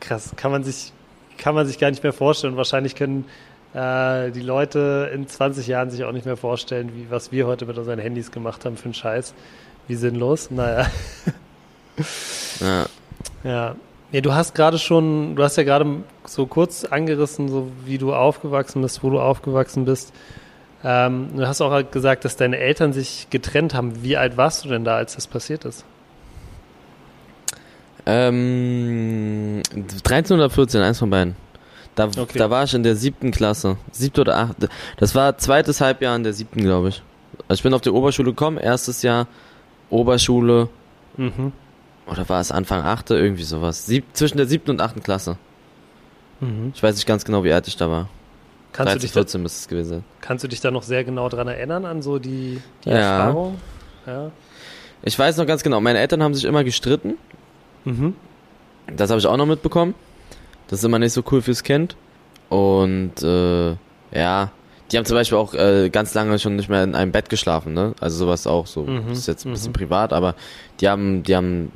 krass. 0.00 0.32
Kann 0.36 0.50
man 0.50 0.64
sich, 0.64 0.92
kann 1.38 1.54
man 1.54 1.66
sich 1.66 1.78
gar 1.78 1.90
nicht 1.90 2.02
mehr 2.02 2.12
vorstellen. 2.12 2.56
Wahrscheinlich 2.56 2.94
können 2.94 3.26
äh, 3.74 4.30
die 4.30 4.40
Leute 4.40 5.10
in 5.14 5.28
20 5.28 5.66
Jahren 5.66 5.90
sich 5.90 6.04
auch 6.04 6.12
nicht 6.12 6.26
mehr 6.26 6.36
vorstellen, 6.36 6.92
wie, 6.94 7.10
was 7.10 7.30
wir 7.30 7.46
heute 7.46 7.66
mit 7.66 7.76
unseren 7.76 7.98
Handys 7.98 8.30
gemacht 8.30 8.64
haben 8.64 8.76
für 8.76 8.86
einen 8.86 8.94
Scheiß. 8.94 9.34
Wie 9.86 9.94
sinnlos. 9.94 10.50
Naja. 10.50 10.86
Ja. 12.60 12.86
Ja, 13.42 13.76
Nee, 14.12 14.22
du 14.22 14.34
hast 14.34 14.54
gerade 14.54 14.78
schon, 14.78 15.36
du 15.36 15.44
hast 15.44 15.56
ja 15.56 15.62
gerade 15.62 16.02
so 16.24 16.46
kurz 16.46 16.84
angerissen, 16.84 17.48
so 17.48 17.70
wie 17.84 17.96
du 17.96 18.12
aufgewachsen 18.12 18.82
bist, 18.82 19.04
wo 19.04 19.10
du 19.10 19.20
aufgewachsen 19.20 19.84
bist. 19.84 20.12
Ähm, 20.82 21.36
du 21.36 21.46
hast 21.46 21.60
auch 21.60 21.90
gesagt, 21.90 22.24
dass 22.24 22.36
deine 22.36 22.58
Eltern 22.58 22.92
sich 22.92 23.26
getrennt 23.30 23.74
haben. 23.74 24.02
Wie 24.02 24.16
alt 24.16 24.36
warst 24.36 24.64
du 24.64 24.68
denn 24.68 24.84
da, 24.84 24.96
als 24.96 25.14
das 25.14 25.26
passiert 25.26 25.64
ist? 25.64 25.84
Ähm, 28.06 29.62
13 30.04 30.36
oder 30.36 30.48
14, 30.48 30.80
eins 30.80 30.98
von 30.98 31.10
beiden. 31.10 31.36
Da, 31.94 32.06
okay. 32.06 32.38
da 32.38 32.48
war 32.48 32.64
ich 32.64 32.72
in 32.72 32.82
der 32.82 32.96
siebten 32.96 33.30
Klasse. 33.30 33.76
Siebte 33.92 34.22
oder 34.22 34.38
achte. 34.38 34.68
Das 34.96 35.14
war 35.14 35.36
zweites 35.36 35.80
Halbjahr 35.80 36.16
in 36.16 36.24
der 36.24 36.32
siebten, 36.32 36.62
glaube 36.62 36.88
ich. 36.88 37.02
Also 37.48 37.58
ich 37.58 37.62
bin 37.62 37.74
auf 37.74 37.82
die 37.82 37.90
Oberschule 37.90 38.30
gekommen, 38.30 38.56
erstes 38.56 39.02
Jahr 39.02 39.26
Oberschule. 39.90 40.68
Mhm. 41.16 41.52
Oder 42.06 42.28
war 42.28 42.40
es 42.40 42.52
Anfang 42.52 42.82
8. 42.82 43.10
irgendwie 43.10 43.42
sowas. 43.42 43.86
Sieb, 43.86 44.04
zwischen 44.14 44.38
der 44.38 44.46
siebten 44.46 44.70
und 44.70 44.80
achten 44.80 45.02
Klasse. 45.02 45.36
Mhm. 46.40 46.72
Ich 46.74 46.82
weiß 46.82 46.94
nicht 46.94 47.06
ganz 47.06 47.24
genau, 47.24 47.44
wie 47.44 47.52
alt 47.52 47.68
ich 47.68 47.76
da 47.76 47.90
war. 47.90 48.08
Kannst 48.72 48.92
13, 48.92 48.98
du 48.98 49.00
dich 49.00 49.12
14 49.12 49.42
müsste 49.42 49.58
es 49.60 49.68
gewesen 49.68 49.88
sein. 49.88 50.04
Kannst 50.20 50.44
du 50.44 50.48
dich 50.48 50.60
da 50.60 50.70
noch 50.70 50.82
sehr 50.82 51.04
genau 51.04 51.28
dran 51.28 51.48
erinnern, 51.48 51.84
an 51.84 52.02
so 52.02 52.18
die, 52.18 52.60
die 52.84 52.90
ja. 52.90 52.96
Erfahrung? 52.96 53.58
Ja. 54.06 54.30
Ich 55.02 55.18
weiß 55.18 55.36
noch 55.38 55.46
ganz 55.46 55.62
genau, 55.62 55.80
meine 55.80 55.98
Eltern 55.98 56.22
haben 56.22 56.34
sich 56.34 56.44
immer 56.44 56.62
gestritten. 56.62 57.14
Mhm. 57.84 58.14
Das 58.96 59.10
habe 59.10 59.18
ich 59.18 59.26
auch 59.26 59.36
noch 59.36 59.46
mitbekommen. 59.46 59.94
Das 60.68 60.80
ist 60.80 60.84
immer 60.84 60.98
nicht 60.98 61.12
so 61.12 61.22
cool 61.30 61.42
fürs 61.42 61.62
Kind. 61.62 61.96
Und 62.48 63.22
äh, 63.22 63.76
ja, 64.12 64.50
die 64.90 64.98
haben 64.98 65.04
zum 65.04 65.16
Beispiel 65.16 65.38
auch 65.38 65.54
äh, 65.54 65.88
ganz 65.90 66.14
lange 66.14 66.38
schon 66.38 66.56
nicht 66.56 66.68
mehr 66.68 66.82
in 66.82 66.94
einem 66.94 67.12
Bett 67.12 67.28
geschlafen, 67.28 67.74
ne? 67.74 67.94
Also 68.00 68.18
sowas 68.18 68.46
auch 68.46 68.66
so. 68.66 68.82
Mhm. 68.82 69.04
Das 69.08 69.18
ist 69.18 69.28
jetzt 69.28 69.46
ein 69.46 69.52
bisschen 69.52 69.70
mhm. 69.70 69.74
privat, 69.74 70.12
aber 70.12 70.34
die 70.80 70.88
haben, 70.88 71.22
die 71.22 71.36
haben, 71.36 71.72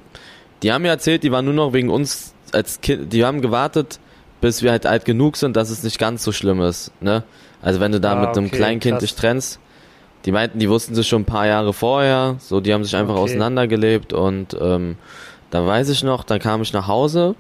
die 0.62 0.72
haben 0.72 0.83
mir 0.83 0.88
erzählt, 0.88 1.22
die 1.22 1.33
waren 1.33 1.44
nur 1.44 1.54
noch 1.54 1.72
wegen 1.72 1.90
uns 1.90 2.35
als 2.52 2.80
Kind, 2.80 3.12
die 3.12 3.24
haben 3.24 3.40
gewartet, 3.40 4.00
bis 4.44 4.62
wir 4.62 4.72
halt 4.72 4.85
alt 4.85 5.07
genug 5.07 5.38
sind, 5.38 5.57
dass 5.57 5.70
es 5.70 5.83
nicht 5.85 5.98
ganz 5.98 6.22
so 6.22 6.30
schlimm 6.30 6.61
ist, 6.61 6.92
ne? 7.00 7.22
Also 7.62 7.80
wenn 7.80 7.92
du 7.92 7.98
da 7.98 8.12
ah, 8.12 8.26
mit 8.26 8.37
einem 8.37 8.50
kleinen 8.50 8.78
Kind 8.78 9.00
dich 9.00 9.14
trennst, 9.14 9.59
die 10.26 10.33
meinten, 10.33 10.59
die 10.59 10.68
wussten 10.68 10.94
sich 10.94 11.09
schon 11.09 11.22
ein 11.22 11.24
paar 11.24 11.46
Jahre 11.46 11.72
vorher, 11.72 12.37
so 12.40 12.61
die 12.61 12.74
haben 12.74 12.85
sich 12.85 12.94
einfach 12.94 13.14
okay. 13.14 13.22
auseinandergelebt 13.22 14.12
und 14.12 14.54
ähm, 14.61 14.96
da 15.48 15.66
weiß 15.66 15.88
ich 15.88 16.04
noch, 16.04 16.24
dann 16.24 16.40
kam 16.40 16.61
ich 16.61 16.74
nach 16.74 16.88
Hause 16.88 17.37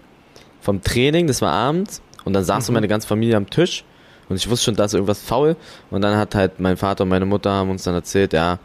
vom 0.62 0.80
Training, 0.80 1.26
das 1.26 1.42
war 1.42 1.52
abends 1.52 2.00
und 2.24 2.32
dann 2.32 2.42
saß 2.42 2.70
mhm. 2.70 2.74
meine 2.74 2.88
ganze 2.88 3.06
Familie 3.06 3.36
am 3.36 3.50
Tisch 3.50 3.84
und 4.30 4.36
ich 4.36 4.48
wusste 4.48 4.64
schon, 4.64 4.76
da 4.76 4.86
ist 4.86 4.94
irgendwas 4.94 5.20
faul. 5.20 5.56
Und 5.90 6.00
dann 6.00 6.16
hat 6.16 6.34
halt 6.34 6.58
mein 6.58 6.78
Vater 6.78 7.04
und 7.04 7.10
meine 7.10 7.26
Mutter 7.26 7.50
haben 7.50 7.68
uns 7.68 7.84
dann 7.84 7.94
erzählt, 7.94 8.32
ja, 8.32 8.60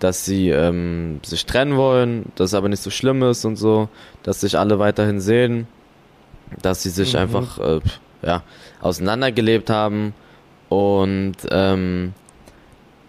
dass 0.00 0.24
sie 0.24 0.50
ähm, 0.50 1.20
sich 1.22 1.46
trennen 1.46 1.76
wollen, 1.76 2.32
dass 2.34 2.50
es 2.50 2.54
aber 2.54 2.68
nicht 2.68 2.82
so 2.82 2.90
schlimm 2.90 3.22
ist 3.22 3.44
und 3.44 3.54
so, 3.54 3.88
dass 4.24 4.40
sich 4.40 4.58
alle 4.58 4.80
weiterhin 4.80 5.20
sehen, 5.20 5.68
dass 6.62 6.82
sie 6.82 6.90
sich 6.90 7.14
mhm. 7.14 7.18
einfach 7.18 7.58
äh, 7.58 7.80
ja, 8.22 8.42
auseinandergelebt 8.80 9.70
haben 9.70 10.14
und 10.68 11.36
ähm, 11.50 12.14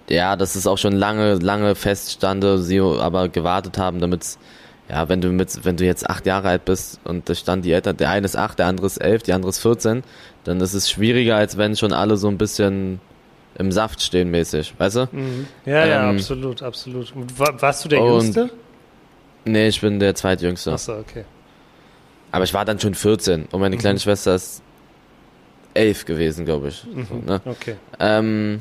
ja, 0.10 0.36
dass 0.36 0.56
es 0.56 0.68
auch 0.68 0.78
schon 0.78 0.94
lange, 0.94 1.36
lange 1.36 1.76
feststande, 1.76 2.60
sie 2.60 2.80
aber 2.80 3.30
gewartet 3.30 3.78
haben, 3.78 4.00
damit 4.00 4.38
ja, 4.90 5.10
wenn 5.10 5.20
du 5.20 5.30
mit, 5.30 5.66
wenn 5.66 5.78
du 5.78 5.86
jetzt 5.86 6.08
acht 6.08 6.28
Jahre 6.28 6.50
alt 6.50 6.66
bist 6.66 7.00
und 7.06 7.28
da 7.28 7.34
stand 7.34 7.66
die 7.66 7.72
Eltern, 7.72 7.98
der 7.98 8.12
eine 8.12 8.26
ist 8.26 8.38
acht, 8.38 8.60
der 8.60 8.68
andere 8.68 8.86
ist 8.86 8.98
elf, 8.98 9.24
die 9.24 9.34
andere 9.34 9.50
ist 9.50 9.60
14, 9.60 10.04
dann 10.44 10.62
ist 10.62 10.76
es 10.76 10.90
schwieriger, 10.90 11.38
als 11.38 11.58
wenn 11.58 11.76
schon 11.76 11.92
alle 11.92 12.18
so 12.18 12.28
ein 12.28 12.38
bisschen 12.38 13.02
im 13.58 13.72
Saft 13.72 14.02
stehen 14.02 14.30
mäßig, 14.30 14.76
weißt 14.78 14.96
du? 14.98 15.10
Mhm. 15.12 15.48
Ja, 15.66 15.84
ähm, 15.84 15.90
ja, 15.90 16.10
absolut, 16.10 16.62
absolut. 16.62 17.14
warst 17.38 17.86
du 17.86 17.90
der 17.90 18.00
Jüngste? 18.00 18.50
Nee, 19.46 19.68
ich 19.68 19.82
bin 19.82 20.00
der 20.00 20.14
Zweitjüngste. 20.14 20.74
Achso, 20.74 21.00
okay. 21.00 21.26
Aber 22.36 22.44
ich 22.44 22.54
war 22.54 22.66
dann 22.66 22.82
schon 22.82 22.96
14 22.96 23.46
und 23.50 23.62
meine 23.62 23.78
mhm. 23.78 23.80
kleine 23.80 23.98
Schwester 23.98 24.36
ist 24.36 24.62
elf 25.74 26.04
gewesen, 26.04 26.44
glaube 26.44 26.68
ich. 26.68 26.84
Mhm. 26.84 27.06
So, 27.06 27.16
ne? 27.16 27.42
Okay. 27.46 27.78
Ähm, 27.98 28.60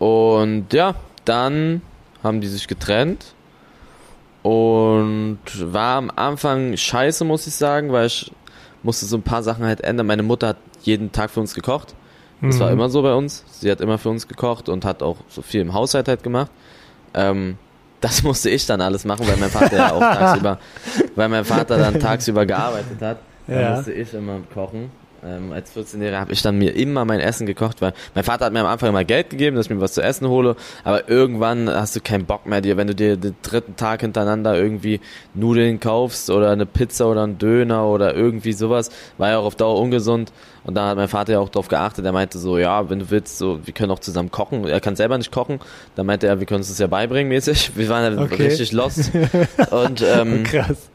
und 0.00 0.72
ja, 0.72 0.96
dann 1.24 1.82
haben 2.24 2.40
die 2.40 2.48
sich 2.48 2.66
getrennt 2.66 3.26
und 4.42 5.38
war 5.60 5.98
am 5.98 6.10
Anfang 6.16 6.76
scheiße, 6.76 7.24
muss 7.24 7.46
ich 7.46 7.54
sagen, 7.54 7.92
weil 7.92 8.06
ich 8.06 8.32
musste 8.82 9.06
so 9.06 9.18
ein 9.18 9.22
paar 9.22 9.44
Sachen 9.44 9.64
halt 9.64 9.82
ändern. 9.82 10.08
Meine 10.08 10.24
Mutter 10.24 10.48
hat 10.48 10.56
jeden 10.82 11.12
Tag 11.12 11.30
für 11.30 11.38
uns 11.38 11.54
gekocht. 11.54 11.94
Das 12.42 12.56
mhm. 12.56 12.60
war 12.60 12.70
immer 12.72 12.88
so 12.88 13.02
bei 13.02 13.14
uns. 13.14 13.44
Sie 13.52 13.70
hat 13.70 13.80
immer 13.80 13.98
für 13.98 14.08
uns 14.08 14.26
gekocht 14.26 14.68
und 14.68 14.84
hat 14.84 15.00
auch 15.00 15.18
so 15.28 15.42
viel 15.42 15.60
im 15.60 15.74
Haushalt 15.74 16.08
halt 16.08 16.24
gemacht. 16.24 16.50
Ähm, 17.14 17.56
das 18.04 18.22
musste 18.22 18.50
ich 18.50 18.66
dann 18.66 18.82
alles 18.82 19.04
machen, 19.06 19.26
weil 19.26 19.38
mein 19.38 19.48
Vater 19.48 19.76
ja 19.76 19.92
auch 19.92 20.00
tagsüber, 20.18 20.58
weil 21.14 21.28
mein 21.30 21.44
Vater 21.44 21.78
dann 21.78 21.98
tagsüber 21.98 22.44
gearbeitet 22.44 23.00
hat. 23.00 23.18
Ja. 23.46 23.60
Dann 23.60 23.76
musste 23.76 23.92
ich 23.92 24.12
immer 24.12 24.40
kochen. 24.52 24.90
Ähm, 25.24 25.52
als 25.52 25.74
14-Jähriger 25.74 26.20
habe 26.20 26.32
ich 26.32 26.42
dann 26.42 26.58
mir 26.58 26.76
immer 26.76 27.04
mein 27.04 27.20
Essen 27.20 27.46
gekocht, 27.46 27.80
weil 27.80 27.94
mein 28.14 28.24
Vater 28.24 28.44
hat 28.44 28.52
mir 28.52 28.60
am 28.60 28.66
Anfang 28.66 28.90
immer 28.90 29.04
Geld 29.04 29.30
gegeben, 29.30 29.56
dass 29.56 29.66
ich 29.66 29.70
mir 29.70 29.80
was 29.80 29.94
zu 29.94 30.02
essen 30.02 30.28
hole, 30.28 30.54
aber 30.84 31.08
irgendwann 31.08 31.70
hast 31.70 31.96
du 31.96 32.00
keinen 32.00 32.26
Bock 32.26 32.46
mehr 32.46 32.60
dir, 32.60 32.76
wenn 32.76 32.88
du 32.88 32.94
dir 32.94 33.16
den 33.16 33.34
dritten 33.42 33.76
Tag 33.76 34.02
hintereinander 34.02 34.56
irgendwie 34.56 35.00
Nudeln 35.32 35.80
kaufst 35.80 36.28
oder 36.28 36.50
eine 36.50 36.66
Pizza 36.66 37.08
oder 37.08 37.22
einen 37.22 37.38
Döner 37.38 37.86
oder 37.86 38.14
irgendwie 38.14 38.52
sowas, 38.52 38.90
war 39.16 39.30
ja 39.30 39.38
auch 39.38 39.46
auf 39.46 39.56
Dauer 39.56 39.80
ungesund. 39.80 40.32
Und 40.64 40.74
da 40.74 40.88
hat 40.88 40.96
mein 40.96 41.08
Vater 41.08 41.34
ja 41.34 41.40
auch 41.40 41.50
drauf 41.50 41.68
geachtet, 41.68 42.04
er 42.04 42.12
meinte 42.12 42.38
so, 42.38 42.56
ja, 42.56 42.88
wenn 42.88 42.98
du 42.98 43.10
willst, 43.10 43.38
so, 43.38 43.60
wir 43.66 43.74
können 43.74 43.90
auch 43.92 43.98
zusammen 43.98 44.30
kochen, 44.30 44.66
er 44.66 44.80
kann 44.80 44.96
selber 44.96 45.18
nicht 45.18 45.30
kochen, 45.30 45.60
dann 45.94 46.06
meinte 46.06 46.26
er, 46.26 46.40
wir 46.40 46.46
können 46.46 46.60
uns 46.60 46.68
das 46.68 46.78
ja 46.78 46.86
beibringen 46.86 47.28
mäßig, 47.28 47.72
wir 47.76 47.88
waren 47.88 48.16
ja 48.16 48.22
okay. 48.22 48.46
richtig 48.46 48.72
lost. 48.72 49.10
Und 49.70 50.02
ähm, 50.02 50.44
Krass 50.44 50.90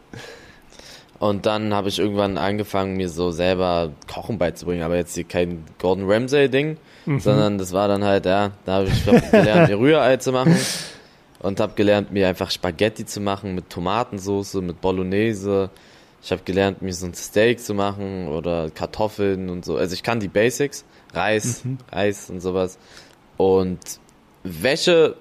und 1.19 1.45
dann 1.45 1.73
habe 1.73 1.89
ich 1.89 1.99
irgendwann 1.99 2.37
angefangen, 2.37 2.95
mir 2.95 3.09
so 3.09 3.31
selber 3.31 3.91
Kochen 4.11 4.37
beizubringen, 4.37 4.83
aber 4.83 4.95
jetzt 4.95 5.15
hier 5.15 5.25
kein 5.25 5.65
Gordon 5.77 6.09
Ramsay-Ding, 6.09 6.77
mhm. 7.05 7.19
sondern 7.19 7.57
das 7.57 7.73
war 7.73 7.89
dann 7.89 8.05
halt, 8.05 8.25
ja, 8.25 8.51
da 8.65 8.73
habe 8.73 8.87
ich 8.87 9.05
gelernt, 9.05 9.69
mir 9.69 9.79
Rührei 9.79 10.17
zu 10.17 10.31
machen 10.31 10.55
und 11.39 11.59
habe 11.59 11.73
gelernt, 11.75 12.11
mir 12.11 12.27
einfach 12.29 12.49
Spaghetti 12.51 13.05
zu 13.05 13.19
machen 13.19 13.53
mit 13.53 13.69
Tomatensauce, 13.69 14.55
mit 14.55 14.79
Bolognese. 14.79 15.69
Ich 16.21 16.31
habe 16.31 16.41
gelernt, 16.43 16.81
mir 16.81 16.93
so 16.93 17.05
ein 17.05 17.13
Steak 17.13 17.59
zu 17.59 17.73
machen 17.73 18.29
oder 18.29 18.69
Kartoffeln 18.69 19.49
und 19.49 19.65
so. 19.65 19.75
Also 19.75 19.93
ich 19.93 20.03
kann 20.03 20.21
die 20.21 20.27
Basics, 20.29 20.85
Reis, 21.13 21.65
mhm. 21.65 21.79
Reis 21.91 22.29
und 22.29 22.39
sowas. 22.39 22.77
Und 23.35 23.79
Wäsche 24.43 25.15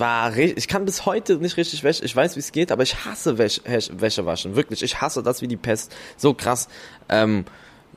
war 0.00 0.36
ich 0.36 0.68
kann 0.68 0.84
bis 0.84 1.06
heute 1.06 1.36
nicht 1.36 1.56
richtig 1.56 1.84
Wäsche, 1.84 2.04
ich 2.04 2.14
weiß 2.14 2.36
wie 2.36 2.40
es 2.40 2.52
geht, 2.52 2.72
aber 2.72 2.82
ich 2.82 3.04
hasse 3.04 3.38
Wäsche, 3.38 3.62
Wäsche 3.64 4.26
waschen, 4.26 4.56
wirklich, 4.56 4.82
ich 4.82 5.00
hasse 5.00 5.22
das 5.22 5.42
wie 5.42 5.48
die 5.48 5.56
Pest, 5.56 5.94
so 6.16 6.34
krass, 6.34 6.68
ähm, 7.08 7.44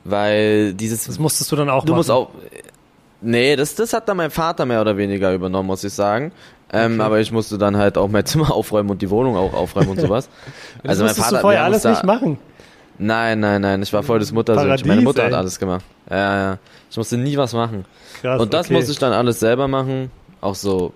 weil 0.04 0.74
dieses... 0.74 1.04
Das 1.04 1.18
musstest 1.18 1.50
du 1.52 1.56
dann 1.56 1.70
auch 1.70 1.84
Du 1.84 1.92
machen. 1.92 1.98
musst 1.98 2.10
auch... 2.10 2.30
Nee, 3.20 3.54
das, 3.54 3.76
das 3.76 3.92
hat 3.92 4.08
dann 4.08 4.16
mein 4.16 4.32
Vater 4.32 4.66
mehr 4.66 4.80
oder 4.80 4.96
weniger 4.96 5.32
übernommen, 5.32 5.68
muss 5.68 5.84
ich 5.84 5.92
sagen. 5.92 6.32
Ähm, 6.72 6.94
okay. 6.94 7.02
Aber 7.02 7.20
ich 7.20 7.30
musste 7.30 7.56
dann 7.58 7.76
halt 7.76 7.96
auch 7.96 8.08
mein 8.08 8.24
Zimmer 8.26 8.52
aufräumen 8.52 8.90
und 8.90 9.00
die 9.02 9.10
Wohnung 9.10 9.36
auch 9.36 9.52
aufräumen 9.52 9.90
und 9.90 10.00
sowas. 10.00 10.28
also 10.84 11.04
mein 11.04 11.14
Vater 11.14 11.36
du 11.36 11.40
vorher 11.42 11.64
alles 11.64 11.84
nicht 11.84 12.02
machen. 12.02 12.38
Nein, 12.98 13.40
nein, 13.40 13.60
nein, 13.60 13.82
ich 13.82 13.92
war 13.92 14.02
voll 14.02 14.18
das 14.18 14.32
Muttersöhnchen. 14.32 14.86
Meine 14.86 15.02
Mutter 15.02 15.22
ey. 15.22 15.30
hat 15.30 15.38
alles 15.38 15.58
gemacht. 15.58 15.84
Ja, 16.10 16.36
ja. 16.36 16.58
Ich 16.90 16.96
musste 16.96 17.16
nie 17.16 17.36
was 17.36 17.52
machen. 17.52 17.84
Krass, 18.20 18.40
und 18.40 18.52
das 18.52 18.66
okay. 18.66 18.74
musste 18.74 18.92
ich 18.92 18.98
dann 18.98 19.12
alles 19.12 19.40
selber 19.40 19.68
machen. 19.68 20.10
Auch 20.40 20.54
so 20.54 20.92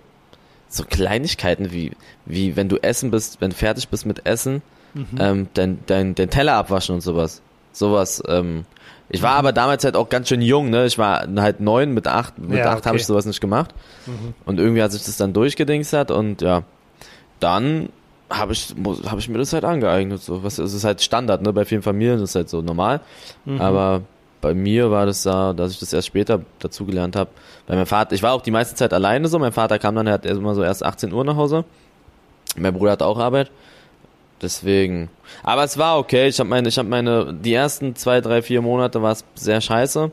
so 0.69 0.85
Kleinigkeiten 0.85 1.73
wie, 1.73 1.93
wie 2.25 2.57
wenn 2.57 2.69
du 2.69 2.77
essen 2.77 3.11
bist, 3.11 3.41
wenn 3.41 3.51
du 3.51 3.57
fertig 3.57 3.89
bist 3.89 4.07
mit 4.07 4.27
Essen, 4.27 4.63
mhm. 4.95 5.07
ähm, 5.19 5.49
dein, 5.55 5.79
dein, 5.87 6.15
dein 6.15 6.31
Teller 6.31 6.55
abwaschen 6.55 6.95
und 6.95 7.01
sowas. 7.01 7.43
Sowas, 7.73 8.23
ähm, 8.27 8.65
ich 9.09 9.23
war 9.23 9.35
mhm. 9.35 9.39
aber 9.39 9.53
damals 9.53 9.85
halt 9.85 9.97
auch 9.97 10.09
ganz 10.09 10.29
schön 10.29 10.43
jung, 10.43 10.71
ne? 10.71 10.87
Ich 10.87 10.99
war 10.99 11.27
halt 11.37 11.61
neun, 11.61 11.93
mit 11.95 12.09
acht, 12.09 12.39
mit 12.39 12.59
ja, 12.59 12.71
acht 12.71 12.79
okay. 12.79 12.89
habe 12.89 12.99
ich 12.99 13.07
sowas 13.07 13.27
nicht 13.27 13.41
gemacht. 13.41 13.75
Mhm. 14.07 14.35
Und 14.45 14.59
irgendwie 14.59 14.83
hat 14.83 14.93
sich 14.93 15.05
das 15.05 15.17
dann 15.17 15.33
durchgedingst 15.33 15.93
hat 15.93 16.11
und 16.11 16.43
ja, 16.43 16.65
dann 17.39 17.91
habe 18.29 18.53
ich, 18.53 18.75
hab 19.05 19.19
ich 19.19 19.29
mir 19.29 19.39
das 19.39 19.53
halt 19.53 19.65
angeeignet. 19.65 20.21
So. 20.21 20.43
Was, 20.43 20.59
es 20.59 20.75
ist 20.75 20.85
halt 20.85 21.01
Standard, 21.01 21.43
ne? 21.43 21.53
Bei 21.53 21.65
vielen 21.65 21.83
Familien 21.83 22.21
ist 22.21 22.35
halt 22.35 22.49
so 22.49 22.63
normal. 22.63 23.01
Mhm. 23.45 23.61
Aber 23.61 24.03
bei 24.41 24.55
mir 24.55 24.91
war 24.91 25.07
das 25.07 25.23
da, 25.23 25.53
dass 25.53 25.73
ich 25.73 25.81
das 25.81 25.93
erst 25.93 26.07
später 26.09 26.43
dazugelernt 26.59 27.17
habe. 27.17 27.31
Bei 27.67 27.75
meinem 27.75 27.87
Vater, 27.87 28.15
ich 28.15 28.23
war 28.23 28.33
auch 28.33 28.43
die 28.43 28.51
meiste 28.51 28.75
Zeit 28.75 28.93
alleine 28.93 29.29
so. 29.29 29.39
Mein 29.39 29.53
Vater 29.53 29.79
kam 29.79 29.95
dann, 29.95 30.07
er 30.07 30.15
hat 30.15 30.27
immer 30.27 30.55
so 30.55 30.63
erst 30.63 30.85
18 30.85 31.13
Uhr 31.13 31.25
nach 31.25 31.37
Hause. 31.37 31.65
Mein 32.57 32.75
Bruder 32.75 32.93
hat 32.93 33.03
auch 33.03 33.19
Arbeit. 33.19 33.51
Deswegen. 34.43 35.09
Aber 35.43 35.65
es 35.65 35.79
war 35.79 35.99
okay. 35.99 36.29
Ich 36.29 36.39
habe 36.39 36.49
meine, 36.49 36.69
ich 36.69 36.79
habe 36.79 36.89
meine, 36.89 37.33
die 37.33 37.55
ersten 37.55 37.97
zwei, 37.97 38.21
drei, 38.21 38.43
vier 38.43 38.63
Monate 38.63 39.03
war 39.03 39.13
es 39.13 39.25
sehr 39.35 39.61
scheiße. 39.61 40.11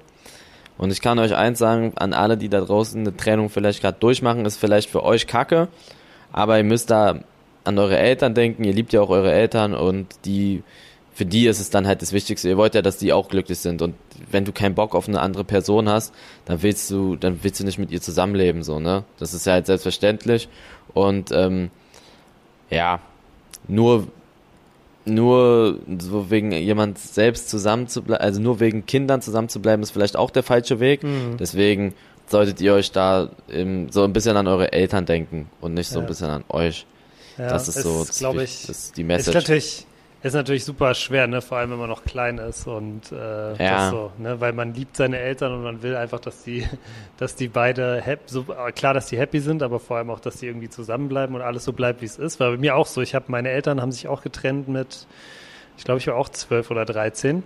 Und 0.78 0.92
ich 0.92 1.02
kann 1.02 1.20
euch 1.20 1.36
eins 1.36 1.60
sagen, 1.60 1.94
an 1.96 2.14
alle, 2.14 2.38
die 2.38 2.50
da 2.50 2.62
draußen 2.62 3.00
eine 3.00 3.16
Trennung 3.16 3.50
vielleicht 3.50 3.82
gerade 3.82 3.98
durchmachen, 4.00 4.46
ist 4.46 4.58
vielleicht 4.58 4.90
für 4.90 5.04
euch 5.04 5.28
Kacke. 5.28 5.68
Aber 6.32 6.58
ihr 6.58 6.64
müsst 6.64 6.90
da 6.90 7.20
an 7.64 7.78
eure 7.78 7.98
Eltern 7.98 8.34
denken. 8.34 8.64
Ihr 8.64 8.74
liebt 8.74 8.94
ja 8.94 9.02
auch 9.02 9.10
eure 9.10 9.32
Eltern 9.32 9.74
und 9.74 10.08
die 10.26 10.64
für 11.14 11.26
die 11.26 11.48
ist 11.48 11.60
es 11.60 11.70
dann 11.70 11.88
halt 11.88 12.02
das 12.02 12.12
Wichtigste. 12.12 12.50
Ihr 12.50 12.58
wollt 12.58 12.76
ja, 12.76 12.82
dass 12.82 12.98
die 12.98 13.14
auch 13.14 13.30
glücklich 13.30 13.60
sind. 13.60 13.82
Und 13.82 13.96
wenn 14.32 14.46
du 14.46 14.52
keinen 14.52 14.76
Bock 14.76 14.96
auf 14.96 15.08
eine 15.08 15.20
andere 15.22 15.44
Person 15.44 15.88
hast, 15.88 16.14
dann 16.46 16.64
willst 16.64 16.90
du, 16.90 17.16
dann 17.16 17.40
willst 17.44 17.60
du 17.60 17.66
nicht 17.66 17.78
mit 17.78 17.92
ihr 17.92 18.02
zusammenleben, 18.02 18.64
so, 18.64 18.80
ne? 18.80 19.04
Das 19.20 19.34
ist 19.34 19.46
ja 19.46 19.54
halt 19.54 19.68
selbstverständlich. 19.68 20.50
Und 20.94 21.32
ähm, 21.32 21.70
ja, 22.70 23.00
nur 23.68 24.08
nur 25.06 25.80
so 26.00 26.32
wegen 26.32 26.54
jemand 26.54 26.98
selbst 26.98 27.50
zusammenzubleiben, 27.50 28.24
also 28.24 28.42
nur 28.42 28.62
wegen 28.62 28.86
Kindern 28.86 29.22
zusammenzubleiben, 29.22 29.84
ist 29.84 29.92
vielleicht 29.92 30.16
auch 30.16 30.32
der 30.32 30.44
falsche 30.44 30.80
Weg. 30.80 31.04
Mhm. 31.04 31.36
Deswegen 31.38 31.94
solltet 32.26 32.62
ihr 32.62 32.74
euch 32.74 32.92
da 32.92 33.30
im, 33.50 33.92
so 33.92 34.04
ein 34.04 34.14
bisschen 34.14 34.38
an 34.38 34.48
eure 34.48 34.72
Eltern 34.72 35.06
denken 35.06 35.50
und 35.60 35.74
nicht 35.74 35.90
so 35.90 36.00
ja. 36.00 36.06
ein 36.06 36.08
bisschen 36.08 36.30
an 36.30 36.44
euch. 36.48 36.86
Ja, 37.38 37.50
das 37.50 37.68
ist 37.68 37.82
so, 37.82 38.06
glaube 38.18 38.44
ich, 38.44 38.66
das 38.66 38.94
die 38.94 39.04
Message. 39.04 39.28
Ist 39.28 39.34
natürlich 39.36 39.86
ist 40.24 40.34
natürlich 40.34 40.64
super 40.64 40.94
schwer, 40.94 41.28
ne? 41.28 41.42
Vor 41.42 41.58
allem, 41.58 41.72
wenn 41.72 41.80
man 41.80 41.90
noch 41.90 42.06
klein 42.06 42.38
ist 42.38 42.66
und 42.66 43.12
äh, 43.12 43.56
ja. 43.62 43.90
so, 43.90 44.12
ne? 44.18 44.40
Weil 44.40 44.54
man 44.54 44.74
liebt 44.74 44.96
seine 44.96 45.20
Eltern 45.20 45.54
und 45.54 45.64
man 45.64 45.84
will 45.84 45.98
einfach, 45.98 46.20
dass 46.20 46.44
die, 46.44 46.66
dass 47.18 47.36
die 47.36 47.50
beide 47.50 48.02
happy, 48.02 48.24
so 48.28 48.44
klar, 48.74 48.94
dass 48.94 49.08
die 49.08 49.18
happy 49.18 49.40
sind, 49.40 49.62
aber 49.62 49.82
vor 49.82 49.98
allem 49.98 50.10
auch, 50.10 50.22
dass 50.22 50.38
die 50.38 50.48
irgendwie 50.48 50.70
zusammenbleiben 50.70 51.36
und 51.36 51.42
alles 51.42 51.66
so 51.66 51.74
bleibt, 51.74 52.02
wie 52.02 52.06
es 52.06 52.18
ist. 52.18 52.40
War 52.40 52.52
bei 52.52 52.58
mir 52.58 52.76
auch 52.78 52.88
so. 52.88 53.02
Ich 53.02 53.16
habe 53.16 53.26
meine 53.28 53.50
Eltern 53.50 53.82
haben 53.82 53.92
sich 53.92 54.08
auch 54.08 54.22
getrennt 54.22 54.70
mit, 54.70 55.08
ich 55.78 55.84
glaube, 55.84 56.00
ich 56.00 56.08
war 56.08 56.16
auch 56.16 56.30
zwölf 56.30 56.72
oder 56.72 56.86
dreizehn. 56.86 57.44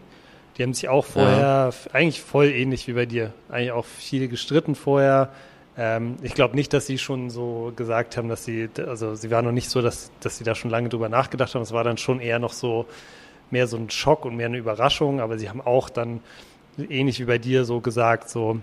Die 0.57 0.63
haben 0.63 0.73
sich 0.73 0.87
auch 0.87 1.05
vorher 1.05 1.71
ja. 1.71 1.91
eigentlich 1.93 2.21
voll 2.21 2.47
ähnlich 2.47 2.87
wie 2.87 2.93
bei 2.93 3.05
dir, 3.05 3.33
eigentlich 3.49 3.71
auch 3.71 3.85
viel 3.85 4.27
gestritten 4.27 4.75
vorher 4.75 5.29
ähm, 5.77 6.15
ich 6.21 6.33
glaube 6.33 6.55
nicht, 6.55 6.73
dass 6.73 6.87
sie 6.87 6.97
schon 6.97 7.29
so 7.29 7.71
gesagt 7.75 8.17
haben, 8.17 8.29
dass 8.29 8.45
sie, 8.45 8.69
also 8.85 9.15
sie 9.15 9.29
war 9.29 9.41
noch 9.41 9.51
nicht 9.51 9.69
so, 9.69 9.81
dass, 9.81 10.11
dass 10.21 10.37
sie 10.37 10.43
da 10.43 10.55
schon 10.55 10.71
lange 10.71 10.89
drüber 10.89 11.09
nachgedacht 11.09 11.53
haben. 11.55 11.61
Es 11.61 11.71
war 11.71 11.83
dann 11.83 11.97
schon 11.97 12.19
eher 12.19 12.39
noch 12.39 12.53
so, 12.53 12.85
mehr 13.51 13.67
so 13.67 13.77
ein 13.77 13.89
Schock 13.89 14.25
und 14.25 14.35
mehr 14.35 14.47
eine 14.47 14.57
Überraschung, 14.57 15.21
aber 15.21 15.37
sie 15.37 15.49
haben 15.49 15.61
auch 15.61 15.89
dann 15.89 16.19
ähnlich 16.77 17.19
wie 17.19 17.25
bei 17.25 17.37
dir 17.37 17.65
so 17.65 17.79
gesagt, 17.79 18.29
so, 18.29 18.59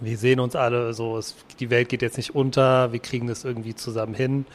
wir 0.00 0.18
sehen 0.18 0.40
uns 0.40 0.56
alle, 0.56 0.94
so, 0.94 1.18
es, 1.18 1.34
die 1.60 1.70
Welt 1.70 1.88
geht 1.88 2.02
jetzt 2.02 2.16
nicht 2.16 2.34
unter, 2.34 2.92
wir 2.92 3.00
kriegen 3.00 3.26
das 3.26 3.44
irgendwie 3.44 3.74
zusammen 3.74 4.14
hin 4.14 4.46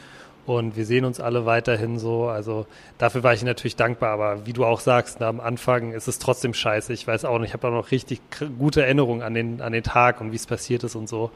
und 0.46 0.76
wir 0.76 0.84
sehen 0.84 1.04
uns 1.04 1.20
alle 1.20 1.46
weiterhin 1.46 1.98
so. 1.98 2.26
Also 2.26 2.66
dafür 2.98 3.22
war 3.22 3.34
ich 3.34 3.42
natürlich 3.42 3.76
dankbar, 3.76 4.10
aber 4.10 4.46
wie 4.46 4.52
du 4.52 4.64
auch 4.64 4.80
sagst, 4.80 5.18
na, 5.20 5.28
am 5.28 5.40
Anfang 5.40 5.92
ist 5.92 6.08
es 6.08 6.18
trotzdem 6.18 6.54
scheiße. 6.54 6.92
Ich 6.92 7.06
weiß 7.06 7.24
auch 7.24 7.38
nicht, 7.38 7.48
ich 7.48 7.54
habe 7.54 7.68
auch 7.68 7.72
noch 7.72 7.90
richtig 7.90 8.20
gute 8.58 8.82
Erinnerungen 8.82 9.22
an 9.22 9.34
den, 9.34 9.60
an 9.60 9.72
den 9.72 9.82
Tag 9.82 10.20
und 10.20 10.32
wie 10.32 10.36
es 10.36 10.46
passiert 10.46 10.84
ist 10.84 10.96
und 10.96 11.08
so. 11.08 11.30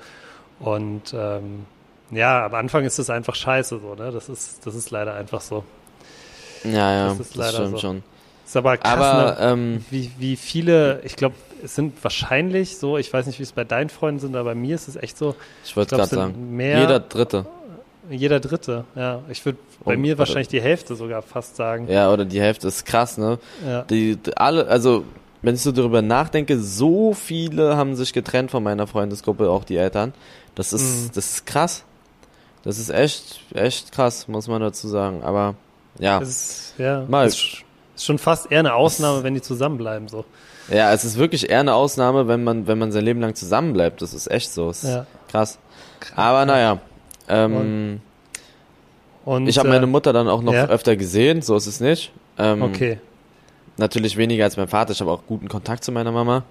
Und 0.60 1.14
ähm, 1.14 1.66
ja, 2.10 2.46
am 2.46 2.54
Anfang 2.54 2.84
ist 2.84 2.98
es 2.98 3.10
einfach 3.10 3.34
scheiße 3.34 3.80
so, 3.80 3.94
ne? 3.94 4.10
Das 4.12 4.28
ist, 4.28 4.66
das 4.66 4.74
ist 4.74 4.90
leider 4.90 5.14
einfach 5.14 5.40
so. 5.40 5.64
Ja, 6.64 6.92
ja, 6.92 7.08
das, 7.08 7.20
ist 7.20 7.34
leider 7.36 7.46
das 7.46 7.56
stimmt 7.56 7.70
so. 7.72 7.78
schon. 7.78 8.02
Ist 8.46 8.56
aber 8.56 8.76
krass, 8.76 8.92
aber, 8.92 9.24
ne? 9.24 9.36
ähm, 9.40 9.84
wie, 9.90 10.10
wie 10.18 10.36
viele, 10.36 11.00
ich 11.04 11.16
glaube, 11.16 11.34
es 11.62 11.74
sind 11.74 12.02
wahrscheinlich 12.04 12.76
so, 12.76 12.98
ich 12.98 13.10
weiß 13.12 13.26
nicht, 13.26 13.38
wie 13.38 13.42
es 13.42 13.52
bei 13.52 13.64
deinen 13.64 13.88
Freunden 13.88 14.20
sind, 14.20 14.36
aber 14.36 14.50
bei 14.50 14.54
mir 14.54 14.74
ist 14.74 14.86
es 14.86 14.96
echt 14.96 15.16
so. 15.16 15.34
Ich 15.64 15.76
wollte 15.76 15.96
gerade 15.96 16.14
sagen, 16.14 16.56
mehr, 16.56 16.80
jeder 16.80 17.00
Dritte. 17.00 17.46
Jeder 18.10 18.38
Dritte, 18.38 18.84
ja. 18.94 19.22
Ich 19.30 19.44
würde 19.46 19.58
bei 19.82 19.96
mir 19.96 20.18
wahrscheinlich 20.18 20.48
die 20.48 20.60
Hälfte 20.60 20.94
sogar 20.94 21.22
fast 21.22 21.56
sagen. 21.56 21.88
Ja, 21.88 22.12
oder 22.12 22.26
die 22.26 22.38
Hälfte 22.38 22.68
ist 22.68 22.84
krass, 22.84 23.16
ne? 23.16 23.38
Ja. 23.66 23.82
Die 23.82 24.18
alle, 24.36 24.66
also 24.66 25.04
wenn 25.44 25.54
ich 25.54 25.60
so 25.60 25.72
darüber 25.72 26.00
nachdenke, 26.00 26.58
so 26.58 27.12
viele 27.12 27.76
haben 27.76 27.94
sich 27.96 28.12
getrennt 28.12 28.50
von 28.50 28.62
meiner 28.62 28.86
Freundesgruppe, 28.86 29.50
auch 29.50 29.64
die 29.64 29.76
Eltern. 29.76 30.14
Das 30.54 30.72
ist, 30.72 30.82
mhm. 30.82 31.10
das 31.14 31.32
ist 31.32 31.46
krass. 31.46 31.84
Das 32.62 32.78
ist 32.78 32.88
echt, 32.88 33.40
echt 33.52 33.92
krass, 33.92 34.26
muss 34.26 34.48
man 34.48 34.62
dazu 34.62 34.88
sagen. 34.88 35.22
Aber 35.22 35.54
ja, 35.98 36.18
das 36.18 36.28
ist, 36.28 36.74
ja, 36.78 37.04
mal. 37.08 37.26
Ist, 37.26 37.64
ist 37.94 38.04
schon 38.04 38.18
fast 38.18 38.50
eher 38.50 38.60
eine 38.60 38.74
Ausnahme, 38.74 39.22
wenn 39.22 39.34
die 39.34 39.42
zusammenbleiben 39.42 40.08
so. 40.08 40.24
Ja, 40.68 40.92
es 40.94 41.04
ist 41.04 41.18
wirklich 41.18 41.50
eher 41.50 41.60
eine 41.60 41.74
Ausnahme, 41.74 42.26
wenn 42.26 42.42
man, 42.42 42.66
wenn 42.66 42.78
man 42.78 42.90
sein 42.90 43.04
Leben 43.04 43.20
lang 43.20 43.34
zusammenbleibt. 43.34 44.00
Das 44.00 44.14
ist 44.14 44.30
echt 44.30 44.50
so. 44.50 44.70
Ist 44.70 44.84
ja. 44.84 45.06
krass. 45.30 45.58
Aber 46.16 46.46
naja. 46.46 46.78
Ähm, 47.28 48.00
und, 49.24 49.32
und, 49.42 49.46
ich 49.46 49.58
habe 49.58 49.68
meine 49.68 49.86
Mutter 49.86 50.14
dann 50.14 50.28
auch 50.28 50.40
noch 50.40 50.54
ja? 50.54 50.66
öfter 50.68 50.96
gesehen, 50.96 51.42
so 51.42 51.54
ist 51.54 51.66
es 51.66 51.80
nicht. 51.80 52.12
Ähm, 52.38 52.62
okay. 52.62 52.98
Natürlich 53.76 54.16
weniger 54.16 54.44
als 54.44 54.56
mein 54.56 54.68
Vater. 54.68 54.92
Ich 54.92 55.00
habe 55.00 55.10
auch 55.10 55.22
guten 55.26 55.48
Kontakt 55.48 55.84
zu 55.84 55.92
meiner 55.92 56.12
Mama. 56.12 56.44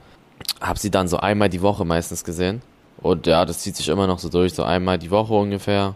Hab 0.59 0.77
sie 0.77 0.91
dann 0.91 1.07
so 1.07 1.17
einmal 1.17 1.49
die 1.49 1.61
Woche 1.61 1.85
meistens 1.85 2.23
gesehen. 2.23 2.61
Und 2.97 3.27
ja, 3.27 3.45
das 3.45 3.59
zieht 3.59 3.75
sich 3.75 3.89
immer 3.89 4.07
noch 4.07 4.19
so 4.19 4.29
durch, 4.29 4.53
so 4.53 4.63
einmal 4.63 4.97
die 4.97 5.11
Woche 5.11 5.33
ungefähr. 5.33 5.95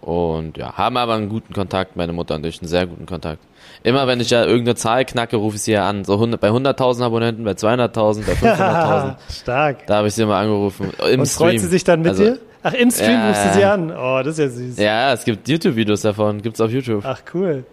Und 0.00 0.56
ja, 0.56 0.76
haben 0.76 0.96
aber 0.96 1.14
einen 1.14 1.28
guten 1.28 1.52
Kontakt, 1.52 1.96
meine 1.96 2.14
Mutter 2.14 2.34
und 2.36 2.46
ich, 2.46 2.60
einen 2.60 2.68
sehr 2.68 2.86
guten 2.86 3.04
Kontakt. 3.04 3.42
Immer 3.82 4.06
wenn 4.06 4.18
ich 4.20 4.30
ja 4.30 4.44
irgendeine 4.44 4.74
Zahl 4.74 5.04
knacke, 5.04 5.36
rufe 5.36 5.56
ich 5.56 5.62
sie 5.62 5.72
ja 5.72 5.86
an. 5.86 6.04
So 6.04 6.14
100, 6.14 6.40
bei 6.40 6.48
100.000 6.48 7.04
Abonnenten, 7.04 7.44
bei 7.44 7.52
200.000, 7.52 8.24
bei 8.26 8.32
500.000. 8.32 9.16
Stark. 9.42 9.86
Da 9.86 9.96
habe 9.96 10.08
ich 10.08 10.14
sie 10.14 10.22
immer 10.22 10.36
angerufen. 10.36 10.90
Im 11.10 11.20
und 11.20 11.26
Stream. 11.26 11.50
freut 11.50 11.60
sie 11.60 11.66
sich 11.66 11.84
dann 11.84 12.00
mit 12.00 12.10
also, 12.10 12.24
dir? 12.24 12.38
Ach, 12.62 12.72
im 12.72 12.90
Stream 12.90 13.12
ja, 13.12 13.28
rufst 13.28 13.44
du 13.46 13.52
sie 13.54 13.64
an. 13.64 13.90
Oh, 13.90 14.22
das 14.22 14.38
ist 14.38 14.38
ja 14.38 14.48
süß. 14.48 14.78
Ja, 14.78 15.12
es 15.12 15.24
gibt 15.24 15.48
YouTube-Videos 15.48 16.02
davon. 16.02 16.40
Gibt's 16.40 16.60
auf 16.60 16.70
YouTube. 16.70 17.02
Ach, 17.04 17.20
cool. 17.34 17.64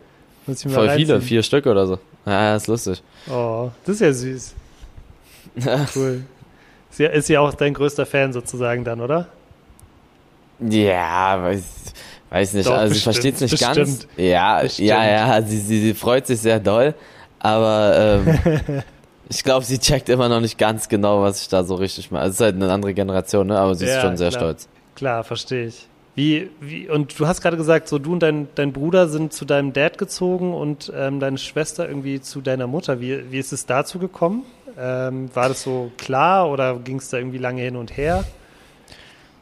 Muss 0.48 0.60
ich 0.60 0.66
mal 0.66 0.74
Voll 0.74 0.88
reinziehen. 0.88 1.08
viele, 1.08 1.22
vier 1.22 1.44
Stück 1.44 1.66
oder 1.66 1.86
so. 1.86 2.00
Ja, 2.26 2.56
ist 2.56 2.68
lustig. 2.68 3.04
Oh, 3.30 3.70
das 3.86 3.96
ist 3.96 4.02
ja 4.02 4.14
süß. 4.14 4.54
cool. 5.96 6.24
Ist 6.90 7.00
ja, 7.00 7.10
ist 7.10 7.30
ja 7.30 7.40
auch 7.42 7.54
dein 7.54 7.74
größter 7.74 8.06
Fan 8.06 8.34
sozusagen 8.34 8.84
dann, 8.84 9.02
oder? 9.02 9.28
Ja, 10.60 11.44
weiß, 11.44 11.64
weiß 12.30 12.54
nicht. 12.54 12.68
Doch, 12.68 12.74
also 12.74 12.94
bestimmt, 12.94 13.16
sie 13.16 13.22
versteht 13.22 13.36
es 13.36 13.42
nicht 13.52 13.60
ganz. 13.60 14.08
Ja, 14.16 14.62
bestimmt. 14.62 14.88
ja, 14.88 15.06
ja. 15.06 15.42
Sie, 15.42 15.60
sie, 15.60 15.82
sie 15.82 15.94
freut 15.94 16.26
sich 16.26 16.40
sehr 16.40 16.60
doll, 16.60 16.96
aber 17.40 18.24
ähm, 18.26 18.84
ich 19.30 19.44
glaube, 19.44 19.66
sie 19.66 19.78
checkt 19.78 20.10
immer 20.10 20.30
noch 20.30 20.40
nicht 20.40 20.58
ganz 20.58 20.90
genau, 20.90 21.22
was 21.22 21.42
ich 21.42 21.50
da 21.50 21.64
so 21.64 21.76
richtig 21.76 22.10
mache. 22.10 22.24
Also 22.24 22.32
es 22.32 22.40
ist 22.40 22.44
halt 22.44 22.56
eine 22.56 22.72
andere 22.72 22.94
Generation, 22.94 23.48
ne? 23.48 23.60
Aber 23.60 23.76
sie 23.76 23.86
ist 23.86 23.94
ja, 23.94 24.02
schon 24.02 24.18
sehr 24.18 24.30
klar. 24.30 24.42
stolz. 24.42 24.68
Klar, 24.96 25.24
verstehe 25.24 25.68
ich. 25.68 25.88
Wie, 26.18 26.50
wie, 26.60 26.90
und 26.90 27.20
du 27.20 27.28
hast 27.28 27.42
gerade 27.42 27.58
gesagt, 27.58 27.88
so 27.88 28.00
du 28.00 28.14
und 28.14 28.24
dein, 28.24 28.48
dein 28.56 28.74
Bruder 28.74 29.08
sind 29.08 29.34
zu 29.34 29.46
deinem 29.46 29.72
Dad 29.72 30.00
gezogen 30.00 30.52
und 30.52 30.92
ähm, 30.96 31.20
deine 31.20 31.38
Schwester 31.38 31.88
irgendwie 31.88 32.20
zu 32.20 32.42
deiner 32.42 32.66
Mutter. 32.66 33.00
Wie, 33.00 33.32
wie 33.32 33.38
ist 33.38 33.54
es 33.54 33.68
dazu 33.68 34.00
gekommen? 34.00 34.42
Ähm, 34.80 35.30
war 35.36 35.48
das 35.48 35.62
so 35.62 35.92
klar 35.96 36.50
oder 36.50 36.80
ging 36.80 36.98
es 36.98 37.10
da 37.10 37.18
irgendwie 37.18 37.38
lange 37.38 37.62
hin 37.62 37.76
und 37.76 37.96
her? 37.96 38.24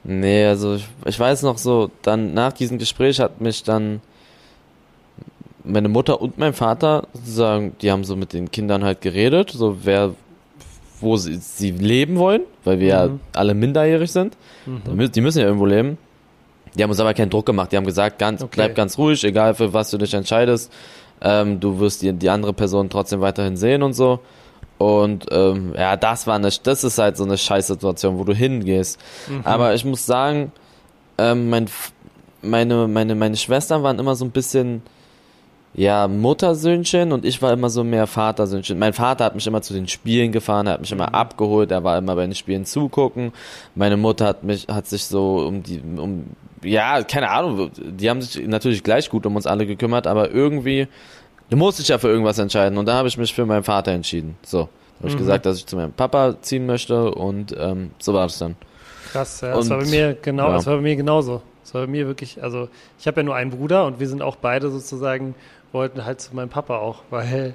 Nee, 0.04 0.48
also 0.48 0.76
ich, 0.76 0.86
ich 1.06 1.18
weiß 1.18 1.44
noch 1.44 1.60
so, 1.60 1.92
dann 2.02 2.34
nach 2.34 2.52
diesem 2.52 2.78
Gespräch 2.78 3.22
hat 3.22 3.40
mich 3.40 3.64
dann 3.64 4.02
meine 5.64 5.88
Mutter 5.88 6.20
und 6.20 6.38
mein 6.38 6.54
Vater 6.54 7.08
sozusagen, 7.14 7.78
die 7.82 7.90
haben 7.90 8.04
so 8.04 8.18
mit 8.18 8.34
den 8.34 8.52
Kindern 8.52 8.84
halt 8.84 9.00
geredet, 9.00 9.50
so 9.50 9.78
wer, 9.86 10.14
wo 11.00 11.16
sie, 11.16 11.36
sie 11.36 11.72
leben 11.72 12.18
wollen, 12.18 12.42
weil 12.66 12.82
wir 12.82 13.08
mhm. 13.08 13.14
ja 13.14 13.40
alle 13.40 13.54
minderjährig 13.54 14.12
sind. 14.12 14.36
Mhm. 14.66 15.10
Die 15.10 15.22
müssen 15.22 15.40
ja 15.40 15.46
irgendwo 15.46 15.66
leben. 15.66 15.98
Die 16.76 16.84
haben 16.84 16.90
uns 16.90 17.00
aber 17.00 17.14
keinen 17.14 17.30
Druck 17.30 17.46
gemacht. 17.46 17.72
Die 17.72 17.78
haben 17.78 17.86
gesagt, 17.86 18.20
ganz, 18.20 18.42
okay. 18.42 18.52
bleib 18.56 18.76
ganz 18.76 18.98
ruhig, 18.98 19.24
egal 19.24 19.56
für 19.56 19.74
was 19.74 19.92
du 19.92 19.98
dich 19.98 20.14
entscheidest. 20.14 20.72
Ähm, 21.22 21.60
du 21.60 21.80
wirst 21.80 22.02
die, 22.02 22.14
die 22.14 22.30
andere 22.30 22.54
Person 22.54 22.90
trotzdem 22.90 23.22
weiterhin 23.22 23.58
sehen 23.58 23.84
und 23.84 23.94
so. 23.94 24.20
Und 24.78 25.26
ähm, 25.32 25.74
ja, 25.78 25.96
das 25.96 26.28
war 26.28 26.36
eine, 26.36 26.50
das 26.64 26.84
ist 26.84 26.98
halt 26.98 27.16
so 27.18 27.24
eine 27.24 27.38
Scheißsituation, 27.38 28.18
wo 28.18 28.26
du 28.26 28.34
hingehst. 28.34 29.00
Mhm. 29.30 29.42
Aber 29.46 29.74
ich 29.74 29.86
muss 29.86 30.06
sagen, 30.06 30.52
ähm, 31.18 31.50
mein, 31.50 31.70
meine, 32.42 32.88
meine, 32.88 33.16
meine 33.16 33.38
Schwestern 33.38 33.84
waren 33.84 34.00
immer 34.00 34.16
so 34.16 34.26
ein 34.26 34.32
bisschen 34.32 34.82
ja, 35.78 36.08
Muttersöhnchen 36.08 37.12
und 37.12 37.26
ich 37.26 37.42
war 37.42 37.52
immer 37.52 37.70
so 37.70 37.84
mehr 37.84 38.08
Vatersöhnchen. 38.08 38.80
Mein 38.80 38.94
Vater 38.94 39.26
hat 39.26 39.36
mich 39.36 39.46
immer 39.46 39.62
zu 39.62 39.74
den 39.74 39.90
Spielen 39.90 40.32
gefahren, 40.32 40.68
er 40.68 40.74
hat 40.74 40.82
mich 40.82 40.92
immer 40.92 41.10
mhm. 41.10 41.16
abgeholt, 41.16 41.70
er 41.72 41.84
war 41.84 41.98
immer 41.98 42.16
bei 42.16 42.26
den 42.26 42.36
Spielen 42.36 42.66
zugucken. 42.66 43.34
Meine 43.76 43.98
Mutter 43.98 44.26
hat 44.26 44.44
mich, 44.44 44.68
hat 44.70 44.88
sich 44.88 45.04
so 45.04 45.46
um 45.46 45.64
die, 45.64 45.82
um, 45.98 46.28
ja, 46.64 47.04
keine 47.04 47.30
Ahnung, 47.30 47.72
die 47.76 48.10
haben 48.10 48.22
sich 48.22 48.48
natürlich 48.48 48.84
gleich 48.84 49.10
gut 49.10 49.26
um 49.26 49.36
uns 49.36 49.48
alle 49.48 49.66
gekümmert, 49.66 50.08
aber 50.08 50.32
irgendwie, 50.32 50.88
du 51.50 51.58
musst 51.58 51.80
dich 51.80 51.90
ja 51.90 51.98
für 51.98 52.08
irgendwas 52.08 52.40
entscheiden 52.40 52.78
und 52.78 52.86
da 52.86 52.94
habe 52.94 53.10
ich 53.10 53.18
mich 53.18 53.34
für 53.34 53.46
meinen 53.46 53.64
Vater 53.64 53.92
entschieden. 53.92 54.38
So, 54.44 54.70
habe 55.00 55.10
ich 55.10 55.16
mhm. 55.16 55.20
gesagt, 55.20 55.46
dass 55.46 55.58
ich 55.58 55.66
zu 55.66 55.76
meinem 55.76 55.92
Papa 55.92 56.36
ziehen 56.42 56.66
möchte 56.66 57.12
und 57.12 57.54
ähm, 57.60 57.92
so 58.00 58.14
war 58.14 58.28
es 58.28 58.38
dann. 58.38 58.56
Krass, 59.12 59.42
ja, 59.42 59.54
das 59.54 59.70
war 59.70 59.80
bei 59.80 59.86
mir 59.88 60.18
genau, 60.22 60.48
ja. 60.48 60.54
das 60.54 60.66
war 60.68 60.76
bei 60.76 60.82
mir 60.82 60.96
genauso. 60.96 61.42
Das 61.64 61.74
war 61.74 61.82
bei 61.82 61.88
mir 61.88 62.06
wirklich, 62.06 62.44
also 62.44 62.70
ich 63.00 63.08
habe 63.08 63.22
ja 63.22 63.24
nur 63.24 63.36
einen 63.36 63.50
Bruder 63.50 63.88
und 63.88 64.00
wir 64.00 64.08
sind 64.08 64.22
auch 64.22 64.36
beide 64.36 64.70
sozusagen 64.70 65.34
wollten 65.76 66.06
halt 66.06 66.22
zu 66.22 66.36
meinem 66.36 66.50
Papa 66.50 66.78
auch, 66.78 67.04
weil 67.12 67.54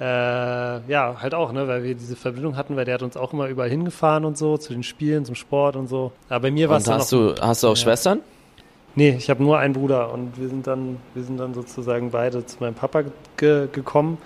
äh, 0.00 0.04
ja, 0.04 1.16
halt 1.20 1.34
auch, 1.34 1.52
ne, 1.52 1.68
weil 1.68 1.84
wir 1.84 1.94
diese 1.94 2.16
Verbindung 2.16 2.56
hatten, 2.56 2.74
weil 2.74 2.84
der 2.84 2.94
hat 2.94 3.02
uns 3.02 3.16
auch 3.16 3.32
immer 3.32 3.48
überall 3.48 3.70
hingefahren 3.70 4.24
und 4.24 4.36
so, 4.36 4.58
zu 4.58 4.72
den 4.72 4.82
Spielen, 4.82 5.24
zum 5.24 5.34
Sport 5.34 5.76
und 5.76 5.88
so. 5.88 6.12
Aber 6.28 6.40
bei 6.40 6.50
mir 6.50 6.68
war 6.68 6.78
es 6.78 6.84
dann 6.84 6.98
hast 6.98 7.12
noch, 7.12 7.34
du 7.34 7.40
hast 7.40 7.62
du 7.62 7.68
auch 7.68 7.76
ja. 7.76 7.76
Schwestern? 7.76 8.20
Nee, 8.96 9.14
ich 9.16 9.30
habe 9.30 9.42
nur 9.42 9.58
einen 9.58 9.74
Bruder 9.74 10.12
und 10.12 10.38
wir 10.38 10.48
sind 10.48 10.66
dann 10.66 10.96
wir 11.14 11.22
sind 11.22 11.38
dann 11.38 11.54
sozusagen 11.54 12.10
beide 12.10 12.44
zu 12.44 12.56
meinem 12.60 12.74
Papa 12.74 13.04
ge 13.36 13.68
gekommen. 13.70 14.18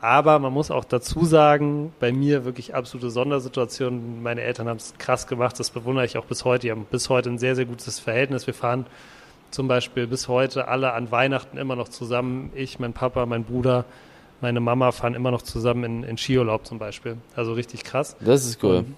Aber 0.00 0.38
man 0.38 0.52
muss 0.52 0.70
auch 0.70 0.84
dazu 0.84 1.24
sagen, 1.24 1.92
bei 1.98 2.12
mir 2.12 2.44
wirklich 2.44 2.74
absolute 2.74 3.10
Sondersituation. 3.10 4.22
Meine 4.22 4.42
Eltern 4.42 4.68
haben 4.68 4.76
es 4.76 4.94
krass 4.98 5.26
gemacht, 5.26 5.58
das 5.58 5.70
bewundere 5.70 6.04
ich 6.04 6.16
auch 6.16 6.24
bis 6.24 6.44
heute. 6.44 6.66
Die 6.66 6.70
haben 6.70 6.86
bis 6.88 7.10
heute 7.10 7.28
ein 7.30 7.38
sehr, 7.38 7.56
sehr 7.56 7.64
gutes 7.64 7.98
Verhältnis. 7.98 8.46
Wir 8.46 8.54
fahren 8.54 8.86
zum 9.50 9.68
Beispiel 9.68 10.06
bis 10.06 10.28
heute 10.28 10.68
alle 10.68 10.92
an 10.92 11.10
Weihnachten 11.10 11.56
immer 11.56 11.76
noch 11.76 11.88
zusammen. 11.88 12.50
Ich, 12.54 12.78
mein 12.78 12.92
Papa, 12.92 13.26
mein 13.26 13.44
Bruder, 13.44 13.84
meine 14.40 14.60
Mama 14.60 14.92
fahren 14.92 15.14
immer 15.14 15.30
noch 15.30 15.42
zusammen 15.42 15.84
in, 15.84 16.02
in 16.04 16.18
Skiurlaub 16.18 16.66
zum 16.66 16.78
Beispiel. 16.78 17.16
Also 17.34 17.54
richtig 17.54 17.84
krass. 17.84 18.16
Das 18.20 18.44
ist 18.44 18.62
cool. 18.62 18.78
Und, 18.78 18.96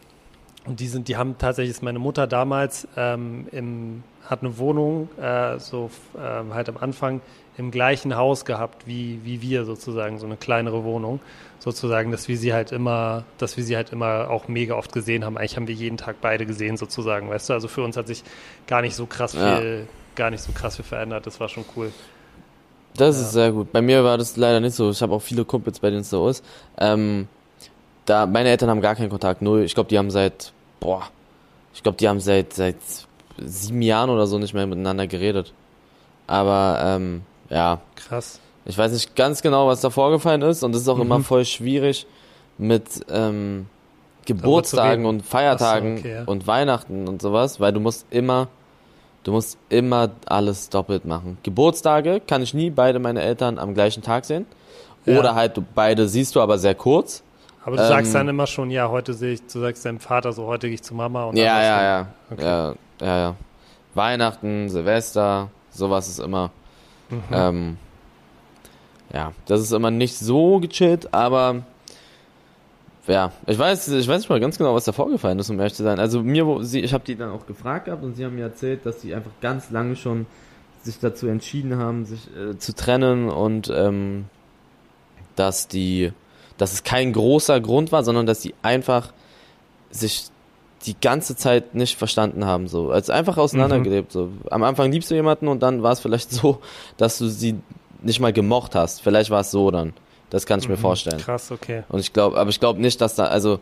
und 0.67 0.81
die 0.81 0.89
sind, 0.89 1.09
die 1.09 1.17
haben 1.17 1.39
tatsächlich, 1.39 1.71
ist 1.71 1.83
meine 1.83 1.99
Mutter 1.99 2.27
damals 2.27 2.87
ähm, 2.97 3.47
im, 3.53 4.03
hat 4.29 4.43
eine 4.43 4.59
Wohnung, 4.59 5.09
äh, 5.21 5.59
so 5.59 5.91
ähm, 6.19 6.53
halt 6.53 6.69
am 6.69 6.77
Anfang 6.77 7.21
im 7.57 7.71
gleichen 7.71 8.17
Haus 8.17 8.45
gehabt 8.45 8.87
wie, 8.87 9.21
wie 9.25 9.43
wir 9.43 9.65
sozusagen, 9.65 10.19
so 10.19 10.27
eine 10.27 10.37
kleinere 10.37 10.85
Wohnung. 10.85 11.21
Sozusagen, 11.59 12.11
dass 12.11 12.27
wir 12.27 12.39
sie 12.39 12.55
halt 12.55 12.73
immer, 12.73 13.25
dass 13.37 13.59
wir 13.59 13.65
sie 13.65 13.77
halt 13.77 13.93
immer 13.93 14.31
auch 14.31 14.49
mega 14.49 14.75
oft 14.75 14.93
gesehen 14.93 15.27
haben. 15.27 15.37
Eigentlich 15.37 15.57
haben 15.57 15.69
wir 15.69 15.75
jeden 15.75 15.99
Tag 15.99 16.17
beide 16.23 16.47
gesehen 16.47 16.79
sozusagen, 16.79 17.29
weißt 17.29 17.51
du? 17.51 17.53
Also 17.53 17.69
für 17.69 17.83
uns 17.83 17.99
hat 17.99 18.07
sich 18.07 18.25
gar 18.67 18.81
nicht 18.81 18.95
so 18.95 19.05
krass 19.05 19.33
viel, 19.33 19.87
ja 19.87 19.95
gar 20.21 20.31
nicht 20.31 20.43
so 20.43 20.53
krass 20.53 20.77
viel 20.77 20.85
verändert. 20.85 21.27
Das 21.27 21.41
war 21.41 21.49
schon 21.49 21.65
cool. 21.75 21.91
Das 22.95 23.17
ja. 23.17 23.23
ist 23.23 23.33
sehr 23.33 23.53
gut. 23.53 23.73
Bei 23.73 23.81
mir 23.81 24.05
war 24.05 24.19
das 24.19 24.37
leider 24.37 24.61
nicht 24.61 24.75
so. 24.75 24.91
Ich 24.91 25.01
habe 25.01 25.15
auch 25.15 25.23
viele 25.23 25.47
Kumpels, 25.47 25.81
bei 25.81 25.89
denen 25.89 26.03
es 26.03 26.11
so 26.11 26.29
ist. 26.29 26.45
Ähm, 26.77 27.27
da, 28.05 28.27
meine 28.27 28.51
Eltern 28.51 28.69
haben 28.69 28.83
gar 28.83 28.95
keinen 28.95 29.09
Kontakt, 29.09 29.41
null. 29.41 29.63
Ich 29.63 29.75
glaube, 29.75 29.89
die 29.89 29.97
haben 29.97 30.11
seit, 30.11 30.53
boah, 30.79 31.05
ich 31.73 31.83
glaube, 31.83 31.97
die 31.97 32.07
haben 32.07 32.21
seit, 32.21 32.53
seit 32.53 32.77
sieben 33.39 33.81
Jahren 33.81 34.11
oder 34.11 34.27
so 34.27 34.39
nicht 34.39 34.53
mehr 34.53 34.67
miteinander 34.67 35.07
geredet. 35.07 35.55
Aber, 36.27 36.83
ähm, 36.85 37.23
ja. 37.49 37.81
Krass. 37.97 38.41
Ich 38.67 38.77
weiß 38.77 38.93
nicht 38.93 39.17
ganz 39.17 39.41
genau, 39.41 39.69
was 39.69 39.81
da 39.81 39.89
vorgefallen 39.89 40.43
ist 40.43 40.63
und 40.63 40.75
es 40.75 40.83
ist 40.83 40.89
auch 40.89 40.97
mhm. 40.97 41.03
immer 41.03 41.21
voll 41.21 41.47
schwierig 41.47 42.07
mit, 42.59 43.07
ähm, 43.11 43.67
Geburtstagen 44.27 45.07
und 45.07 45.25
Feiertagen 45.25 45.97
so, 45.97 46.01
okay, 46.01 46.15
ja. 46.15 46.25
und 46.25 46.47
Weihnachten 46.47 47.09
und 47.09 47.23
sowas, 47.23 47.59
weil 47.59 47.73
du 47.73 47.81
musst 47.81 48.07
immer 48.11 48.49
Du 49.23 49.33
musst 49.33 49.59
immer 49.69 50.11
alles 50.27 50.71
doppelt 50.71 51.05
machen. 51.05 51.39
Geburtstage 51.43 52.21
kann 52.27 52.43
ich 52.43 52.55
nie 52.55 52.71
beide 52.71 52.99
meine 52.99 53.21
Eltern 53.21 53.59
am 53.59 53.75
gleichen 53.75 54.03
Tag 54.03 54.25
sehen. 54.25 54.47
Oder 55.07 55.31
ja. 55.31 55.35
halt 55.35 55.61
beide 55.75 56.09
siehst 56.09 56.37
du 56.37 56.41
aber 56.41 56.59
sehr 56.59 56.75
kurz. 56.75 57.23
Aber 57.65 57.77
du 57.77 57.83
ähm, 57.83 57.89
sagst 57.89 58.15
dann 58.15 58.29
immer 58.29 58.47
schon, 58.47 58.71
ja, 58.71 58.89
heute 58.89 59.13
sehe 59.13 59.35
ich, 59.35 59.47
du 59.47 59.61
sagst 59.61 59.85
deinem 59.85 60.01
Vater 60.01 60.33
so, 60.33 60.47
heute 60.47 60.67
gehe 60.67 60.75
ich 60.75 60.83
zu 60.83 60.95
Mama 60.95 61.25
und 61.25 61.37
Ja, 61.37 61.63
ja, 61.63 61.83
ja. 61.83 62.07
Okay. 62.31 62.43
ja. 62.43 62.75
Ja, 63.01 63.19
ja. 63.19 63.37
Weihnachten, 63.95 64.69
Silvester, 64.69 65.49
sowas 65.71 66.09
ist 66.09 66.21
immer. 66.21 66.51
Mhm. 67.09 67.23
Ähm, 67.33 67.79
ja, 69.13 69.33
das 69.47 69.61
ist 69.61 69.73
immer 69.73 69.91
nicht 69.91 70.17
so 70.17 70.61
gechillt, 70.61 71.13
aber 71.13 71.63
ja, 73.07 73.33
ich 73.47 73.59
weiß, 73.59 73.89
ich 73.89 74.07
weiß 74.07 74.21
nicht 74.21 74.29
mal 74.29 74.41
ganz 74.41 74.59
genau, 74.59 74.75
was 74.75 74.85
da 74.85 74.93
vorgefallen 74.93 75.39
ist, 75.39 75.51
um 75.51 75.59
ehrlich 75.59 75.75
zu 75.75 75.83
sein. 75.83 75.99
Also 75.99 76.23
mir, 76.23 76.47
wo 76.47 76.63
sie, 76.63 76.81
ich 76.81 76.93
habe 76.93 77.05
die 77.05 77.17
dann 77.17 77.31
auch 77.31 77.47
gefragt 77.47 77.87
gehabt 77.87 78.05
und 78.05 78.15
sie 78.15 78.25
haben 78.25 78.35
mir 78.35 78.45
erzählt, 78.45 78.85
dass 78.85 79.01
sie 79.01 79.15
einfach 79.15 79.33
ganz 79.41 79.71
lange 79.71 79.97
schon 79.97 80.27
sich 80.83 80.99
dazu 80.99 81.27
entschieden 81.27 81.77
haben, 81.77 82.05
sich 82.05 82.29
äh, 82.37 82.57
zu 82.59 82.75
trennen 82.75 83.29
und 83.29 83.71
ähm, 83.75 84.27
dass 85.37 85.69
die, 85.69 86.13
dass 86.59 86.73
es 86.73 86.83
kein 86.83 87.13
großer 87.13 87.61
Grund 87.61 87.93
war, 87.93 88.05
sondern 88.05 88.27
dass 88.27 88.43
sie 88.43 88.55
einfach 88.63 89.13
sich 89.91 90.31
die 90.87 90.97
ganze 90.99 91.37
Zeit 91.37 91.75
nicht 91.75 91.99
verstanden 91.99 92.45
haben, 92.45 92.67
so. 92.67 92.91
als 92.91 93.11
einfach 93.11 93.37
auseinandergelebt, 93.37 94.15
mhm. 94.15 94.19
so. 94.19 94.31
Am 94.51 94.63
Anfang 94.63 94.91
liebst 94.91 95.11
du 95.11 95.15
jemanden 95.15 95.49
und 95.49 95.63
dann 95.63 95.83
war 95.83 95.93
es 95.93 96.01
vielleicht 96.01 96.31
so, 96.33 96.61
dass 96.97 97.19
du 97.19 97.29
sie 97.29 97.57
nicht 98.03 98.21
mal 98.21 98.33
gemocht 98.33 98.75
hast. 98.75 99.03
Vielleicht 99.03 99.31
war 99.31 99.41
es 99.41 99.51
so 99.51 99.71
dann. 99.71 99.93
Das 100.31 100.47
kann 100.47 100.61
ich 100.61 100.69
mhm, 100.69 100.75
mir 100.75 100.79
vorstellen. 100.79 101.19
Krass, 101.19 101.51
okay. 101.51 101.83
Und 101.89 102.01
ich 102.01 102.13
glaube, 102.13 102.39
aber 102.39 102.51
ich 102.51 102.61
glaube 102.61 102.81
nicht, 102.81 103.01
dass 103.01 103.17
da, 103.17 103.25
also 103.25 103.61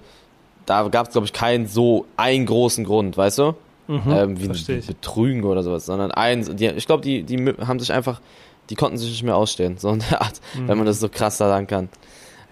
da 0.66 0.86
gab 0.88 1.06
es, 1.06 1.12
glaube 1.12 1.26
ich, 1.26 1.32
keinen 1.32 1.66
so 1.66 2.06
einen 2.16 2.46
großen 2.46 2.84
Grund, 2.84 3.16
weißt 3.16 3.38
du? 3.38 3.54
Mhm, 3.88 4.02
ähm, 4.08 4.40
wie, 4.40 4.80
Betrügen 4.82 5.44
oder 5.44 5.62
sowas, 5.62 5.86
sondern 5.86 6.10
eins, 6.10 6.54
die, 6.54 6.66
ich 6.66 6.86
glaube, 6.86 7.02
die, 7.02 7.22
die 7.22 7.38
haben 7.66 7.80
sich 7.80 7.90
einfach, 7.90 8.20
die 8.68 8.74
konnten 8.74 8.98
sich 8.98 9.08
nicht 9.08 9.22
mehr 9.22 9.36
ausstehen, 9.36 9.78
so 9.78 9.88
in 9.88 10.00
der 10.10 10.20
Art, 10.20 10.42
mhm. 10.54 10.68
wenn 10.68 10.76
man 10.76 10.86
das 10.86 11.00
so 11.00 11.08
krass 11.08 11.38
sagen 11.38 11.66
kann. 11.66 11.88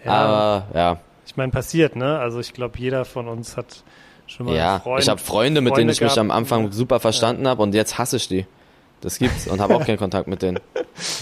Ja. 0.03 0.13
Aber 0.13 0.67
ja. 0.75 1.01
Ich 1.27 1.37
meine, 1.37 1.53
passiert, 1.53 1.95
ne? 1.95 2.19
Also 2.19 2.41
ich 2.41 2.55
glaube, 2.55 2.79
jeder 2.79 3.05
von 3.05 3.29
uns 3.29 3.59
hat 3.59 3.83
schon 4.27 4.47
mal 4.47 4.57
ja, 4.57 4.81
Freund, 4.81 5.03
ich 5.03 5.09
habe 5.11 5.21
Freunde, 5.21 5.61
mit 5.61 5.77
denen 5.77 5.91
ich 5.91 6.01
mich 6.01 6.19
am 6.19 6.31
Anfang 6.31 6.73
super 6.73 7.01
verstanden 7.01 7.45
ja. 7.45 7.51
habe 7.51 7.63
und 7.63 7.75
jetzt 7.75 7.99
hasse 7.99 8.17
ich 8.17 8.29
die. 8.29 8.47
Das 9.03 9.19
gibt's 9.19 9.47
und 9.47 9.61
habe 9.61 9.77
auch 9.77 9.85
keinen 9.87 9.99
Kontakt 9.99 10.27
mit 10.27 10.41
denen. 10.41 10.59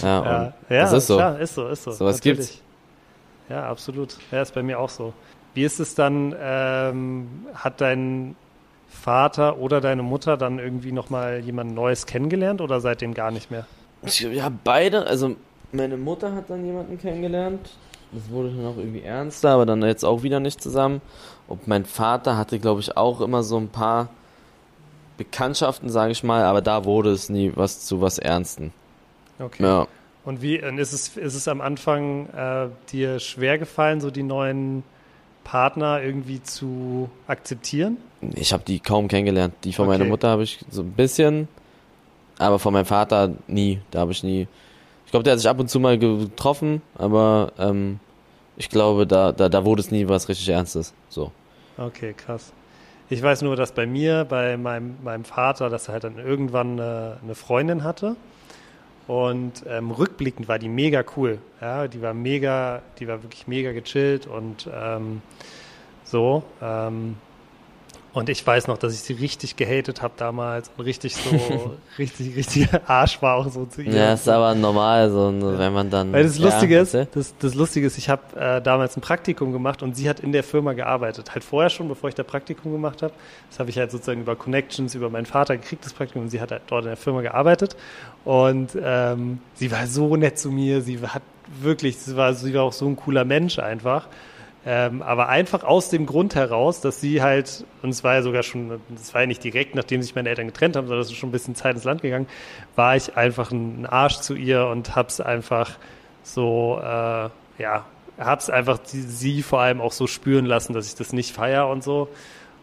Ja, 0.01 0.23
ja, 0.23 0.53
ja 0.69 0.81
das 0.81 0.93
ist 0.93 1.07
so. 1.07 1.17
Klar, 1.17 1.39
ist 1.39 1.55
so, 1.55 1.67
ist 1.67 1.83
so. 1.83 1.91
Sowas 1.91 2.17
Natürlich. 2.17 2.37
gibt's. 2.39 2.61
Ja, 3.49 3.69
absolut. 3.69 4.17
Ja, 4.31 4.41
ist 4.41 4.53
bei 4.53 4.63
mir 4.63 4.79
auch 4.79 4.89
so. 4.89 5.13
Wie 5.53 5.63
ist 5.63 5.79
es 5.79 5.95
dann, 5.95 6.35
ähm, 6.39 7.45
hat 7.53 7.79
dein, 7.79 8.35
Vater 8.95 9.57
oder 9.59 9.81
deine 9.81 10.03
Mutter 10.03 10.37
dann 10.37 10.59
irgendwie 10.59 10.91
nochmal 10.91 11.39
jemand 11.39 11.73
Neues 11.73 12.05
kennengelernt 12.05 12.61
oder 12.61 12.79
seitdem 12.79 13.13
gar 13.13 13.31
nicht 13.31 13.51
mehr? 13.51 13.65
Ja, 14.03 14.51
beide. 14.63 15.05
Also 15.05 15.35
meine 15.71 15.97
Mutter 15.97 16.33
hat 16.33 16.49
dann 16.49 16.65
jemanden 16.65 16.97
kennengelernt. 16.97 17.69
Das 18.11 18.29
wurde 18.29 18.49
dann 18.49 18.65
auch 18.65 18.77
irgendwie 18.77 19.01
ernster, 19.01 19.49
aber 19.49 19.65
dann 19.65 19.81
jetzt 19.83 20.05
auch 20.05 20.23
wieder 20.23 20.39
nicht 20.39 20.61
zusammen. 20.61 21.01
Und 21.47 21.67
mein 21.67 21.85
Vater 21.85 22.37
hatte, 22.37 22.59
glaube 22.59 22.79
ich, 22.81 22.95
auch 22.95 23.21
immer 23.21 23.43
so 23.43 23.57
ein 23.57 23.69
paar 23.69 24.09
Bekanntschaften, 25.17 25.89
sage 25.89 26.11
ich 26.11 26.23
mal, 26.23 26.43
aber 26.43 26.61
da 26.61 26.85
wurde 26.85 27.11
es 27.11 27.29
nie 27.29 27.51
was 27.55 27.85
zu 27.85 28.01
was 28.01 28.17
Ernsten. 28.17 28.73
Okay. 29.39 29.63
Ja. 29.63 29.87
Und 30.25 30.41
wie 30.41 30.55
ist 30.55 30.91
es, 30.91 31.15
ist 31.17 31.35
es 31.35 31.47
am 31.47 31.61
Anfang 31.61 32.27
äh, 32.29 32.67
dir 32.91 33.19
schwer 33.19 33.59
gefallen, 33.59 34.01
so 34.01 34.09
die 34.09 34.23
neuen 34.23 34.83
Partner 35.43 36.01
irgendwie 36.01 36.41
zu 36.41 37.09
akzeptieren? 37.27 37.97
Ich 38.33 38.51
habe 38.51 38.63
die 38.65 38.79
kaum 38.79 39.07
kennengelernt. 39.07 39.53
Die 39.63 39.71
von 39.71 39.87
okay. 39.87 39.97
meiner 39.97 40.09
Mutter 40.09 40.29
habe 40.29 40.43
ich 40.43 40.59
so 40.69 40.81
ein 40.81 40.91
bisschen, 40.91 41.47
aber 42.39 42.57
von 42.57 42.73
meinem 42.73 42.85
Vater 42.85 43.33
nie. 43.47 43.79
Da 43.91 43.99
habe 43.99 44.11
ich 44.11 44.23
nie. 44.23 44.47
Ich 45.05 45.11
glaube, 45.11 45.23
der 45.23 45.33
hat 45.33 45.39
sich 45.39 45.47
ab 45.47 45.59
und 45.59 45.69
zu 45.69 45.79
mal 45.79 45.99
getroffen, 45.99 46.81
aber 46.97 47.53
ähm, 47.59 47.99
ich 48.57 48.69
glaube, 48.69 49.05
da, 49.05 49.31
da, 49.31 49.47
da 49.47 49.63
wurde 49.63 49.81
es 49.81 49.91
nie 49.91 50.07
was 50.07 50.27
richtig 50.27 50.49
Ernstes. 50.49 50.93
So. 51.07 51.31
Okay, 51.77 52.13
krass. 52.13 52.51
Ich 53.09 53.21
weiß 53.21 53.43
nur, 53.43 53.55
dass 53.55 53.73
bei 53.73 53.85
mir, 53.85 54.25
bei 54.27 54.57
meinem, 54.57 54.95
meinem 55.03 55.25
Vater, 55.25 55.69
dass 55.69 55.87
er 55.87 55.93
halt 55.93 56.05
dann 56.05 56.17
irgendwann 56.17 56.79
eine, 56.79 57.17
eine 57.23 57.35
Freundin 57.35 57.83
hatte. 57.83 58.15
Und 59.07 59.63
ähm, 59.67 59.91
rückblickend 59.91 60.47
war 60.47 60.57
die 60.57 60.69
mega 60.69 61.03
cool. 61.15 61.39
Ja, 61.61 61.87
die 61.87 62.01
war 62.01 62.13
mega, 62.13 62.81
die 62.99 63.07
war 63.07 63.21
wirklich 63.21 63.47
mega 63.47 63.71
gechillt 63.71 64.25
und 64.25 64.67
ähm, 64.73 65.21
so. 66.03 66.43
Ähm, 66.61 67.17
und 68.15 68.29
ich 68.29 68.47
weiß 68.47 68.67
noch, 68.67 68.77
dass 68.77 68.93
ich 68.93 69.01
sie 69.01 69.11
richtig 69.11 69.57
gehatet 69.57 70.01
habe 70.01 70.13
damals 70.15 70.71
und 70.77 70.85
richtig 70.85 71.17
so, 71.17 71.75
richtig, 71.99 72.33
richtig 72.37 72.69
Arsch 72.87 73.21
war 73.21 73.35
auch 73.35 73.49
so 73.49 73.65
zu 73.65 73.81
ihr. 73.81 73.93
Ja, 73.93 74.13
ist 74.13 74.29
aber 74.29 74.55
normal, 74.55 75.11
so, 75.11 75.33
wenn 75.59 75.73
man 75.73 75.89
dann. 75.89 76.13
Weil 76.13 76.23
das 76.23 76.39
Lustige 76.39 76.75
ja, 76.75 76.81
ist, 76.81 76.93
das, 76.93 77.35
das 77.37 77.55
Lustige 77.55 77.85
ist, 77.85 77.97
ich 77.97 78.07
habe 78.07 78.21
äh, 78.39 78.61
damals 78.61 78.95
ein 78.95 79.01
Praktikum 79.01 79.51
gemacht 79.51 79.83
und 79.83 79.97
sie 79.97 80.07
hat 80.07 80.21
in 80.21 80.31
der 80.31 80.43
Firma 80.43 80.71
gearbeitet. 80.71 81.33
Halt 81.33 81.43
vorher 81.43 81.69
schon, 81.69 81.89
bevor 81.89 82.07
ich 82.07 82.15
da 82.15 82.23
Praktikum 82.23 82.71
gemacht 82.71 83.01
habe. 83.03 83.13
Das 83.49 83.59
habe 83.59 83.69
ich 83.69 83.77
halt 83.77 83.91
sozusagen 83.91 84.21
über 84.21 84.37
Connections, 84.37 84.95
über 84.95 85.09
meinen 85.09 85.25
Vater 85.25 85.57
gekriegt, 85.57 85.83
das 85.83 85.91
Praktikum, 85.91 86.21
und 86.21 86.29
sie 86.29 86.39
hat 86.39 86.51
halt 86.51 86.61
dort 86.67 86.85
in 86.85 86.91
der 86.91 86.97
Firma 86.97 87.19
gearbeitet. 87.19 87.75
Und 88.23 88.77
ähm, 88.81 89.39
sie 89.55 89.69
war 89.73 89.87
so 89.87 90.15
nett 90.15 90.39
zu 90.39 90.51
mir, 90.51 90.81
sie 90.81 90.99
hat 91.01 91.21
wirklich, 91.61 91.97
sie 91.97 92.15
war, 92.15 92.33
sie 92.33 92.53
war 92.53 92.63
auch 92.63 92.73
so 92.73 92.87
ein 92.87 92.95
cooler 92.95 93.25
Mensch 93.25 93.59
einfach. 93.59 94.07
Ähm, 94.67 95.03
aber 95.03 95.29
einfach 95.29 95.63
aus 95.63 95.89
dem 95.89 96.07
Grund 96.07 96.33
heraus, 96.33 96.81
dass 96.81 96.99
sie 96.99 97.21
halt, 97.21 97.65
und 97.83 97.91
es 97.91 98.03
war 98.03 98.15
ja 98.15 98.23
sogar 98.23 98.41
schon, 98.41 98.81
es 98.95 99.13
war 99.13 99.21
ja 99.21 99.27
nicht 99.27 99.43
direkt, 99.43 99.75
nachdem 99.75 100.01
sich 100.01 100.15
meine 100.15 100.29
Eltern 100.29 100.47
getrennt 100.47 100.75
haben, 100.75 100.87
sondern 100.87 101.03
es 101.03 101.11
ist 101.11 101.17
schon 101.17 101.29
ein 101.29 101.31
bisschen 101.31 101.53
Zeit 101.53 101.75
ins 101.75 101.83
Land 101.83 102.01
gegangen, 102.01 102.25
war 102.75 102.95
ich 102.95 103.15
einfach 103.15 103.51
ein 103.51 103.85
Arsch 103.85 104.17
zu 104.21 104.33
ihr 104.33 104.65
und 104.65 104.95
hab's 104.95 105.21
einfach 105.21 105.69
so, 106.23 106.79
äh, 106.81 107.29
ja, 107.61 107.85
hab's 108.17 108.49
einfach 108.49 108.79
die, 108.79 109.01
sie 109.01 109.43
vor 109.43 109.61
allem 109.61 109.81
auch 109.81 109.91
so 109.91 110.07
spüren 110.07 110.45
lassen, 110.45 110.73
dass 110.73 110.87
ich 110.87 110.95
das 110.95 111.13
nicht 111.13 111.31
feier 111.31 111.67
und 111.67 111.83
so. 111.83 112.07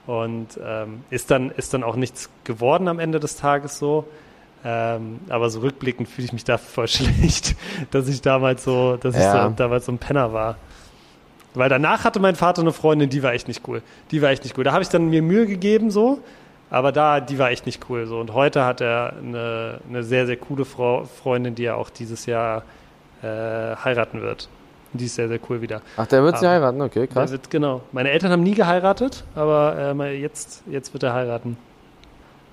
Und 0.07 0.59
ähm, 0.64 1.05
ist 1.11 1.30
dann 1.30 1.53
ist 1.53 1.72
dann 1.72 1.84
auch 1.84 1.94
nichts 1.94 2.28
geworden 2.42 2.88
am 2.88 2.98
Ende 2.98 3.20
des 3.20 3.36
Tages 3.36 3.78
so. 3.78 4.09
Ähm, 4.64 5.20
aber 5.28 5.50
so 5.50 5.61
rückblickend 5.61 6.09
fühle 6.09 6.26
ich 6.26 6.32
mich 6.32 6.44
da 6.44 6.59
voll 6.59 6.88
schlecht, 6.88 7.55
dass 7.92 8.09
ich 8.09 8.22
damals 8.22 8.64
so, 8.64 8.96
dass 8.96 9.14
ja. 9.16 9.20
ich 9.20 9.50
so, 9.50 9.55
damals 9.57 9.86
so 9.86 9.92
ein 9.92 9.98
Penner 9.98 10.32
war. 10.32 10.57
Weil 11.55 11.68
danach 11.68 12.05
hatte 12.05 12.18
mein 12.20 12.34
Vater 12.34 12.62
eine 12.62 12.72
Freundin, 12.72 13.11
die 13.11 13.22
war 13.22 13.32
echt 13.32 13.48
nicht 13.48 13.66
cool. 13.68 13.82
Die 14.11 14.22
war 14.22 14.30
echt 14.30 14.44
nicht 14.44 14.57
cool. 14.57 14.64
Da 14.64 14.72
habe 14.72 14.82
ich 14.82 14.88
dann 14.88 15.11
mir 15.11 15.22
Mühe 15.22 15.46
gegeben, 15.46 15.90
so. 15.90 16.20
Aber 16.70 16.92
da, 16.92 17.20
die 17.20 17.38
war 17.38 17.50
echt 17.50 17.66
nicht 17.66 17.90
cool. 17.90 18.07
So. 18.07 18.18
Und 18.18 18.32
heute 18.32 18.64
hat 18.64 18.80
er 18.80 19.14
eine, 19.18 19.80
eine 19.88 20.03
sehr, 20.03 20.26
sehr 20.26 20.36
coole 20.36 20.64
Frau, 20.64 21.05
Freundin, 21.05 21.55
die 21.55 21.64
er 21.64 21.76
auch 21.76 21.90
dieses 21.90 22.24
Jahr 22.24 22.62
äh, 23.22 23.26
heiraten 23.26 24.22
wird. 24.22 24.48
Die 24.94 25.07
ist 25.07 25.14
sehr, 25.14 25.28
sehr 25.28 25.38
cool 25.48 25.61
wieder. 25.62 25.80
Ach, 25.96 26.07
der 26.07 26.22
wird 26.22 26.38
sie 26.38 26.46
heiraten, 26.46 26.80
okay, 26.82 27.07
krass. 27.07 27.30
Wird, 27.30 27.50
genau. 27.50 27.82
Meine 27.92 28.11
Eltern 28.11 28.30
haben 28.30 28.42
nie 28.42 28.55
geheiratet, 28.55 29.24
aber 29.34 29.94
äh, 29.98 30.20
jetzt, 30.20 30.62
jetzt 30.70 30.92
wird 30.92 31.03
er 31.03 31.14
heiraten. 31.14 31.57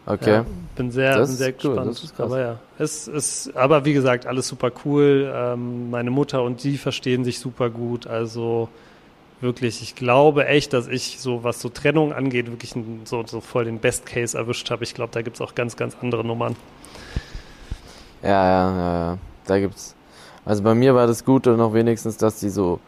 Okay. 0.06 0.32
Ja, 0.32 0.46
bin 0.76 0.90
sehr, 0.92 1.18
bin 1.18 1.26
sehr 1.26 1.52
gespannt. 1.52 2.02
Cool, 2.18 2.26
aber 2.26 2.40
ja, 2.40 2.56
es 2.78 3.08
ist, 3.08 3.56
aber 3.56 3.86
wie 3.86 3.94
gesagt, 3.94 4.26
alles 4.26 4.48
super 4.48 4.72
cool. 4.86 5.32
Ähm, 5.36 5.92
meine 5.92 6.12
Mutter 6.12 6.42
und 6.42 6.64
die 6.64 6.78
verstehen 6.78 7.24
sich 7.24 7.40
super 7.40 7.70
gut. 7.70 8.08
Also 8.08 8.70
wirklich, 9.42 9.82
ich 9.82 9.96
glaube 9.96 10.48
echt, 10.48 10.74
dass 10.74 10.88
ich 10.88 11.20
so, 11.20 11.44
was 11.44 11.62
so 11.62 11.70
Trennung 11.70 12.14
angeht, 12.14 12.48
wirklich 12.48 12.74
so, 13.06 13.26
so 13.26 13.42
voll 13.42 13.66
den 13.66 13.80
Best 13.80 14.06
Case 14.06 14.38
erwischt 14.38 14.70
habe. 14.72 14.84
Ich 14.84 14.94
glaube, 14.94 15.12
da 15.14 15.22
gibt 15.22 15.38
es 15.38 15.42
auch 15.42 15.56
ganz, 15.56 15.76
ganz 15.76 15.96
andere 16.02 16.26
Nummern. 16.26 16.56
Ja, 18.22 18.30
ja, 18.30 18.76
ja, 18.76 18.94
ja. 18.94 19.18
Da 19.46 19.60
gibt's. 19.60 19.96
Also 20.46 20.64
bei 20.64 20.74
mir 20.74 20.96
war 20.96 21.08
das 21.08 21.24
Gute 21.26 21.52
noch 21.52 21.74
wenigstens, 21.74 22.18
dass 22.18 22.40
die 22.40 22.50
so, 22.50 22.80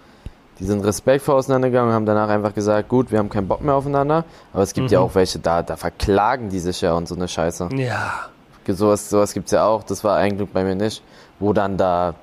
die 0.59 0.65
sind 0.65 0.83
respektvoll 0.83 1.35
auseinandergegangen 1.35 1.89
und 1.89 1.95
haben 1.95 2.05
danach 2.05 2.29
einfach 2.29 2.53
gesagt, 2.53 2.89
gut, 2.89 3.11
wir 3.11 3.19
haben 3.19 3.29
keinen 3.29 3.47
Bock 3.47 3.61
mehr 3.61 3.75
aufeinander. 3.75 4.25
Aber 4.53 4.63
es 4.63 4.73
gibt 4.73 4.87
mhm. 4.87 4.93
ja 4.93 4.99
auch 4.99 5.15
welche, 5.15 5.39
da, 5.39 5.63
da 5.63 5.75
verklagen 5.75 6.49
die 6.49 6.59
sich 6.59 6.81
ja 6.81 6.93
und 6.93 7.07
so 7.07 7.15
eine 7.15 7.27
Scheiße. 7.27 7.69
Ja. 7.75 8.13
Sowas, 8.67 9.09
sowas 9.09 9.33
gibt's 9.33 9.51
ja 9.51 9.65
auch. 9.65 9.83
Das 9.83 10.03
war 10.03 10.17
eigentlich 10.17 10.49
bei 10.49 10.63
mir 10.63 10.75
nicht. 10.75 11.03
Wo 11.39 11.51
dann 11.53 11.77
da, 11.77 12.15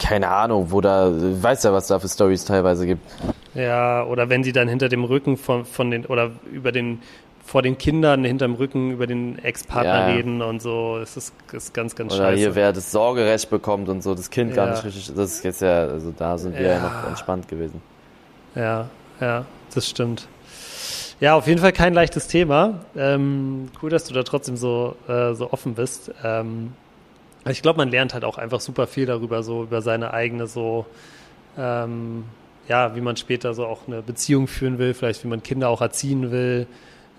keine 0.00 0.28
Ahnung, 0.28 0.70
wo 0.70 0.80
da, 0.80 1.10
weiß 1.12 1.62
ja, 1.62 1.72
was 1.72 1.86
da 1.86 1.98
für 1.98 2.08
Stories 2.08 2.44
teilweise 2.44 2.86
gibt. 2.86 3.08
Ja, 3.54 4.04
oder 4.04 4.28
wenn 4.28 4.42
sie 4.42 4.52
dann 4.52 4.66
hinter 4.66 4.88
dem 4.88 5.04
Rücken 5.04 5.36
von, 5.36 5.64
von 5.64 5.90
den, 5.90 6.06
oder 6.06 6.30
über 6.50 6.72
den, 6.72 7.00
vor 7.44 7.62
den 7.62 7.78
Kindern 7.78 8.24
hinterm 8.24 8.54
Rücken 8.54 8.92
über 8.92 9.06
den 9.06 9.38
Ex-Partner 9.38 10.08
ja. 10.08 10.14
reden 10.14 10.40
und 10.40 10.62
so. 10.62 10.98
Es 11.02 11.16
ist, 11.16 11.34
ist 11.52 11.74
ganz, 11.74 11.94
ganz 11.94 12.14
Oder 12.14 12.24
scheiße. 12.24 12.38
hier, 12.38 12.54
wer 12.54 12.72
das 12.72 12.90
Sorgerecht 12.90 13.50
bekommt 13.50 13.88
und 13.88 14.02
so, 14.02 14.14
das 14.14 14.30
Kind 14.30 14.50
ja. 14.50 14.56
gar 14.56 14.70
nicht 14.70 14.84
richtig. 14.84 15.12
Das 15.14 15.32
ist 15.32 15.44
jetzt 15.44 15.60
ja, 15.60 15.86
also 15.86 16.12
da 16.16 16.38
sind 16.38 16.56
wir 16.56 16.66
ja, 16.66 16.72
ja 16.74 16.82
noch 16.82 17.08
entspannt 17.08 17.48
gewesen. 17.48 17.82
Ja, 18.54 18.88
ja, 19.20 19.44
das 19.74 19.88
stimmt. 19.88 20.26
Ja, 21.20 21.34
auf 21.34 21.46
jeden 21.46 21.60
Fall 21.60 21.72
kein 21.72 21.92
leichtes 21.92 22.28
Thema. 22.28 22.80
Ähm, 22.96 23.68
cool, 23.82 23.90
dass 23.90 24.04
du 24.04 24.14
da 24.14 24.22
trotzdem 24.22 24.56
so, 24.56 24.96
äh, 25.06 25.34
so 25.34 25.52
offen 25.52 25.74
bist. 25.74 26.10
Ähm, 26.24 26.72
ich 27.46 27.62
glaube, 27.62 27.78
man 27.78 27.90
lernt 27.90 28.14
halt 28.14 28.24
auch 28.24 28.38
einfach 28.38 28.60
super 28.60 28.86
viel 28.86 29.06
darüber, 29.06 29.42
so 29.42 29.62
über 29.62 29.82
seine 29.82 30.12
eigene 30.12 30.46
so 30.46 30.86
ähm, 31.56 32.24
ja, 32.68 32.94
wie 32.94 33.00
man 33.00 33.16
später 33.16 33.52
so 33.54 33.66
auch 33.66 33.88
eine 33.88 34.00
Beziehung 34.00 34.46
führen 34.46 34.78
will, 34.78 34.94
vielleicht 34.94 35.24
wie 35.24 35.28
man 35.28 35.42
Kinder 35.42 35.68
auch 35.68 35.80
erziehen 35.80 36.30
will, 36.30 36.68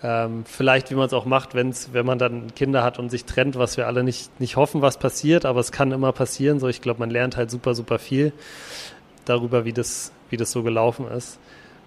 ähm, 0.01 0.45
vielleicht 0.45 0.91
wie 0.91 0.95
man 0.95 1.07
es 1.07 1.13
auch 1.13 1.25
macht, 1.25 1.55
wenn's, 1.55 1.89
wenn 1.91 2.05
man 2.05 2.17
dann 2.17 2.55
Kinder 2.55 2.83
hat 2.83 2.99
und 2.99 3.09
sich 3.09 3.25
trennt, 3.25 3.57
was 3.57 3.75
wir 3.75 3.85
alle 3.87 4.03
nicht, 4.03 4.39
nicht 4.39 4.55
hoffen, 4.55 4.81
was 4.81 4.97
passiert, 4.97 5.45
aber 5.45 5.59
es 5.59 5.73
kann 5.73 5.91
immer 5.91 6.13
passieren. 6.13 6.59
So, 6.59 6.69
ich 6.69 6.81
glaube, 6.81 7.01
man 7.01 7.09
lernt 7.09 7.35
halt 7.35 7.51
super, 7.51 7.75
super 7.75 7.99
viel 7.99 8.31
darüber, 9.25 9.65
wie 9.65 9.73
das, 9.73 10.13
wie 10.29 10.37
das 10.37 10.51
so 10.51 10.63
gelaufen 10.63 11.05
ist. 11.07 11.37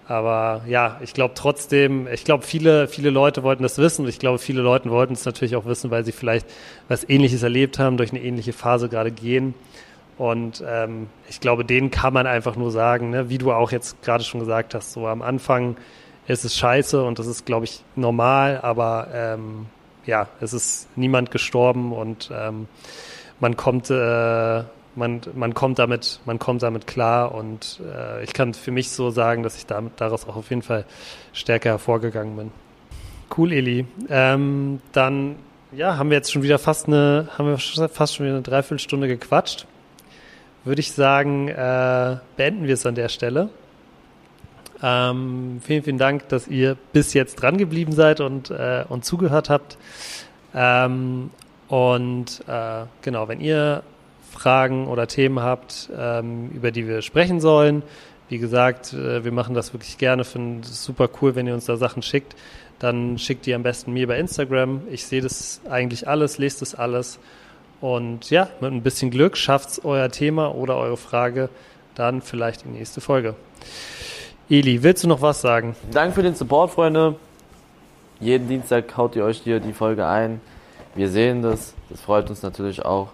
Aber 0.07 0.61
ja, 0.67 0.99
ich 1.01 1.13
glaube 1.13 1.33
trotzdem, 1.33 2.07
ich 2.07 2.23
glaube, 2.23 2.43
viele, 2.43 2.87
viele 2.87 3.09
Leute 3.09 3.41
wollten 3.41 3.63
das 3.63 3.79
wissen 3.79 4.03
und 4.03 4.09
ich 4.09 4.19
glaube, 4.19 4.37
viele 4.37 4.61
Leute 4.61 4.89
wollten 4.91 5.13
es 5.13 5.25
natürlich 5.25 5.55
auch 5.55 5.65
wissen, 5.65 5.89
weil 5.89 6.05
sie 6.05 6.11
vielleicht 6.11 6.47
was 6.87 7.07
Ähnliches 7.09 7.41
erlebt 7.41 7.79
haben, 7.79 7.97
durch 7.97 8.11
eine 8.11 8.21
ähnliche 8.21 8.53
Phase 8.53 8.87
gerade 8.87 9.11
gehen. 9.11 9.55
Und 10.17 10.63
ähm, 10.65 11.07
ich 11.27 11.39
glaube, 11.39 11.65
denen 11.65 11.91
kann 11.91 12.13
man 12.13 12.27
einfach 12.27 12.55
nur 12.55 12.71
sagen, 12.71 13.09
ne, 13.09 13.29
wie 13.29 13.37
du 13.37 13.51
auch 13.51 13.71
jetzt 13.71 14.01
gerade 14.03 14.23
schon 14.23 14.39
gesagt 14.39 14.75
hast, 14.75 14.93
so 14.93 15.07
am 15.07 15.21
Anfang 15.21 15.75
ist 16.27 16.45
es 16.45 16.55
scheiße 16.55 17.03
und 17.03 17.19
das 17.19 17.27
ist, 17.27 17.45
glaube 17.45 17.65
ich, 17.65 17.83
normal, 17.95 18.59
aber 18.61 19.07
ähm, 19.13 19.65
ja, 20.05 20.27
es 20.39 20.53
ist 20.53 20.87
niemand 20.95 21.31
gestorben 21.31 21.91
und 21.91 22.31
ähm, 22.33 22.67
man 23.39 23.57
kommt, 23.57 23.89
äh, 23.89 24.63
man, 24.95 25.21
man 25.33 25.53
kommt 25.53 25.79
damit, 25.79 26.19
man 26.25 26.39
kommt 26.39 26.63
damit 26.63 26.87
klar 26.87 27.33
und 27.33 27.81
äh, 27.85 28.23
ich 28.23 28.33
kann 28.33 28.53
für 28.53 28.71
mich 28.71 28.89
so 28.91 29.09
sagen, 29.09 29.43
dass 29.43 29.57
ich 29.57 29.65
damit 29.65 29.93
daraus 29.97 30.27
auch 30.27 30.35
auf 30.35 30.49
jeden 30.49 30.61
Fall 30.61 30.85
stärker 31.33 31.69
hervorgegangen 31.69 32.35
bin. 32.35 32.51
Cool, 33.35 33.51
Eli. 33.51 33.85
Ähm, 34.09 34.81
dann 34.91 35.35
ja, 35.71 35.97
haben 35.97 36.09
wir 36.09 36.17
jetzt 36.17 36.31
schon 36.31 36.43
wieder 36.43 36.59
fast 36.59 36.87
eine, 36.87 37.27
haben 37.37 37.47
wir 37.47 37.57
fast 37.89 38.15
schon 38.15 38.25
wieder 38.25 38.35
eine 38.35 38.43
Dreiviertelstunde 38.43 39.07
gequatscht 39.07 39.67
würde 40.65 40.81
ich 40.81 40.91
sagen, 40.91 41.47
äh, 41.47 42.17
beenden 42.35 42.65
wir 42.65 42.73
es 42.73 42.85
an 42.85 42.95
der 42.95 43.07
Stelle. 43.07 43.49
Ähm, 44.83 45.61
vielen, 45.63 45.83
vielen 45.83 45.97
Dank, 45.97 46.27
dass 46.29 46.47
ihr 46.47 46.75
bis 46.91 47.13
jetzt 47.13 47.35
dran 47.35 47.57
geblieben 47.57 47.93
seid 47.93 48.19
und, 48.19 48.49
äh, 48.49 48.83
und 48.89 49.05
zugehört 49.05 49.49
habt. 49.49 49.77
Ähm, 50.53 51.29
und 51.67 52.43
äh, 52.47 52.85
genau, 53.01 53.27
wenn 53.27 53.39
ihr 53.39 53.83
Fragen 54.35 54.87
oder 54.87 55.07
Themen 55.07 55.39
habt, 55.39 55.89
ähm, 55.97 56.49
über 56.53 56.71
die 56.71 56.87
wir 56.87 57.01
sprechen 57.01 57.39
sollen, 57.39 57.83
wie 58.29 58.37
gesagt, 58.37 58.93
äh, 58.93 59.23
wir 59.23 59.31
machen 59.31 59.53
das 59.55 59.73
wirklich 59.73 59.97
gerne, 59.97 60.23
finden 60.23 60.61
es 60.61 60.83
super 60.83 61.09
cool, 61.21 61.35
wenn 61.35 61.47
ihr 61.47 61.53
uns 61.53 61.65
da 61.65 61.77
Sachen 61.77 62.01
schickt. 62.01 62.35
Dann 62.79 63.17
schickt 63.17 63.47
ihr 63.47 63.55
am 63.55 63.63
besten 63.63 63.93
mir 63.93 64.07
bei 64.07 64.17
Instagram. 64.19 64.81
Ich 64.91 65.05
sehe 65.05 65.21
das 65.21 65.61
eigentlich 65.69 66.07
alles, 66.07 66.37
lese 66.37 66.59
das 66.59 66.75
alles 66.75 67.19
und 67.81 68.29
ja, 68.31 68.49
mit 68.61 68.71
ein 68.71 68.81
bisschen 68.81 69.11
Glück 69.11 69.37
schafft 69.37 69.69
es 69.69 69.85
euer 69.85 70.09
Thema 70.09 70.55
oder 70.55 70.77
eure 70.77 70.97
Frage 70.97 71.49
dann 71.93 72.21
vielleicht 72.21 72.65
in 72.65 72.73
die 72.73 72.79
nächste 72.79 72.99
Folge. 73.01 73.35
Eli, 74.49 74.83
willst 74.83 75.03
du 75.03 75.07
noch 75.07 75.21
was 75.21 75.41
sagen? 75.41 75.75
Danke 75.91 76.15
für 76.15 76.23
den 76.23 76.35
Support, 76.35 76.71
Freunde. 76.71 77.15
jeden 78.19 78.47
Dienstag 78.47 78.95
haut 78.97 79.15
ihr 79.15 79.23
euch 79.23 79.39
hier 79.39 79.59
die 79.59 79.73
Folge 79.73 80.05
ein. 80.05 80.41
Wir 80.93 81.09
sehen 81.09 81.41
das. 81.41 81.73
Das 81.89 82.01
freut 82.01 82.29
uns 82.29 82.41
natürlich 82.41 82.83
auch. 82.83 83.09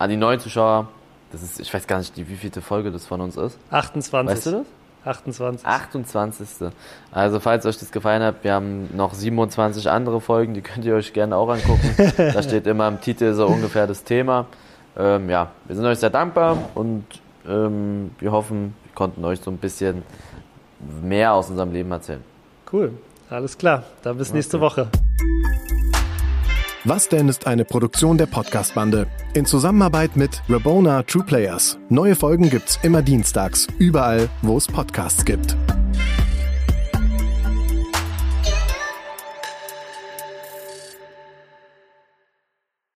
An 0.00 0.08
die 0.08 0.16
neuen 0.16 0.40
Zuschauer. 0.40 0.88
Das 1.30 1.42
ist, 1.42 1.60
ich 1.60 1.72
weiß 1.72 1.86
gar 1.86 1.98
nicht, 1.98 2.16
wie 2.16 2.34
vielte 2.34 2.62
Folge 2.62 2.90
das 2.90 3.04
von 3.04 3.20
uns 3.20 3.36
ist. 3.36 3.58
28. 3.70 4.34
Weißt 4.34 4.46
du 4.46 4.50
das? 4.50 4.66
28. 5.04 5.66
28. 5.66 6.72
Also 7.12 7.38
falls 7.38 7.66
euch 7.66 7.78
das 7.78 7.92
gefallen 7.92 8.22
hat, 8.22 8.42
wir 8.42 8.54
haben 8.54 8.88
noch 8.96 9.12
27 9.12 9.90
andere 9.90 10.22
Folgen, 10.22 10.54
die 10.54 10.62
könnt 10.62 10.86
ihr 10.86 10.94
euch 10.94 11.12
gerne 11.12 11.36
auch 11.36 11.50
angucken. 11.50 11.94
da 12.16 12.42
steht 12.42 12.66
immer 12.66 12.88
im 12.88 13.02
Titel 13.02 13.34
so 13.34 13.46
ungefähr 13.46 13.86
das 13.86 14.02
Thema. 14.02 14.46
Ähm, 14.96 15.28
ja, 15.28 15.50
wir 15.66 15.76
sind 15.76 15.84
euch 15.84 15.98
sehr 15.98 16.10
dankbar 16.10 16.56
und 16.74 17.04
ähm, 17.46 18.12
wir 18.20 18.32
hoffen, 18.32 18.74
wir 18.84 18.94
konnten 18.94 19.22
euch 19.26 19.40
so 19.40 19.50
ein 19.50 19.58
bisschen 19.58 20.02
mehr 21.02 21.34
aus 21.34 21.50
unserem 21.50 21.72
Leben 21.74 21.92
erzählen. 21.92 22.24
Cool, 22.72 22.94
alles 23.28 23.58
klar. 23.58 23.82
Dann 24.02 24.16
bis 24.16 24.28
okay. 24.28 24.38
nächste 24.38 24.60
Woche. 24.60 24.88
Was 26.84 27.08
denn 27.08 27.28
ist 27.28 27.46
eine 27.46 27.66
Produktion 27.66 28.16
der 28.16 28.24
Podcast-Bande 28.24 29.06
in 29.34 29.44
Zusammenarbeit 29.44 30.16
mit 30.16 30.42
Rabona 30.48 31.02
True 31.02 31.24
Players. 31.24 31.78
Neue 31.90 32.16
Folgen 32.16 32.48
gibt's 32.48 32.78
immer 32.82 33.02
dienstags, 33.02 33.66
überall, 33.78 34.30
wo 34.40 34.56
es 34.56 34.66
Podcasts 34.66 35.26
gibt. 35.26 35.56